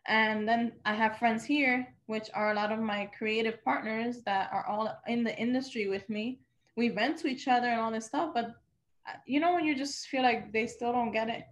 and 0.06 0.48
then 0.48 0.72
i 0.84 0.94
have 0.94 1.18
friends 1.18 1.44
here 1.44 1.86
which 2.06 2.28
are 2.34 2.50
a 2.50 2.54
lot 2.54 2.72
of 2.72 2.78
my 2.80 3.08
creative 3.16 3.62
partners 3.64 4.22
that 4.24 4.50
are 4.52 4.66
all 4.66 4.86
in 5.06 5.24
the 5.24 5.34
industry 5.38 5.88
with 5.88 6.06
me. 6.10 6.40
We 6.76 6.88
vent 6.90 7.16
to 7.20 7.26
each 7.28 7.48
other 7.48 7.68
and 7.68 7.80
all 7.80 7.90
this 7.92 8.06
stuff 8.06 8.32
but 8.34 8.46
uh, 9.08 9.12
you 9.26 9.40
know 9.40 9.54
when 9.54 9.64
you 9.64 9.74
just 9.76 10.08
feel 10.08 10.22
like 10.22 10.52
they 10.52 10.66
still 10.66 10.92
don't 10.92 11.12
get 11.12 11.28
it? 11.28 11.44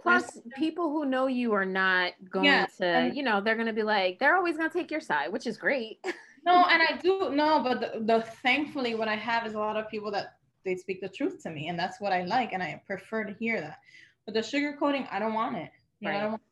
Plus 0.00 0.38
people 0.54 0.90
who 0.90 1.06
know 1.06 1.26
you 1.26 1.52
are 1.54 1.64
not 1.64 2.12
going 2.30 2.44
Yeah, 2.44 2.66
to 2.78 2.84
and- 2.86 3.16
you 3.16 3.22
know 3.22 3.40
they're 3.40 3.54
going 3.56 3.66
to 3.66 3.72
be 3.72 3.82
like 3.82 4.18
they're 4.20 4.36
always 4.36 4.56
going 4.56 4.70
to 4.70 4.78
take 4.78 4.90
your 4.90 5.00
side 5.00 5.32
which 5.32 5.46
is 5.46 5.56
great. 5.56 5.98
No 6.44 6.64
and 6.70 6.80
i 6.80 6.96
do 7.02 7.30
no 7.34 7.60
but 7.60 7.80
the, 7.80 7.88
the 8.10 8.22
thankfully 8.44 8.94
what 8.94 9.08
i 9.08 9.16
have 9.16 9.44
is 9.48 9.54
a 9.54 9.58
lot 9.58 9.76
of 9.76 9.88
people 9.90 10.12
that 10.12 10.36
they 10.64 10.76
speak 10.76 11.00
the 11.00 11.08
truth 11.08 11.42
to 11.42 11.50
me 11.50 11.66
and 11.70 11.76
that's 11.76 12.00
what 12.00 12.12
i 12.12 12.22
like 12.22 12.52
and 12.52 12.62
i 12.62 12.80
prefer 12.86 13.24
to 13.24 13.34
hear 13.34 13.60
that. 13.60 13.78
But 14.24 14.34
the 14.34 14.42
sugar 14.44 14.76
coating 14.78 15.08
i 15.10 15.18
don't 15.18 15.34
want 15.34 15.56
it. 15.56 15.70
You 15.98 16.08
know, 16.10 16.10
I 16.10 16.14
Right. 16.14 16.22
don't 16.22 16.30
want, 16.30 16.42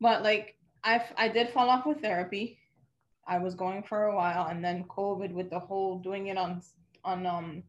but 0.00 0.22
like 0.24 0.56
i 0.84 1.02
i 1.16 1.28
did 1.28 1.48
fall 1.50 1.68
off 1.70 1.86
with 1.86 2.00
therapy 2.00 2.58
i 3.26 3.38
was 3.38 3.54
going 3.54 3.82
for 3.82 4.04
a 4.04 4.16
while 4.16 4.46
and 4.46 4.64
then 4.64 4.84
covid 4.84 5.32
with 5.32 5.50
the 5.50 5.58
whole 5.58 5.98
doing 5.98 6.28
it 6.28 6.36
on 6.36 6.62
on 7.04 7.26
um 7.26 7.62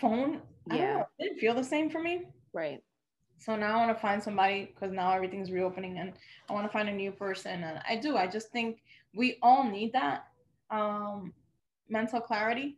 phone 0.00 0.40
Yeah. 0.66 0.98
know, 0.98 1.06
didn't 1.18 1.38
feel 1.38 1.54
the 1.54 1.64
same 1.64 1.90
for 1.90 2.02
me 2.02 2.26
right 2.52 2.82
so 3.40 3.56
now 3.56 3.74
I 3.78 3.86
want 3.86 3.96
to 3.96 4.00
find 4.00 4.22
somebody 4.22 4.66
because 4.66 4.92
now 4.92 5.12
everything's 5.12 5.50
reopening 5.50 5.98
and 5.98 6.12
I 6.48 6.52
want 6.52 6.66
to 6.66 6.72
find 6.72 6.90
a 6.90 6.92
new 6.92 7.10
person. 7.10 7.64
And 7.64 7.80
I 7.88 7.96
do. 7.96 8.16
I 8.16 8.26
just 8.26 8.50
think 8.50 8.82
we 9.14 9.38
all 9.42 9.64
need 9.64 9.94
that 9.94 10.28
um, 10.70 11.32
mental 11.88 12.20
clarity 12.20 12.76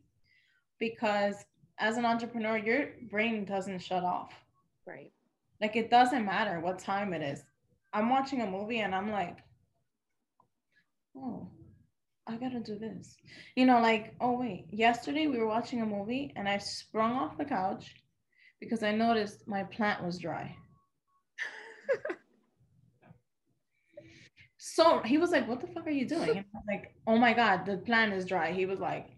because 0.78 1.44
as 1.78 1.96
an 1.96 2.06
entrepreneur, 2.06 2.56
your 2.56 2.90
brain 3.10 3.44
doesn't 3.44 3.80
shut 3.80 4.04
off. 4.04 4.32
right 4.86 5.10
Like 5.60 5.74
it 5.74 5.90
doesn't 5.90 6.24
matter 6.24 6.60
what 6.60 6.78
time 6.78 7.12
it 7.12 7.22
is. 7.22 7.42
I'm 7.92 8.08
watching 8.08 8.40
a 8.42 8.46
movie 8.46 8.80
and 8.80 8.94
I'm 8.94 9.10
like, 9.10 9.38
oh, 11.16 11.50
I 12.26 12.36
gotta 12.36 12.60
do 12.60 12.78
this. 12.78 13.16
You 13.56 13.66
know, 13.66 13.80
like, 13.80 14.14
oh, 14.20 14.38
wait, 14.38 14.66
yesterday 14.70 15.26
we 15.26 15.38
were 15.38 15.46
watching 15.46 15.82
a 15.82 15.86
movie 15.86 16.32
and 16.36 16.48
I 16.48 16.58
sprung 16.58 17.12
off 17.12 17.36
the 17.36 17.44
couch 17.44 17.94
because 18.60 18.82
I 18.82 18.92
noticed 18.92 19.46
my 19.48 19.64
plant 19.64 20.04
was 20.04 20.18
dry. 20.18 20.54
so 24.56 25.00
he 25.00 25.18
was 25.18 25.30
like, 25.32 25.48
"What 25.48 25.60
the 25.60 25.66
fuck 25.66 25.86
are 25.86 25.90
you 25.90 26.06
doing?" 26.06 26.30
And 26.30 26.38
I 26.38 26.44
was 26.54 26.64
like, 26.68 26.94
"Oh 27.06 27.18
my 27.18 27.32
god, 27.34 27.66
the 27.66 27.78
plant 27.78 28.14
is 28.14 28.24
dry." 28.24 28.52
He 28.52 28.66
was 28.66 28.78
like, 28.78 29.08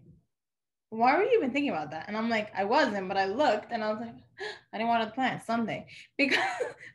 "Why 0.89 1.15
were 1.17 1.23
you 1.23 1.37
even 1.37 1.51
thinking 1.51 1.71
about 1.71 1.91
that?" 1.91 2.05
And 2.07 2.15
I'm 2.17 2.29
like, 2.29 2.51
"I 2.55 2.63
wasn't, 2.63 3.07
but 3.07 3.17
I 3.17 3.25
looked 3.25 3.71
and 3.71 3.83
I 3.83 3.91
was 3.91 3.99
like, 4.01 4.15
I 4.73 4.77
didn't 4.77 4.89
want 4.89 5.07
to 5.07 5.13
plant 5.13 5.43
Sunday 5.43 5.87
because 6.17 6.39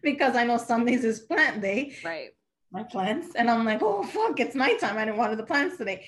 because 0.02 0.36
I 0.36 0.44
know 0.44 0.56
Sundays 0.56 1.04
is 1.04 1.20
plant 1.20 1.60
day. 1.60 1.94
Right. 2.04 2.30
My 2.72 2.84
plants, 2.84 3.34
and 3.34 3.50
I'm 3.50 3.64
like, 3.64 3.82
oh 3.82 4.04
fuck, 4.04 4.38
it's 4.38 4.54
nighttime. 4.54 4.96
I 4.96 5.04
didn't 5.04 5.16
want 5.18 5.36
the 5.36 5.42
plants 5.42 5.76
today. 5.76 6.06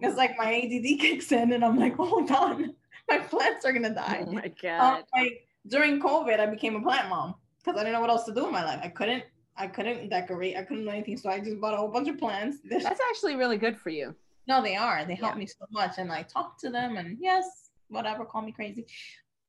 It's 0.00 0.16
like 0.16 0.36
my 0.36 0.52
ADD 0.54 0.98
kicks 0.98 1.30
in, 1.30 1.52
and 1.52 1.64
I'm 1.64 1.78
like, 1.78 1.94
hold 2.02 2.30
on, 2.32 2.74
my 3.08 3.18
plants 3.18 3.64
are 3.64 3.72
gonna 3.72 3.94
die. 3.94 4.24
Oh 4.26 4.32
my 4.32 4.42
Um, 4.42 4.52
god. 4.60 5.04
like 5.14 5.46
during 5.68 6.00
COVID, 6.00 6.40
I 6.40 6.46
became 6.46 6.74
a 6.74 6.80
plant 6.82 7.08
mom 7.10 7.36
because 7.62 7.78
I 7.78 7.84
didn't 7.84 7.92
know 7.92 8.00
what 8.00 8.10
else 8.10 8.24
to 8.24 8.34
do 8.34 8.46
in 8.46 8.52
my 8.52 8.64
life. 8.64 8.80
I 8.82 8.88
couldn't, 8.88 9.22
I 9.56 9.68
couldn't 9.68 10.08
decorate. 10.08 10.56
I 10.56 10.62
couldn't 10.64 10.84
do 10.84 10.90
anything, 10.90 11.16
so 11.16 11.30
I 11.30 11.38
just 11.38 11.60
bought 11.60 11.74
a 11.74 11.76
whole 11.76 11.88
bunch 11.96 12.08
of 12.08 12.18
plants. 12.18 12.56
That's 12.68 13.00
actually 13.10 13.36
really 13.36 13.58
good 13.58 13.78
for 13.78 13.90
you. 13.90 14.16
No, 14.46 14.62
they 14.62 14.76
are. 14.76 15.04
They 15.04 15.14
help 15.14 15.34
Yeah. 15.34 15.38
me 15.40 15.46
so 15.46 15.66
much, 15.70 15.98
and 15.98 16.10
I 16.12 16.22
talk 16.22 16.58
to 16.60 16.70
them, 16.70 16.96
and 16.96 17.18
yes, 17.20 17.70
whatever, 17.88 18.24
call 18.24 18.42
me 18.42 18.52
crazy, 18.52 18.86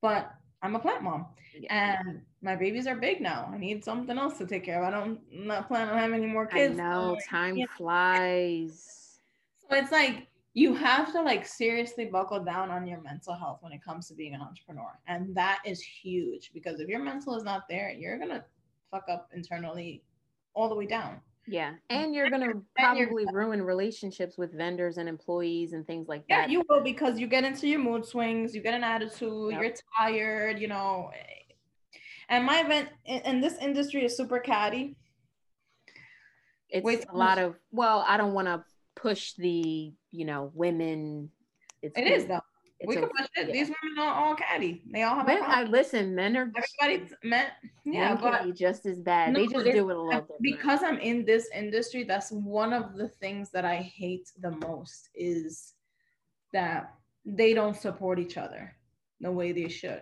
but 0.01 0.31
I'm 0.63 0.75
a 0.75 0.79
plant 0.79 1.03
mom, 1.03 1.25
Yeah. 1.59 1.97
and 1.97 2.21
my 2.41 2.55
babies 2.55 2.85
are 2.87 2.95
big 2.95 3.19
now. 3.21 3.49
I 3.51 3.57
need 3.57 3.83
something 3.83 4.17
else 4.17 4.37
to 4.37 4.45
take 4.45 4.63
care 4.63 4.81
of. 4.83 4.87
I 4.87 4.91
don't 4.97 5.19
I'm 5.33 5.47
not 5.47 5.67
plan 5.67 5.89
on 5.89 5.97
having 5.97 6.23
any 6.23 6.31
more 6.31 6.47
I 6.51 6.55
kids. 6.55 6.77
know 6.77 7.17
so, 7.19 7.25
time 7.27 7.57
yeah. 7.57 7.65
flies. 7.77 9.19
So 9.57 9.75
it's 9.75 9.91
like 9.91 10.27
you 10.53 10.75
have 10.75 11.11
to 11.13 11.21
like 11.21 11.45
seriously 11.45 12.05
buckle 12.05 12.43
down 12.43 12.69
on 12.71 12.85
your 12.85 12.99
mental 13.01 13.33
health 13.33 13.59
when 13.61 13.71
it 13.71 13.81
comes 13.83 14.07
to 14.09 14.13
being 14.13 14.35
an 14.35 14.41
entrepreneur, 14.41 14.99
and 15.07 15.33
that 15.35 15.61
is 15.65 15.81
huge 15.81 16.51
because 16.53 16.79
if 16.79 16.87
your 16.89 16.99
mental 17.01 17.35
is 17.35 17.43
not 17.43 17.67
there, 17.69 17.89
you're 17.91 18.19
gonna 18.19 18.43
fuck 18.91 19.05
up 19.09 19.29
internally 19.33 20.03
all 20.53 20.67
the 20.69 20.75
way 20.75 20.85
down. 20.85 21.21
Yeah. 21.47 21.73
And 21.89 22.13
you're 22.13 22.29
gonna 22.29 22.53
probably 22.77 23.25
ruin 23.31 23.61
relationships 23.63 24.37
with 24.37 24.53
vendors 24.55 24.97
and 24.97 25.09
employees 25.09 25.73
and 25.73 25.85
things 25.85 26.07
like 26.07 26.23
Yeah, 26.29 26.41
that. 26.41 26.49
Yeah, 26.49 26.59
you 26.59 26.63
will 26.69 26.81
because 26.81 27.19
you 27.19 27.27
get 27.27 27.43
into 27.43 27.67
your 27.67 27.79
mood 27.79 28.05
swings, 28.05 28.55
you 28.55 28.61
get 28.61 28.73
an 28.73 28.83
attitude, 28.83 29.51
Yep. 29.51 29.61
you're 29.61 29.73
tired, 29.99 30.59
you 30.59 30.67
know. 30.67 31.11
And 32.29 32.45
my 32.45 32.61
event 32.61 32.89
in, 33.05 33.21
in 33.21 33.41
this 33.41 33.57
industry 33.57 34.05
is 34.05 34.15
super 34.15 34.39
catty. 34.39 34.95
it's 36.69 36.85
Wait, 36.85 37.05
a 37.09 37.17
lot 37.17 37.37
of 37.37 37.55
well, 37.71 38.05
I 38.07 38.17
don't 38.17 38.33
want 38.33 38.47
to 38.47 38.63
push 38.95 39.33
the, 39.33 39.93
you 40.11 40.25
know, 40.25 40.51
women. 40.53 41.31
It's 41.81 41.97
It 41.97 42.07
is 42.07 42.25
though. 42.27 42.39
We 42.88 42.95
can 42.95 43.03
push 43.09 43.27
it. 43.36 43.47
yeah. 43.47 43.53
These 43.53 43.67
women 43.84 43.99
are 44.07 44.13
all 44.13 44.36
catty. 44.36 44.84
They 44.91 45.03
all 45.03 45.15
have 45.15 45.25
a 45.25 45.27
Men, 45.27 45.43
I 45.43 45.63
listen, 45.63 46.15
men 46.15 46.36
are 46.38 46.51
Everybody's 46.82 47.13
men. 47.23 47.47
Yeah, 47.86 48.13
men 48.13 48.21
but 48.21 48.43
be 48.43 48.51
just 48.53 48.86
as 48.86 48.99
bad. 48.99 49.34
No, 49.34 49.39
they 49.39 49.47
just 49.47 49.65
do 49.65 49.71
it 49.71 49.77
a 49.77 49.84
little 49.86 50.05
different. 50.09 50.41
because 50.41 50.82
I'm 50.84 50.97
in 50.99 51.25
this 51.25 51.49
industry, 51.55 52.03
that's 52.03 52.32
one 52.32 52.73
of 52.73 52.95
the 52.95 53.07
things 53.07 53.51
that 53.51 53.65
I 53.65 53.77
hate 53.77 54.29
the 54.39 54.51
most 54.51 55.09
is 55.15 55.73
that 56.53 56.93
they 57.25 57.53
don't 57.53 57.77
support 57.77 58.19
each 58.19 58.38
other 58.38 58.75
the 59.19 59.32
way 59.32 59.51
they 59.51 59.67
should. 59.69 60.01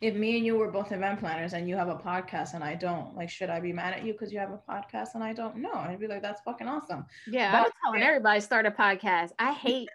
If 0.00 0.14
me 0.14 0.36
and 0.36 0.44
you 0.44 0.56
were 0.56 0.72
both 0.72 0.90
event 0.90 1.20
planners 1.20 1.52
and 1.52 1.68
you 1.68 1.76
have 1.76 1.88
a 1.88 1.94
podcast 1.94 2.54
and 2.54 2.64
I 2.64 2.74
don't, 2.74 3.14
like, 3.14 3.30
should 3.30 3.48
I 3.50 3.60
be 3.60 3.72
mad 3.72 3.94
at 3.94 4.04
you 4.04 4.12
because 4.12 4.32
you 4.32 4.38
have 4.40 4.50
a 4.50 4.60
podcast 4.68 5.14
and 5.14 5.22
I 5.22 5.32
don't? 5.32 5.56
No, 5.56 5.72
I'd 5.72 6.00
be 6.00 6.08
like, 6.08 6.22
that's 6.22 6.40
fucking 6.42 6.66
awesome. 6.66 7.04
Yeah, 7.28 7.62
But- 7.62 7.72
telling 7.84 8.02
everybody 8.02 8.40
start 8.40 8.66
a 8.66 8.72
podcast. 8.72 9.30
I 9.38 9.52
hate. 9.52 9.88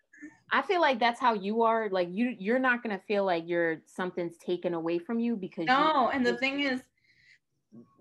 I 0.51 0.61
feel 0.61 0.81
like 0.81 0.99
that's 0.99 1.19
how 1.19 1.33
you 1.33 1.63
are. 1.63 1.89
Like 1.89 2.09
you, 2.11 2.35
you're 2.37 2.59
not 2.59 2.83
gonna 2.83 2.99
feel 3.07 3.25
like 3.25 3.43
you're 3.47 3.81
something's 3.85 4.37
taken 4.37 4.73
away 4.73 4.99
from 4.99 5.19
you 5.19 5.35
because 5.35 5.63
you- 5.63 5.65
No, 5.73 6.09
and 6.13 6.25
the 6.25 6.37
thing 6.37 6.59
is, 6.61 6.81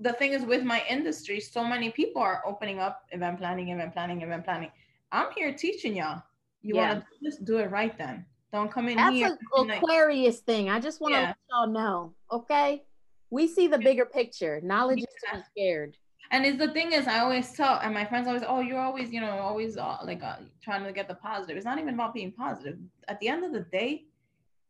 the 0.01 0.13
thing 0.13 0.33
is 0.33 0.43
with 0.45 0.63
my 0.65 0.83
industry, 0.89 1.41
so 1.41 1.65
many 1.65 1.91
people 1.91 2.21
are 2.21 2.43
opening 2.47 2.79
up 2.79 3.05
event 3.11 3.39
planning, 3.39 3.69
event 3.69 3.93
planning, 3.95 4.21
event 4.23 4.45
planning. 4.45 4.71
I'm 5.13 5.33
here 5.33 5.53
teaching 5.55 5.97
y'all. 5.97 6.23
You 6.63 6.77
Yeah. 6.77 6.95
want 6.95 7.05
to 7.05 7.25
just 7.25 7.45
do 7.45 7.59
it 7.59 7.71
right 7.71 7.97
then. 7.97 8.27
Don't 8.53 8.71
come 8.71 8.89
in 8.89 8.97
that's 8.99 9.15
here. 9.15 9.29
an 9.29 9.39
and 9.57 9.69
like- 9.69 9.79
Aquarius 9.83 10.41
thing. 10.41 10.69
I 10.69 10.79
just 10.79 11.01
want 11.01 11.15
to 11.15 11.21
Yeah. 11.21 11.27
let 11.29 11.37
y'all 11.51 11.67
know. 11.69 12.15
Okay, 12.31 12.85
we 13.31 13.47
see 13.47 13.67
the 13.67 13.79
bigger 13.79 14.05
picture. 14.05 14.61
Knowledge 14.61 14.99
is 14.99 15.07
to 15.31 15.37
be 15.39 15.43
scared. 15.43 15.97
And 16.33 16.47
it's 16.47 16.59
the 16.59 16.73
thing 16.73 16.93
is, 16.93 17.07
I 17.07 17.19
always 17.19 17.53
tell, 17.53 17.79
and 17.83 17.93
my 17.93 18.07
friends 18.07 18.27
always, 18.27 18.43
oh, 18.47 18.61
you're 18.61 18.81
always, 18.81 19.13
you 19.13 19.21
know, 19.21 19.39
always 19.39 19.77
uh, 19.77 19.99
like 20.03 20.23
uh, 20.23 20.37
trying 20.63 20.83
to 20.85 20.93
get 20.93 21.07
the 21.07 21.15
positive. 21.15 21.59
It's 21.59 21.67
not 21.67 21.79
even 21.79 21.93
about 21.93 22.15
being 22.15 22.33
positive. 22.33 22.79
At 23.07 23.21
the 23.21 23.29
end 23.29 23.45
of 23.45 23.53
the 23.53 23.61
day, 23.61 24.07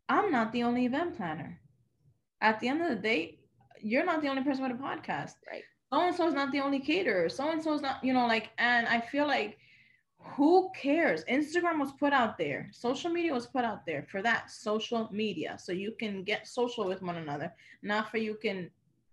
I'm 0.08 0.32
not 0.32 0.52
the 0.52 0.64
only 0.64 0.84
event 0.86 1.16
planner. 1.16 1.60
At 2.40 2.58
the 2.58 2.66
end 2.66 2.82
of 2.82 2.88
the 2.88 2.96
day, 2.96 3.38
you're 3.80 4.04
not 4.04 4.22
the 4.22 4.28
only 4.28 4.42
person 4.42 4.64
with 4.64 4.72
a 4.72 4.82
podcast. 4.82 5.34
Right. 5.48 5.62
So 5.92 6.00
and 6.00 6.16
so 6.16 6.26
is 6.26 6.34
not 6.34 6.50
the 6.50 6.60
only 6.60 6.80
caterer. 6.80 7.28
So 7.28 7.50
and 7.50 7.62
so 7.62 7.74
is 7.74 7.80
not, 7.80 8.02
you 8.02 8.12
know, 8.12 8.26
like, 8.26 8.50
and 8.58 8.88
I 8.88 9.00
feel 9.00 9.28
like 9.28 9.56
who 10.18 10.70
cares? 10.74 11.24
Instagram 11.24 11.78
was 11.78 11.92
put 11.92 12.12
out 12.12 12.38
there, 12.38 12.70
social 12.72 13.10
media 13.10 13.32
was 13.32 13.46
put 13.46 13.64
out 13.64 13.86
there 13.86 14.06
for 14.10 14.20
that 14.22 14.50
social 14.50 15.08
media. 15.12 15.56
So 15.58 15.70
you 15.70 15.94
can 15.98 16.24
get 16.24 16.48
social 16.48 16.86
with 16.88 17.02
one 17.02 17.16
another, 17.16 17.52
not 17.82 18.10
for 18.10 18.18
you 18.18 18.36
can 18.40 18.70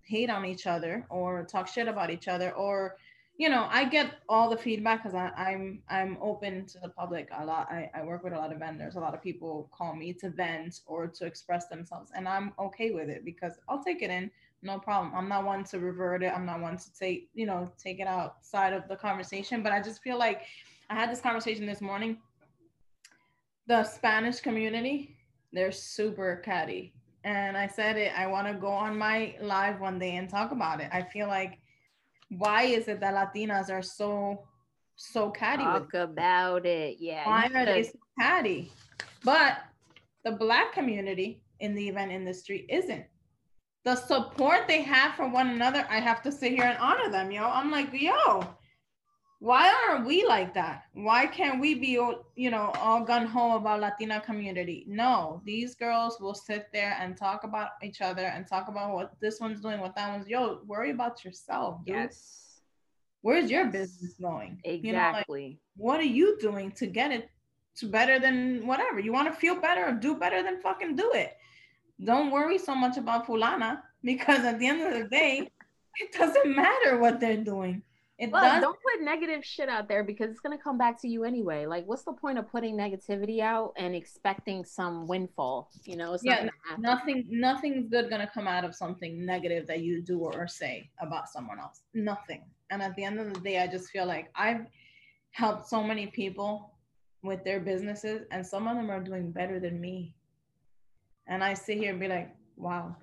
hate 0.10 0.30
on 0.30 0.44
each 0.44 0.66
other 0.66 1.06
or 1.10 1.44
talk 1.44 1.68
shit 1.68 1.88
about 1.88 2.10
each 2.10 2.28
other 2.28 2.52
or 2.56 2.96
you 3.38 3.48
know 3.48 3.68
i 3.70 3.86
get 3.86 4.16
all 4.28 4.50
the 4.50 4.58
feedback 4.58 5.04
because 5.04 5.16
i'm 5.38 5.82
i'm 5.90 6.18
open 6.20 6.66
to 6.66 6.80
the 6.80 6.90
public 6.90 7.30
a 7.38 7.46
lot. 7.46 7.68
I, 7.72 7.90
I 7.94 8.02
work 8.04 8.24
with 8.24 8.34
a 8.34 8.36
lot 8.36 8.52
of 8.52 8.58
vendors. 8.58 8.96
A 8.96 9.00
lot 9.00 9.14
of 9.14 9.22
people 9.22 9.70
call 9.72 9.96
me 9.96 10.14
to 10.14 10.30
vent 10.32 10.82
or 10.88 11.08
to 11.08 11.26
express 11.26 11.68
themselves 11.68 12.12
and 12.16 12.28
i'm 12.28 12.54
okay 12.58 12.90
with 12.92 13.08
it 13.08 13.24
because 13.24 13.54
i'll 13.70 13.84
take 13.84 14.02
it 14.02 14.10
in 14.10 14.32
no 14.62 14.78
problem. 14.78 15.14
I'm 15.16 15.30
not 15.30 15.46
one 15.46 15.64
to 15.66 15.80
revert 15.80 16.22
it. 16.22 16.34
I'm 16.36 16.46
not 16.46 16.60
one 16.60 16.78
to 16.78 16.94
take 16.94 17.30
you 17.34 17.46
know 17.46 17.72
take 17.78 18.00
it 18.00 18.08
outside 18.08 18.74
of 18.74 18.88
the 18.90 18.96
conversation 18.96 19.62
but 19.62 19.72
i 19.72 19.82
just 19.82 20.02
feel 20.02 20.18
like 20.18 20.42
i 20.90 20.96
had 20.96 21.12
this 21.12 21.22
conversation 21.22 21.66
this 21.68 21.82
morning. 21.82 22.18
The 23.68 23.84
spanish 23.84 24.40
community 24.42 25.16
they're 25.54 25.72
super 25.72 26.42
catty 26.44 26.94
and 27.24 27.58
I 27.58 27.68
said 27.68 27.98
it, 27.98 28.12
I 28.18 28.28
want 28.28 28.48
to 28.48 28.54
go 28.54 28.68
on 28.68 28.98
my 28.98 29.36
live 29.42 29.80
one 29.80 30.00
day 30.00 30.16
and 30.16 30.30
talk 30.30 30.52
about 30.52 30.80
it. 30.82 30.90
I 30.92 31.02
feel 31.02 31.28
like 31.28 31.60
why 32.30 32.64
is 32.64 32.88
it 32.88 33.00
that 33.00 33.14
Latinas 33.14 33.70
are 33.70 33.82
so 33.82 34.46
so 34.96 35.30
catty 35.30 35.64
Talk 35.64 35.94
about 35.94 36.66
it. 36.66 36.98
Yeah. 37.00 37.26
why 37.26 37.50
are 37.56 37.66
they 37.66 37.84
so 37.84 37.98
catty? 38.20 38.72
But 39.24 39.60
the 40.26 40.32
black 40.32 40.74
community 40.74 41.42
in 41.62 41.74
the 41.74 41.88
event 41.88 42.12
industry 42.12 42.66
isn't. 42.70 43.06
The 43.86 43.96
support 43.96 44.68
they 44.68 44.82
have 44.82 45.16
for 45.16 45.28
one 45.30 45.50
another, 45.50 45.88
I 45.90 46.00
have 46.00 46.22
to 46.24 46.32
sit 46.32 46.52
here 46.52 46.66
and 46.66 46.78
honor 46.80 47.10
them, 47.10 47.32
yo. 47.32 47.46
I'm 47.46 47.72
like, 47.72 47.90
yo, 47.94 48.44
why 49.40 49.74
aren't 49.88 50.06
we 50.06 50.26
like 50.26 50.54
that? 50.54 50.84
Why 50.94 51.26
can't 51.26 51.62
we 51.62 51.74
be, 51.74 51.98
you 52.36 52.52
know, 52.52 52.72
all 52.76 53.06
gun 53.06 53.26
ho 53.26 53.56
about 53.56 53.80
Latina 53.80 54.20
community? 54.20 54.84
No, 54.88 55.42
these 55.46 55.76
girls 55.76 56.20
will 56.20 56.34
sit 56.34 56.68
there 56.74 56.98
and 57.00 57.16
talk 57.16 57.46
about 57.46 57.70
each 57.82 58.02
other 58.02 58.26
and 58.26 58.46
talk 58.46 58.68
about 58.68 58.94
what 58.94 59.14
this 59.22 59.40
one's 59.40 59.62
doing, 59.62 59.80
what 59.80 59.96
that 59.96 60.12
one's. 60.12 60.28
Yo, 60.28 60.60
worry 60.68 60.92
about 60.92 61.24
yourself, 61.24 61.80
dude. 61.86 61.96
Yes. 61.96 62.60
Where's 63.22 63.50
your 63.50 63.68
business 63.68 64.16
going? 64.22 64.60
You 64.66 64.92
know, 64.94 65.00
like, 65.00 65.16
Exactly. 65.16 65.60
what 65.78 66.00
are 66.02 66.04
you 66.04 66.38
doing 66.40 66.72
to 66.74 66.86
get 66.88 67.12
it 67.12 67.30
to 67.78 67.88
better 67.88 68.20
than 68.20 68.68
whatever? 68.68 69.00
You 69.00 69.14
want 69.14 69.34
to 69.34 69.40
feel 69.40 69.56
better 69.56 69.86
or 69.88 69.94
do 69.94 70.16
better 70.16 70.44
than 70.44 70.60
fucking 70.62 70.98
do 70.98 71.12
it. 71.14 71.38
Don't 72.04 72.30
worry 72.32 72.58
so 72.58 72.76
much 72.76 72.98
about 72.98 73.26
fulana 73.28 73.82
because 74.04 74.44
at 74.46 74.60
the 74.60 74.68
end 74.68 74.82
of 74.82 74.94
the 74.94 75.08
day, 75.10 75.50
it 75.96 76.12
doesn't 76.14 76.56
matter 76.56 76.98
what 76.98 77.20
they're 77.22 77.38
doing. 77.44 77.84
It 78.20 78.32
Well, 78.34 78.44
does. 78.44 78.62
don't 78.62 78.78
put 78.84 79.02
negative 79.02 79.46
shit 79.46 79.70
out 79.70 79.88
there 79.88 80.04
because 80.04 80.30
it's 80.30 80.42
gonna 80.42 80.58
come 80.58 80.78
back 80.78 81.02
to 81.02 81.08
you 81.08 81.24
anyway. 81.24 81.66
Like, 81.66 81.88
what's 81.88 82.04
the 82.04 82.12
point 82.12 82.38
of 82.38 82.50
putting 82.50 82.76
negativity 82.76 83.40
out 83.40 83.72
and 83.78 83.96
expecting 83.96 84.66
some 84.66 85.08
windfall? 85.08 85.72
You 85.86 85.96
know, 85.96 86.14
it's 86.14 86.26
Yeah, 86.26 86.50
not. 86.70 86.80
Nothing, 86.80 87.26
nothing's 87.30 87.88
good 87.90 88.10
gonna 88.10 88.30
come 88.34 88.46
out 88.46 88.66
of 88.66 88.76
something 88.76 89.26
negative 89.26 89.66
that 89.68 89.80
you 89.80 90.02
do 90.02 90.20
or 90.20 90.48
say 90.50 90.92
about 91.00 91.30
someone 91.30 91.60
else. 91.60 91.82
Nothing. 91.94 92.44
And 92.72 92.82
at 92.84 92.94
the 92.98 93.06
end 93.06 93.20
of 93.22 93.34
the 93.34 93.40
day, 93.40 93.62
I 93.64 93.68
just 93.68 93.90
feel 93.90 94.06
like 94.06 94.30
I've 94.36 94.68
helped 95.32 95.68
so 95.70 95.82
many 95.82 96.08
people 96.08 96.76
with 97.24 97.44
their 97.46 97.62
businesses, 97.62 98.28
and 98.32 98.46
some 98.46 98.68
of 98.68 98.76
them 98.76 98.90
are 98.92 99.02
doing 99.02 99.32
better 99.32 99.62
than 99.62 99.80
me. 99.80 100.14
And 101.28 101.42
I 101.42 101.54
sit 101.54 101.78
here 101.78 101.92
and 101.92 102.00
be 102.00 102.08
like, 102.10 102.36
wow, 102.58 102.98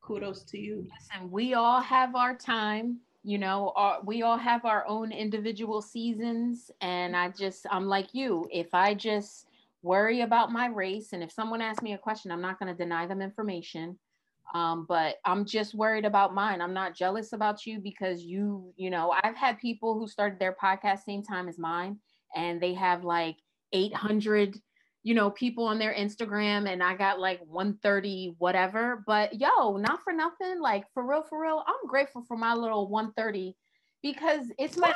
kudos 0.00 0.42
to 0.50 0.58
you. 0.58 0.88
Listen, 0.98 1.30
we 1.30 1.54
all 1.54 1.80
have 1.80 2.16
our 2.16 2.34
time. 2.34 3.00
You 3.22 3.38
know, 3.38 3.72
our, 3.76 4.00
we 4.02 4.22
all 4.22 4.38
have 4.38 4.64
our 4.64 4.86
own 4.86 5.12
individual 5.12 5.82
seasons, 5.82 6.70
and 6.80 7.14
I 7.14 7.28
just, 7.28 7.66
I'm 7.70 7.86
like 7.86 8.14
you. 8.14 8.48
If 8.50 8.72
I 8.72 8.94
just 8.94 9.46
worry 9.82 10.22
about 10.22 10.52
my 10.52 10.66
race, 10.66 11.12
and 11.12 11.22
if 11.22 11.30
someone 11.30 11.60
asks 11.60 11.82
me 11.82 11.92
a 11.92 11.98
question, 11.98 12.30
I'm 12.30 12.40
not 12.40 12.58
going 12.58 12.74
to 12.74 12.82
deny 12.82 13.06
them 13.06 13.20
information. 13.20 13.98
Um, 14.54 14.84
but 14.88 15.16
I'm 15.24 15.44
just 15.44 15.74
worried 15.74 16.04
about 16.04 16.34
mine. 16.34 16.60
I'm 16.60 16.74
not 16.74 16.94
jealous 16.94 17.32
about 17.32 17.66
you 17.66 17.78
because 17.78 18.22
you, 18.22 18.72
you 18.76 18.90
know, 18.90 19.14
I've 19.22 19.36
had 19.36 19.60
people 19.60 19.98
who 19.98 20.08
started 20.08 20.40
their 20.40 20.56
podcast 20.60 21.04
same 21.04 21.22
time 21.22 21.48
as 21.48 21.58
mine, 21.58 21.98
and 22.34 22.60
they 22.60 22.74
have 22.74 23.04
like 23.04 23.36
800 23.72 24.60
you 25.02 25.14
know, 25.14 25.30
people 25.30 25.64
on 25.64 25.78
their 25.78 25.94
Instagram 25.94 26.70
and 26.70 26.82
I 26.82 26.94
got 26.94 27.20
like 27.20 27.40
130 27.46 28.34
whatever. 28.38 29.02
But 29.06 29.40
yo, 29.40 29.76
not 29.76 30.02
for 30.02 30.12
nothing. 30.12 30.60
Like 30.60 30.84
for 30.92 31.06
real, 31.06 31.22
for 31.22 31.40
real, 31.40 31.64
I'm 31.66 31.88
grateful 31.88 32.22
for 32.28 32.36
my 32.36 32.54
little 32.54 32.88
130 32.88 33.56
because 34.02 34.46
it's 34.58 34.76
mine. 34.76 34.92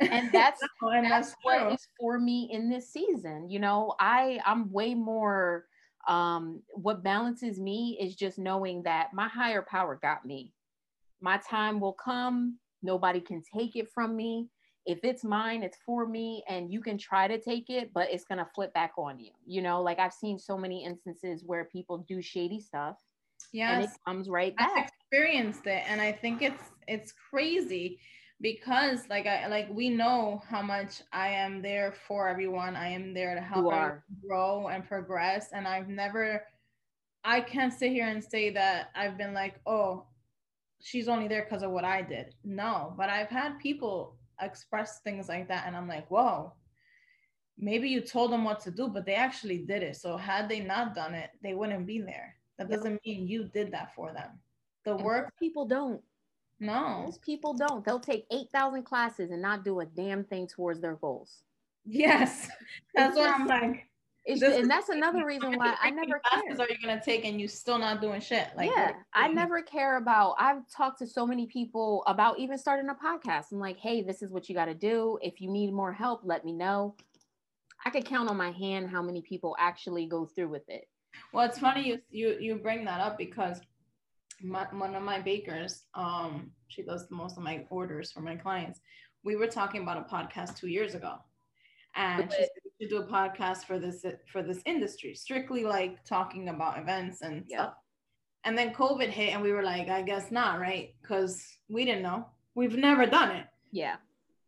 and 0.00 0.30
that's 0.32 0.60
No, 0.82 0.88
and 0.90 1.10
that's, 1.10 1.30
that's 1.30 1.36
what 1.42 1.72
is 1.72 1.86
for 1.98 2.18
me 2.18 2.48
in 2.52 2.68
this 2.68 2.92
season 2.92 3.48
you 3.48 3.58
know 3.58 3.94
i 4.00 4.40
i'm 4.44 4.70
way 4.72 4.94
more 4.94 5.66
um 6.08 6.60
what 6.74 7.04
balances 7.04 7.60
me 7.60 7.96
is 8.00 8.16
just 8.16 8.38
knowing 8.38 8.82
that 8.82 9.14
my 9.14 9.28
higher 9.28 9.62
power 9.62 9.98
got 10.02 10.24
me 10.24 10.52
my 11.20 11.38
time 11.48 11.78
will 11.78 11.92
come 11.92 12.58
nobody 12.82 13.20
can 13.20 13.42
take 13.54 13.76
it 13.76 13.88
from 13.94 14.16
me 14.16 14.48
if 14.86 14.98
it's 15.04 15.22
mine 15.24 15.62
it's 15.62 15.78
for 15.86 16.06
me 16.06 16.42
and 16.48 16.72
you 16.72 16.80
can 16.80 16.98
try 16.98 17.28
to 17.28 17.38
take 17.40 17.70
it 17.70 17.92
but 17.94 18.10
it's 18.10 18.24
going 18.24 18.38
to 18.38 18.46
flip 18.54 18.72
back 18.74 18.92
on 18.98 19.18
you 19.18 19.30
you 19.46 19.62
know 19.62 19.80
like 19.82 19.98
i've 19.98 20.12
seen 20.12 20.38
so 20.38 20.56
many 20.58 20.84
instances 20.84 21.42
where 21.44 21.64
people 21.66 21.98
do 22.08 22.20
shady 22.20 22.60
stuff 22.60 22.96
and 23.76 23.84
it 23.84 23.90
comes 24.06 24.28
right 24.28 24.56
back. 24.56 24.70
I've 24.76 24.84
experienced 24.88 25.66
it, 25.66 25.82
and 25.88 26.00
I 26.00 26.12
think 26.12 26.42
it's 26.42 26.62
it's 26.88 27.12
crazy 27.30 27.98
because 28.40 29.00
like 29.08 29.26
I 29.26 29.46
like 29.48 29.68
we 29.70 29.88
know 29.88 30.42
how 30.48 30.62
much 30.62 31.02
I 31.12 31.28
am 31.28 31.62
there 31.62 31.94
for 32.06 32.28
everyone. 32.28 32.76
I 32.76 32.88
am 32.88 33.14
there 33.14 33.34
to 33.34 33.40
help 33.40 33.64
You 33.64 33.70
everyone 33.70 33.90
are. 33.90 34.04
grow 34.26 34.68
and 34.68 34.86
progress, 34.86 35.48
and 35.52 35.66
I've 35.66 35.88
never. 35.88 36.44
I 37.24 37.40
can't 37.40 37.72
sit 37.72 37.92
here 37.92 38.08
and 38.08 38.22
say 38.22 38.50
that 38.50 38.90
I've 38.96 39.16
been 39.16 39.32
like, 39.32 39.60
oh, 39.64 40.06
she's 40.80 41.06
only 41.08 41.28
there 41.28 41.44
because 41.48 41.62
of 41.62 41.70
what 41.70 41.84
I 41.84 42.02
did. 42.02 42.34
No, 42.42 42.94
but 42.96 43.10
I've 43.10 43.28
had 43.28 43.60
people 43.60 44.16
express 44.44 45.00
things 45.00 45.28
like 45.28 45.48
that, 45.48 45.64
and 45.66 45.76
I'm 45.76 45.88
like, 45.88 46.10
whoa. 46.10 46.52
Maybe 47.58 47.88
you 47.88 48.00
told 48.00 48.32
them 48.32 48.44
what 48.44 48.60
to 48.60 48.70
do, 48.70 48.88
but 48.88 49.04
they 49.04 49.14
actually 49.14 49.58
did 49.58 49.82
it. 49.82 49.96
So 49.96 50.16
had 50.16 50.48
they 50.48 50.60
not 50.60 50.94
done 50.94 51.14
it, 51.14 51.30
they 51.42 51.54
wouldn't 51.54 51.86
be 51.86 52.00
there. 52.00 52.34
That 52.58 52.70
doesn't 52.70 53.00
mean 53.04 53.28
you 53.28 53.44
did 53.44 53.72
that 53.72 53.94
for 53.94 54.12
them. 54.12 54.38
The 54.84 54.94
And 54.94 55.04
work, 55.04 55.32
people 55.38 55.64
don't 55.66 56.00
no. 56.60 57.02
most 57.04 57.22
people 57.22 57.54
don't 57.54 57.84
they'll 57.84 58.00
take 58.00 58.24
8000 58.30 58.84
classes 58.84 59.30
and 59.30 59.42
not 59.42 59.64
do 59.64 59.80
a 59.80 59.86
damn 59.86 60.22
thing 60.24 60.46
towards 60.46 60.80
their 60.80 60.94
goals 60.94 61.42
Yes, 61.84 62.48
that's 62.94 63.16
what 63.16 63.30
I'm 63.30 63.46
like. 63.46 63.88
It's, 64.24 64.40
and 64.40 64.70
that's 64.70 64.88
another 64.88 65.26
reason 65.26 65.56
why 65.56 65.74
I 65.80 65.90
never 65.90 66.20
classes 66.24 66.58
care. 66.58 66.66
are 66.66 66.70
you 66.70 66.76
gonna 66.80 67.02
take 67.02 67.24
and 67.24 67.40
you 67.40 67.48
still 67.48 67.78
not 67.78 68.00
doing 68.00 68.20
shit? 68.20 68.48
Like, 68.56 68.70
yeah, 68.74 68.92
I 69.12 69.28
never 69.28 69.62
care 69.62 69.96
about. 69.96 70.36
I've 70.38 70.68
talked 70.70 71.00
to 71.00 71.08
so 71.08 71.26
many 71.26 71.46
people 71.46 72.04
about 72.06 72.38
even 72.38 72.56
starting 72.56 72.88
a 72.88 72.94
podcast. 72.94 73.46
I'm 73.50 73.58
like, 73.58 73.78
hey, 73.78 74.02
this 74.02 74.22
is 74.22 74.30
what 74.30 74.48
you 74.48 74.54
got 74.54 74.66
to 74.66 74.74
do. 74.74 75.18
If 75.22 75.40
you 75.40 75.50
need 75.50 75.72
more 75.72 75.92
help, 75.92 76.20
let 76.22 76.44
me 76.44 76.52
know. 76.52 76.94
I 77.84 77.90
could 77.90 78.04
count 78.04 78.30
on 78.30 78.36
my 78.36 78.52
hand 78.52 78.90
how 78.90 79.02
many 79.02 79.22
people 79.22 79.56
actually 79.58 80.06
go 80.06 80.24
through 80.24 80.50
with 80.50 80.68
it. 80.68 80.84
Well, 81.32 81.44
it's 81.44 81.58
funny 81.58 81.86
you 81.88 81.98
you 82.10 82.36
you 82.40 82.54
bring 82.56 82.84
that 82.84 83.00
up 83.00 83.18
because 83.18 83.60
my, 84.42 84.66
one 84.72 84.94
of 84.94 85.02
my 85.02 85.20
bakers, 85.20 85.82
um, 85.94 86.52
she 86.68 86.82
does 86.82 87.06
most 87.10 87.36
of 87.36 87.42
my 87.42 87.64
orders 87.70 88.12
for 88.12 88.20
my 88.20 88.36
clients. 88.36 88.80
We 89.24 89.36
were 89.36 89.46
talking 89.46 89.82
about 89.82 89.98
a 89.98 90.14
podcast 90.14 90.56
two 90.56 90.68
years 90.68 90.94
ago, 90.94 91.16
and 91.94 92.30
she 92.30 92.38
said 92.38 92.48
we 92.61 92.61
should 92.80 92.90
do 92.90 92.98
a 92.98 93.06
podcast 93.06 93.64
for 93.64 93.78
this 93.78 94.04
for 94.32 94.42
this 94.42 94.60
industry, 94.66 95.14
strictly 95.14 95.64
like 95.64 96.04
talking 96.04 96.48
about 96.48 96.78
events 96.78 97.22
and 97.22 97.44
Yeah. 97.48 97.56
stuff. 97.62 97.74
And 98.44 98.58
then 98.58 98.74
COVID 98.74 99.08
hit, 99.08 99.32
and 99.34 99.42
we 99.42 99.52
were 99.52 99.62
like, 99.62 99.88
I 99.88 100.02
guess 100.02 100.30
not, 100.32 100.58
right? 100.58 100.94
Because 101.00 101.46
we 101.68 101.84
didn't 101.84 102.02
know. 102.02 102.26
We've 102.54 102.76
never 102.76 103.06
done 103.06 103.30
it. 103.36 103.46
Yeah. 103.70 103.96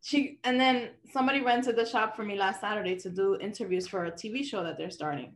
she 0.01 0.37
and 0.43 0.59
then 0.59 0.89
somebody 1.11 1.41
rented 1.41 1.75
the 1.75 1.85
shop 1.85 2.15
for 2.15 2.23
me 2.23 2.35
last 2.37 2.61
Saturday 2.61 2.95
to 2.97 3.09
do 3.09 3.37
interviews 3.39 3.87
for 3.87 4.05
a 4.05 4.11
TV 4.11 4.43
show 4.43 4.63
that 4.63 4.77
they're 4.77 4.91
starting. 4.91 5.33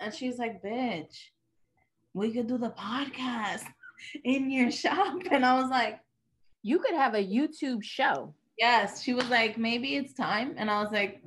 And 0.00 0.12
she's 0.12 0.38
like, 0.38 0.60
bitch, 0.62 1.16
we 2.14 2.32
could 2.32 2.48
do 2.48 2.58
the 2.58 2.70
podcast 2.70 3.64
in 4.24 4.50
your 4.50 4.70
shop. 4.72 5.18
And 5.30 5.44
I 5.46 5.54
was 5.60 5.70
like, 5.70 6.00
You 6.62 6.78
could 6.80 6.94
have 6.94 7.14
a 7.14 7.24
YouTube 7.36 7.82
show. 7.84 8.34
yes. 8.58 9.02
She 9.04 9.14
was 9.14 9.28
like, 9.28 9.56
maybe 9.56 9.94
it's 9.96 10.14
time. 10.14 10.54
And 10.56 10.68
I 10.68 10.82
was 10.82 10.90
like, 10.92 11.22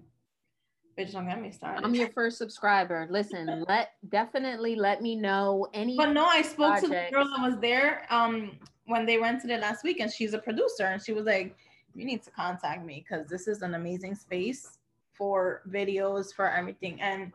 bitch, 0.97 1.11
don't 1.13 1.27
get 1.27 1.41
me 1.41 1.51
started. 1.51 1.83
I'm 1.83 1.95
your 1.95 2.09
first 2.09 2.37
subscriber. 2.37 3.07
Listen, 3.09 3.65
let 3.67 3.93
definitely 4.09 4.75
let 4.75 5.01
me 5.01 5.15
know 5.15 5.67
any 5.73 5.97
but 5.97 6.11
no, 6.11 6.25
I 6.25 6.41
spoke 6.41 6.79
to 6.81 6.87
the 6.87 7.07
girl 7.11 7.25
that 7.25 7.41
was 7.41 7.59
there 7.59 8.05
um 8.09 8.57
when 8.85 9.05
they 9.05 9.17
rented 9.17 9.49
it 9.49 9.61
last 9.61 9.83
week, 9.83 9.99
and 9.99 10.11
she's 10.11 10.33
a 10.33 10.39
producer, 10.39 10.85
and 10.85 11.01
she 11.01 11.13
was 11.13 11.25
like, 11.25 11.55
"You 11.95 12.05
need 12.05 12.23
to 12.23 12.31
contact 12.31 12.85
me 12.85 13.05
because 13.07 13.27
this 13.27 13.47
is 13.47 13.61
an 13.61 13.75
amazing 13.75 14.15
space 14.15 14.79
for 15.13 15.61
videos 15.69 16.33
for 16.33 16.49
everything." 16.49 17.01
And 17.01 17.31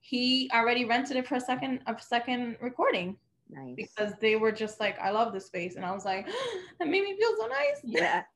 he 0.00 0.50
already 0.52 0.84
rented 0.84 1.16
it 1.16 1.26
for 1.26 1.36
a 1.36 1.40
second 1.40 1.80
a 1.86 1.96
second 2.00 2.56
recording 2.60 3.16
nice. 3.50 3.74
because 3.76 4.14
they 4.20 4.36
were 4.36 4.52
just 4.52 4.80
like, 4.80 4.98
"I 5.00 5.10
love 5.10 5.32
this 5.32 5.46
space," 5.46 5.76
and 5.76 5.84
I 5.84 5.92
was 5.92 6.04
like, 6.04 6.26
"That 6.78 6.88
made 6.88 7.02
me 7.02 7.16
feel 7.16 7.34
so 7.38 7.46
nice." 7.46 7.80
Yeah. 7.84 8.22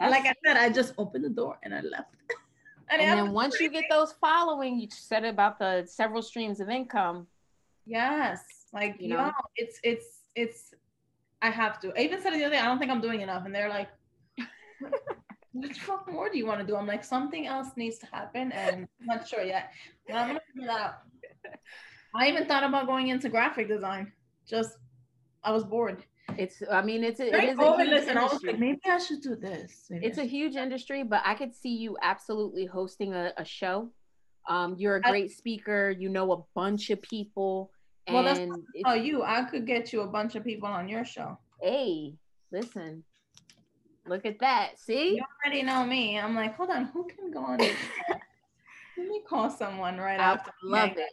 Yeah. 0.00 0.08
Like 0.08 0.24
I 0.24 0.34
said, 0.44 0.56
I 0.56 0.70
just 0.70 0.94
opened 0.96 1.24
the 1.24 1.28
door 1.28 1.58
and 1.62 1.74
I 1.74 1.82
left. 1.82 2.14
and 3.00 3.02
it 3.02 3.24
then 3.24 3.32
once 3.32 3.60
you 3.60 3.70
get 3.70 3.84
those 3.90 4.12
following, 4.20 4.78
you 4.78 4.88
said 4.90 5.24
about 5.24 5.58
the 5.58 5.84
several 5.86 6.22
streams 6.22 6.60
of 6.60 6.68
income. 6.68 7.26
Yes, 7.86 8.42
like 8.72 8.96
You 9.00 9.08
know? 9.10 9.32
it's 9.56 9.80
it's 9.82 10.20
it's. 10.34 10.74
I 11.40 11.50
have 11.50 11.80
to. 11.80 11.92
I 11.98 12.02
even 12.02 12.20
said 12.20 12.32
the 12.32 12.44
other 12.44 12.54
day. 12.54 12.60
I 12.60 12.66
don't 12.66 12.78
think 12.78 12.90
I'm 12.90 13.00
doing 13.00 13.20
enough, 13.20 13.44
and 13.44 13.54
they're 13.54 13.68
like, 13.68 13.88
"What 15.52 15.68
the 15.68 15.74
fuck 15.74 16.10
more 16.10 16.28
do 16.30 16.38
you 16.38 16.46
want 16.46 16.60
to 16.60 16.66
do?" 16.66 16.76
I'm 16.76 16.86
like, 16.86 17.04
something 17.04 17.46
else 17.46 17.68
needs 17.76 17.98
to 17.98 18.06
happen, 18.06 18.52
and 18.52 18.86
I'm 19.00 19.06
not 19.06 19.26
sure 19.26 19.42
yet. 19.42 19.72
But 20.06 20.16
I'm 20.16 20.28
gonna 20.28 20.40
figure 20.54 20.68
that 20.68 20.80
out. 20.80 20.94
I 22.14 22.28
even 22.28 22.46
thought 22.46 22.62
about 22.62 22.86
going 22.86 23.08
into 23.08 23.28
graphic 23.28 23.68
design. 23.68 24.12
Just, 24.46 24.76
I 25.42 25.50
was 25.50 25.64
bored. 25.64 26.04
It's 26.38 26.62
I 26.70 26.82
mean 26.82 27.04
it's 27.04 27.20
a, 27.20 27.26
it 27.34 27.44
is 27.44 27.58
a 27.58 27.62
huge 27.62 28.08
I 28.08 28.10
industry. 28.10 28.50
like, 28.52 28.58
maybe 28.60 28.80
I 28.86 28.98
should 28.98 29.20
do 29.20 29.36
this. 29.36 29.86
Maybe 29.90 30.06
it's 30.06 30.18
a 30.18 30.24
huge 30.24 30.56
industry, 30.56 31.02
but 31.02 31.22
I 31.24 31.34
could 31.34 31.54
see 31.54 31.76
you 31.76 31.96
absolutely 32.02 32.66
hosting 32.66 33.14
a, 33.14 33.32
a 33.36 33.44
show. 33.44 33.90
Um, 34.48 34.74
you're 34.78 34.96
a 34.96 35.00
great 35.02 35.30
speaker. 35.30 35.90
You 35.90 36.08
know 36.08 36.32
a 36.32 36.42
bunch 36.54 36.90
of 36.90 37.00
people, 37.02 37.70
and 38.06 38.14
Well, 38.14 38.24
that's 38.24 38.40
Oh, 38.86 38.94
you! 38.94 39.22
I 39.22 39.42
could 39.44 39.66
get 39.66 39.92
you 39.92 40.00
a 40.02 40.06
bunch 40.08 40.34
of 40.34 40.44
people 40.44 40.68
on 40.68 40.88
your 40.88 41.04
show. 41.04 41.38
hey, 41.60 42.14
listen, 42.50 43.04
look 44.06 44.26
at 44.26 44.40
that. 44.40 44.78
See, 44.78 45.14
You 45.14 45.22
already 45.44 45.62
know 45.62 45.84
me. 45.84 46.18
I'm 46.18 46.34
like, 46.34 46.56
hold 46.56 46.70
on, 46.70 46.86
who 46.86 47.06
can 47.06 47.30
go 47.30 47.40
on? 47.44 47.58
Let 48.98 49.08
me 49.08 49.22
call 49.28 49.48
someone 49.50 49.98
right 49.98 50.18
I 50.20 50.32
after. 50.34 50.50
love 50.62 50.90
it. 50.96 51.10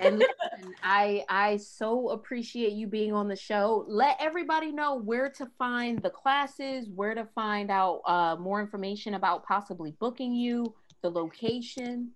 And 0.00 0.18
listen, 0.18 0.74
I 0.82 1.24
I 1.28 1.56
so 1.56 2.10
appreciate 2.10 2.72
you 2.72 2.86
being 2.86 3.12
on 3.12 3.28
the 3.28 3.36
show. 3.36 3.84
Let 3.88 4.16
everybody 4.20 4.72
know 4.72 4.96
where 4.96 5.30
to 5.30 5.46
find 5.58 6.02
the 6.02 6.10
classes, 6.10 6.88
where 6.94 7.14
to 7.14 7.26
find 7.34 7.70
out 7.70 8.00
uh, 8.06 8.36
more 8.36 8.60
information 8.60 9.14
about 9.14 9.44
possibly 9.44 9.94
booking 9.98 10.34
you, 10.34 10.74
the 11.02 11.10
location. 11.10 12.10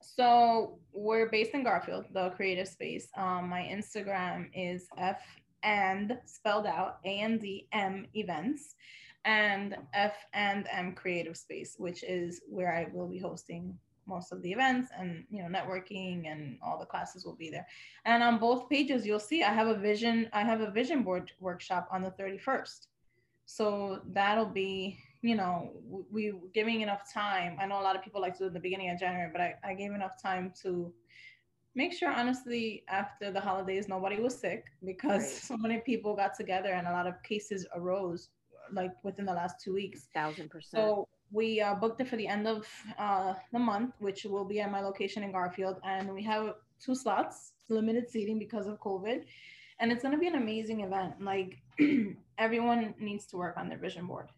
So 0.00 0.78
we're 0.92 1.28
based 1.28 1.54
in 1.54 1.64
Garfield, 1.64 2.06
the 2.12 2.30
creative 2.30 2.68
space. 2.68 3.08
Um, 3.16 3.48
my 3.48 3.62
Instagram 3.62 4.48
is 4.54 4.86
F 4.96 5.20
and 5.62 6.16
spelled 6.24 6.66
out 6.66 6.98
A 7.04 7.20
and 7.20 7.40
D 7.40 7.66
M 7.72 8.06
events 8.14 8.76
and 9.24 9.76
F 9.92 10.14
and 10.32 10.66
M 10.70 10.94
creative 10.94 11.36
space, 11.36 11.74
which 11.78 12.04
is 12.04 12.40
where 12.48 12.72
I 12.72 12.86
will 12.92 13.08
be 13.08 13.18
hosting 13.18 13.76
most 14.08 14.32
of 14.32 14.42
the 14.42 14.50
events 14.50 14.90
and 14.98 15.24
you 15.30 15.42
know 15.42 15.48
networking 15.48 16.30
and 16.30 16.58
all 16.62 16.78
the 16.78 16.86
classes 16.86 17.24
will 17.24 17.36
be 17.36 17.50
there. 17.50 17.66
And 18.04 18.22
on 18.22 18.38
both 18.38 18.68
pages 18.68 19.06
you'll 19.06 19.20
see 19.20 19.42
I 19.42 19.52
have 19.52 19.68
a 19.68 19.78
vision 19.78 20.28
I 20.32 20.42
have 20.42 20.60
a 20.60 20.70
vision 20.70 21.02
board 21.02 21.30
workshop 21.40 21.88
on 21.92 22.02
the 22.02 22.10
31st. 22.12 22.86
So 23.46 24.00
that'll 24.12 24.46
be 24.46 24.98
you 25.22 25.34
know, 25.34 25.72
we 26.10 26.32
giving 26.54 26.80
enough 26.80 27.12
time. 27.12 27.56
I 27.60 27.66
know 27.66 27.80
a 27.80 27.82
lot 27.82 27.96
of 27.96 28.02
people 28.02 28.20
like 28.20 28.34
to 28.34 28.44
do 28.44 28.46
it 28.46 28.54
the 28.54 28.60
beginning 28.60 28.90
of 28.90 28.98
January, 28.98 29.30
but 29.32 29.40
I, 29.40 29.54
I 29.64 29.74
gave 29.74 29.92
enough 29.92 30.20
time 30.22 30.52
to 30.62 30.92
make 31.74 31.92
sure, 31.92 32.10
honestly, 32.10 32.84
after 32.88 33.32
the 33.32 33.40
holidays, 33.40 33.88
nobody 33.88 34.20
was 34.20 34.38
sick 34.38 34.64
because 34.84 35.22
Right. 35.22 35.42
so 35.48 35.56
many 35.56 35.78
people 35.78 36.14
got 36.14 36.34
together 36.34 36.70
and 36.70 36.86
a 36.86 36.92
lot 36.92 37.06
of 37.06 37.14
cases 37.22 37.66
arose 37.74 38.30
like 38.72 38.92
within 39.02 39.24
the 39.24 39.32
last 39.32 39.56
two 39.62 39.74
weeks. 39.74 40.08
Thousand 40.14 40.50
percent. 40.50 40.82
So 40.82 41.08
we 41.30 41.60
uh, 41.60 41.74
booked 41.74 42.00
it 42.00 42.08
for 42.08 42.16
the 42.16 42.26
end 42.26 42.46
of 42.46 42.66
uh, 42.98 43.34
the 43.52 43.58
month, 43.58 43.94
which 43.98 44.24
will 44.24 44.44
be 44.44 44.60
at 44.60 44.70
my 44.70 44.80
location 44.80 45.22
in 45.22 45.32
Garfield. 45.32 45.76
And 45.84 46.12
we 46.12 46.22
have 46.24 46.54
two 46.84 46.94
slots, 46.94 47.52
limited 47.68 48.08
seating 48.08 48.38
because 48.38 48.66
of 48.66 48.80
COVID. 48.80 49.24
And 49.80 49.92
it's 49.92 50.02
going 50.02 50.14
to 50.14 50.18
be 50.18 50.26
an 50.26 50.34
amazing 50.34 50.80
event. 50.80 51.14
Like 51.20 51.58
everyone 52.38 52.94
needs 52.98 53.26
to 53.26 53.36
work 53.36 53.56
on 53.56 53.68
their 53.68 53.78
vision 53.78 54.06
board 54.06 54.28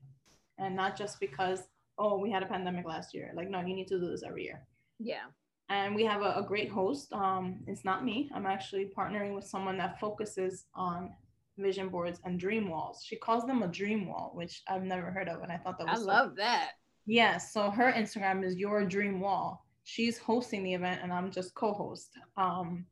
and 0.58 0.76
not 0.76 0.96
just 0.96 1.18
because, 1.20 1.62
oh, 1.98 2.18
we 2.18 2.30
had 2.30 2.42
a 2.42 2.46
pandemic 2.46 2.86
last 2.86 3.14
year. 3.14 3.32
Like, 3.34 3.48
no, 3.48 3.60
you 3.60 3.74
need 3.74 3.88
to 3.88 3.98
do 3.98 4.10
this 4.10 4.22
every 4.22 4.44
year. 4.44 4.62
yeah. 4.98 5.24
And 5.70 5.94
we 5.94 6.04
have 6.04 6.22
a, 6.22 6.34
a 6.36 6.42
great 6.42 6.68
host. 6.68 7.12
Um, 7.12 7.60
it's 7.68 7.84
not 7.84 8.04
me. 8.04 8.28
I'm 8.34 8.44
actually 8.44 8.90
partnering 8.96 9.36
with 9.36 9.44
someone 9.44 9.78
that 9.78 10.00
focuses 10.00 10.64
on 10.74 11.10
vision 11.58 11.88
boards 11.88 12.20
and 12.24 12.40
dream 12.40 12.68
walls. 12.68 13.04
She 13.06 13.14
calls 13.14 13.46
them 13.46 13.62
a 13.62 13.68
dream 13.68 14.08
wall, 14.08 14.32
which 14.34 14.62
I've 14.68 14.82
never 14.82 15.12
heard 15.12 15.28
of. 15.28 15.42
And 15.42 15.52
I 15.52 15.58
thought 15.58 15.78
that 15.78 15.86
I 15.88 15.92
was 15.92 16.00
so 16.00 16.06
love 16.06 16.36
that. 16.36 16.70
Yes. 17.06 17.52
So 17.52 17.70
her 17.70 17.92
Instagram 17.92 18.44
is 18.44 18.56
your 18.56 18.84
dream 18.84 19.20
wall. 19.20 19.66
She's 19.84 20.18
hosting 20.18 20.62
the 20.62 20.74
event 20.74 21.00
and 21.02 21.12
I'm 21.12 21.30
just 21.30 21.54
co-host. 21.54 22.10
Um, 22.36 22.84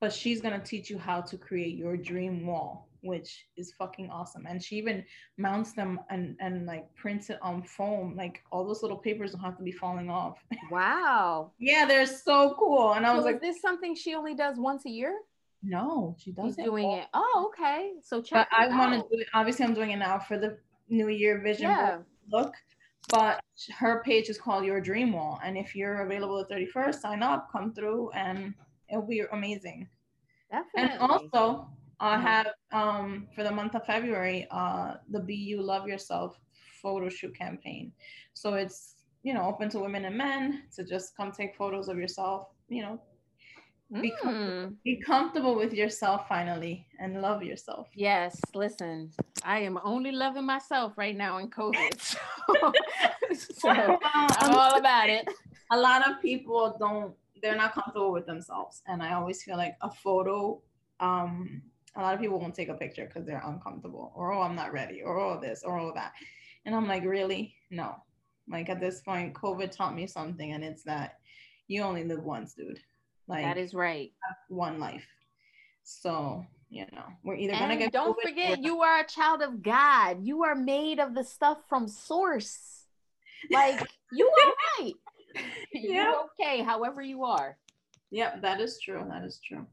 but 0.00 0.12
she's 0.12 0.40
gonna 0.40 0.60
teach 0.60 0.88
you 0.90 0.98
how 0.98 1.20
to 1.22 1.36
create 1.36 1.76
your 1.76 1.96
dream 1.96 2.46
wall. 2.46 2.86
which 3.02 3.46
is 3.56 3.72
fucking 3.78 4.10
awesome. 4.10 4.44
And 4.48 4.60
she 4.60 4.74
even 4.76 5.04
mounts 5.36 5.72
them 5.72 6.00
and 6.10 6.36
and 6.40 6.66
like 6.66 6.92
prints 6.96 7.30
it 7.30 7.38
on 7.42 7.62
foam. 7.62 8.16
Like 8.16 8.42
all 8.50 8.64
those 8.66 8.82
little 8.82 8.96
papers 8.98 9.30
don't 9.32 9.40
have 9.40 9.56
to 9.56 9.62
be 9.62 9.70
falling 9.72 10.10
off. 10.10 10.38
Wow. 10.70 11.52
yeah, 11.60 11.84
they're 11.86 12.06
so 12.06 12.56
cool. 12.58 12.94
And 12.94 13.06
I 13.06 13.12
was 13.14 13.22
So 13.22 13.28
is 13.28 13.32
like, 13.34 13.40
this 13.40 13.60
something 13.60 13.94
she 13.94 14.14
only 14.16 14.34
does 14.34 14.56
once 14.58 14.84
a 14.84 14.90
year? 14.90 15.14
no, 15.62 16.16
she 16.18 16.30
does 16.32 16.54
She's 16.56 16.64
doing 16.64 16.90
it. 16.90 17.06
Oh, 17.14 17.50
okay. 17.52 17.92
So 18.02 18.20
check. 18.22 18.48
But. 18.50 18.58
I 18.58 18.66
want 18.68 18.92
to 18.94 19.00
do 19.10 19.20
it. 19.22 19.28
Obviously, 19.34 19.64
I'm 19.64 19.74
doing 19.74 19.90
it 19.92 19.96
now 19.98 20.18
for 20.18 20.36
the 20.38 20.58
New 20.88 21.08
Year 21.08 21.40
vision 21.40 21.70
Yeah. 21.70 21.98
look. 22.30 22.52
But 23.10 23.40
her 23.78 24.02
page 24.04 24.28
is 24.28 24.38
called 24.38 24.64
Your 24.64 24.80
Dream 24.80 25.12
Wall, 25.12 25.40
and 25.42 25.56
if 25.56 25.74
you're 25.74 26.02
available 26.02 26.44
the 26.44 26.54
31st, 26.54 26.96
sign 27.00 27.22
up, 27.22 27.50
come 27.50 27.72
through, 27.72 28.10
and 28.12 28.54
it'll 28.90 29.06
be 29.06 29.22
amazing. 29.32 29.88
Definitely. 30.50 30.90
And 31.00 31.10
also, 31.10 31.68
I 32.00 32.16
Mhm. 32.16 32.22
have 32.22 32.46
um 32.72 33.28
for 33.34 33.42
the 33.42 33.50
month 33.50 33.74
of 33.74 33.84
February, 33.86 34.46
uh 34.50 34.96
the 35.10 35.20
Be 35.20 35.34
You 35.34 35.62
Love 35.62 35.88
Yourself 35.88 36.38
photo 36.82 37.08
shoot 37.08 37.34
campaign. 37.36 37.92
So 38.34 38.54
it's 38.54 38.96
you 39.22 39.34
know 39.34 39.46
open 39.46 39.68
to 39.70 39.80
women 39.80 40.04
and 40.04 40.16
men 40.16 40.68
to 40.76 40.84
just 40.84 41.16
come 41.16 41.32
take 41.32 41.56
photos 41.56 41.88
of 41.88 41.96
yourself. 41.98 42.48
You 42.68 42.82
know, 42.82 43.00
be 43.92 44.10
com- 44.22 44.34
Mm. 44.34 44.76
be 44.84 45.00
comfortable 45.00 45.54
with 45.56 45.72
yourself 45.72 46.28
finally 46.28 46.86
and 47.00 47.22
love 47.22 47.42
yourself. 47.42 47.88
Yes, 47.94 48.38
listen, 48.54 49.10
I 49.44 49.60
am 49.60 49.78
only 49.82 50.12
loving 50.12 50.44
myself 50.44 50.98
right 50.98 51.16
now 51.16 51.38
in 51.38 51.48
COVID. 51.50 51.94
So, 52.48 52.72
so 53.34 53.68
I'm 53.70 54.54
all 54.54 54.78
about 54.78 55.10
it. 55.10 55.28
a 55.70 55.76
lot 55.78 56.08
of 56.08 56.20
people 56.22 56.76
don't 56.78 57.14
they're 57.42 57.54
not 57.56 57.72
comfortable 57.74 58.10
with 58.10 58.26
themselves 58.26 58.82
and 58.86 59.02
i 59.02 59.12
always 59.12 59.42
feel 59.44 59.56
like 59.56 59.76
a 59.82 59.90
photo 59.90 60.60
um 61.00 61.62
a 61.96 62.00
lot 62.00 62.14
of 62.14 62.20
people 62.20 62.40
won't 62.40 62.54
take 62.54 62.68
a 62.70 62.74
picture 62.74 63.04
because 63.06 63.24
they're 63.26 63.42
uncomfortable 63.44 64.10
or 64.16 64.32
oh 64.32 64.40
i'm 64.42 64.56
not 64.56 64.72
ready 64.72 65.02
or 65.02 65.18
oh 65.20 65.38
this 65.40 65.62
or 65.62 65.78
oh 65.78 65.92
that 65.94 66.12
and 66.64 66.74
i'm 66.74 66.88
like 66.88 67.04
really 67.04 67.54
no 67.70 67.94
like 68.48 68.68
at 68.70 68.80
this 68.80 69.02
point 69.02 69.34
covid 69.34 69.70
taught 69.70 69.94
me 69.94 70.06
something 70.06 70.52
and 70.52 70.64
it's 70.64 70.82
that 70.82 71.18
you 71.68 71.82
only 71.82 72.02
live 72.02 72.24
once 72.24 72.54
dude 72.54 72.80
like 73.28 73.44
That 73.44 73.58
is 73.58 73.74
right. 73.74 74.10
one 74.48 74.80
life 74.80 75.06
so 75.84 76.44
you 76.70 76.84
know 76.92 77.04
we're 77.24 77.34
either 77.36 77.54
gonna 77.54 77.76
get 77.76 77.92
don't 77.92 78.16
COVID 78.18 78.22
forget, 78.28 78.50
not. 78.58 78.62
you 78.62 78.80
are 78.82 79.00
a 79.00 79.06
child 79.06 79.40
of 79.42 79.62
God. 79.62 80.18
You 80.22 80.44
are 80.44 80.54
made 80.54 80.98
of 80.98 81.14
the 81.14 81.24
stuff 81.24 81.58
from 81.68 81.88
source. 81.88 82.84
Like 83.50 83.80
you 84.12 84.26
are 84.28 84.52
right. 84.84 84.92
Yeah. 85.72 85.92
You're 86.10 86.14
okay, 86.38 86.62
however 86.62 87.00
you 87.00 87.24
are. 87.24 87.56
yep 88.10 88.42
that 88.42 88.60
is 88.60 88.78
true 88.80 89.04
that 89.08 89.24
is 89.24 89.40
true 89.46 89.66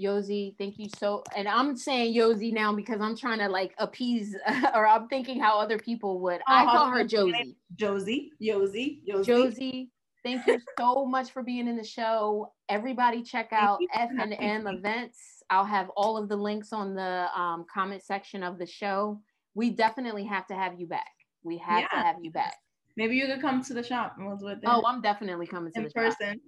Yosi, 0.00 0.56
thank 0.56 0.78
you 0.78 0.88
so. 0.98 1.22
And 1.36 1.46
I'm 1.46 1.76
saying 1.76 2.14
Yosi 2.16 2.54
now 2.54 2.74
because 2.74 3.02
I'm 3.02 3.14
trying 3.14 3.38
to 3.40 3.48
like 3.50 3.74
appease, 3.76 4.34
or 4.74 4.86
I'm 4.86 5.08
thinking 5.08 5.38
how 5.38 5.58
other 5.60 5.78
people 5.78 6.20
would. 6.20 6.40
I 6.48 6.62
Oh, 6.64 6.66
call 6.70 6.86
her. 6.90 7.04
Josie. 7.04 7.56
josie 7.76 8.32
josie 8.40 9.02
josie 9.06 9.24
Josie, 9.26 9.90
thank 10.24 10.46
you 10.46 10.58
so 10.78 11.04
much 11.06 11.30
for 11.30 11.42
being 11.42 11.68
in 11.68 11.76
the 11.76 11.84
show. 11.84 12.52
Everybody, 12.68 13.22
check 13.22 13.48
out 13.52 13.80
F 13.94 14.10
and 14.18 14.34
M 14.38 14.66
events. 14.66 15.42
I'll 15.50 15.64
have 15.64 15.90
all 15.96 16.16
of 16.16 16.28
the 16.28 16.36
links 16.36 16.72
on 16.72 16.94
the 16.94 17.26
um, 17.36 17.64
comment 17.72 18.02
section 18.02 18.42
of 18.42 18.58
the 18.58 18.66
show. 18.66 19.20
We 19.54 19.70
definitely 19.70 20.24
have 20.24 20.46
to 20.48 20.54
have 20.54 20.78
you 20.78 20.86
back. 20.86 21.10
We 21.42 21.58
have 21.58 21.90
to 21.90 21.96
have 21.96 22.16
you 22.22 22.30
back. 22.30 22.56
maybe 22.96 23.16
you 23.16 23.26
could 23.26 23.40
come 23.40 23.62
to 23.64 23.74
the 23.74 23.82
shop 23.82 24.14
and 24.18 24.26
we'll 24.26 24.36
do 24.36 24.48
it. 24.48 24.58
Oh, 24.66 24.82
I'm 24.86 25.00
definitely 25.00 25.46
coming 25.46 25.72
to 25.72 25.78
in 25.78 25.84
the 25.84 25.90
shop. 25.90 26.18
person 26.18 26.40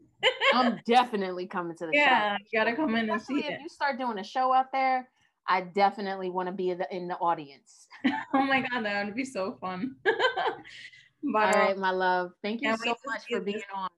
I'm 0.54 0.80
definitely 0.86 1.46
coming 1.46 1.76
to 1.76 1.86
the 1.86 1.92
shop. 1.92 1.94
yeah 1.94 2.32
shop. 2.32 2.40
you 2.50 2.58
gotta 2.58 2.76
come 2.76 2.94
in 2.94 3.10
and 3.10 3.20
see 3.20 3.38
Especially 3.38 3.54
it 3.54 3.60
you 3.60 3.68
start 3.68 3.98
doing 3.98 4.18
a 4.18 4.24
show 4.24 4.52
out 4.52 4.72
there, 4.72 5.08
I 5.48 5.62
definitely 5.62 6.30
want 6.30 6.48
to 6.48 6.52
be 6.52 6.70
in 6.70 6.78
the, 6.78 6.94
in 6.94 7.08
the 7.08 7.16
audience. 7.16 7.88
oh 8.34 8.42
my 8.42 8.60
god 8.60 8.84
that 8.84 9.04
would 9.04 9.14
be 9.14 9.24
so 9.24 9.56
fun 9.60 9.96
but 11.22 11.54
All 11.54 11.70
uh, 11.70 11.74
my 11.76 11.90
love. 11.90 12.32
Thank 12.42 12.62
you 12.62 12.76
so 12.76 12.96
much 13.06 13.22
for 13.30 13.40
this. 13.40 13.44
being 13.44 13.62
on. 13.74 13.88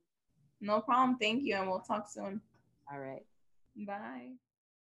no 0.60 0.80
problem 0.80 1.16
thank 1.18 1.42
you 1.44 1.56
and 1.56 1.68
we'll 1.68 1.80
talk 1.80 2.08
soon 2.08 2.40
All 2.90 2.98
right. 3.00 3.24
bye 3.86 4.34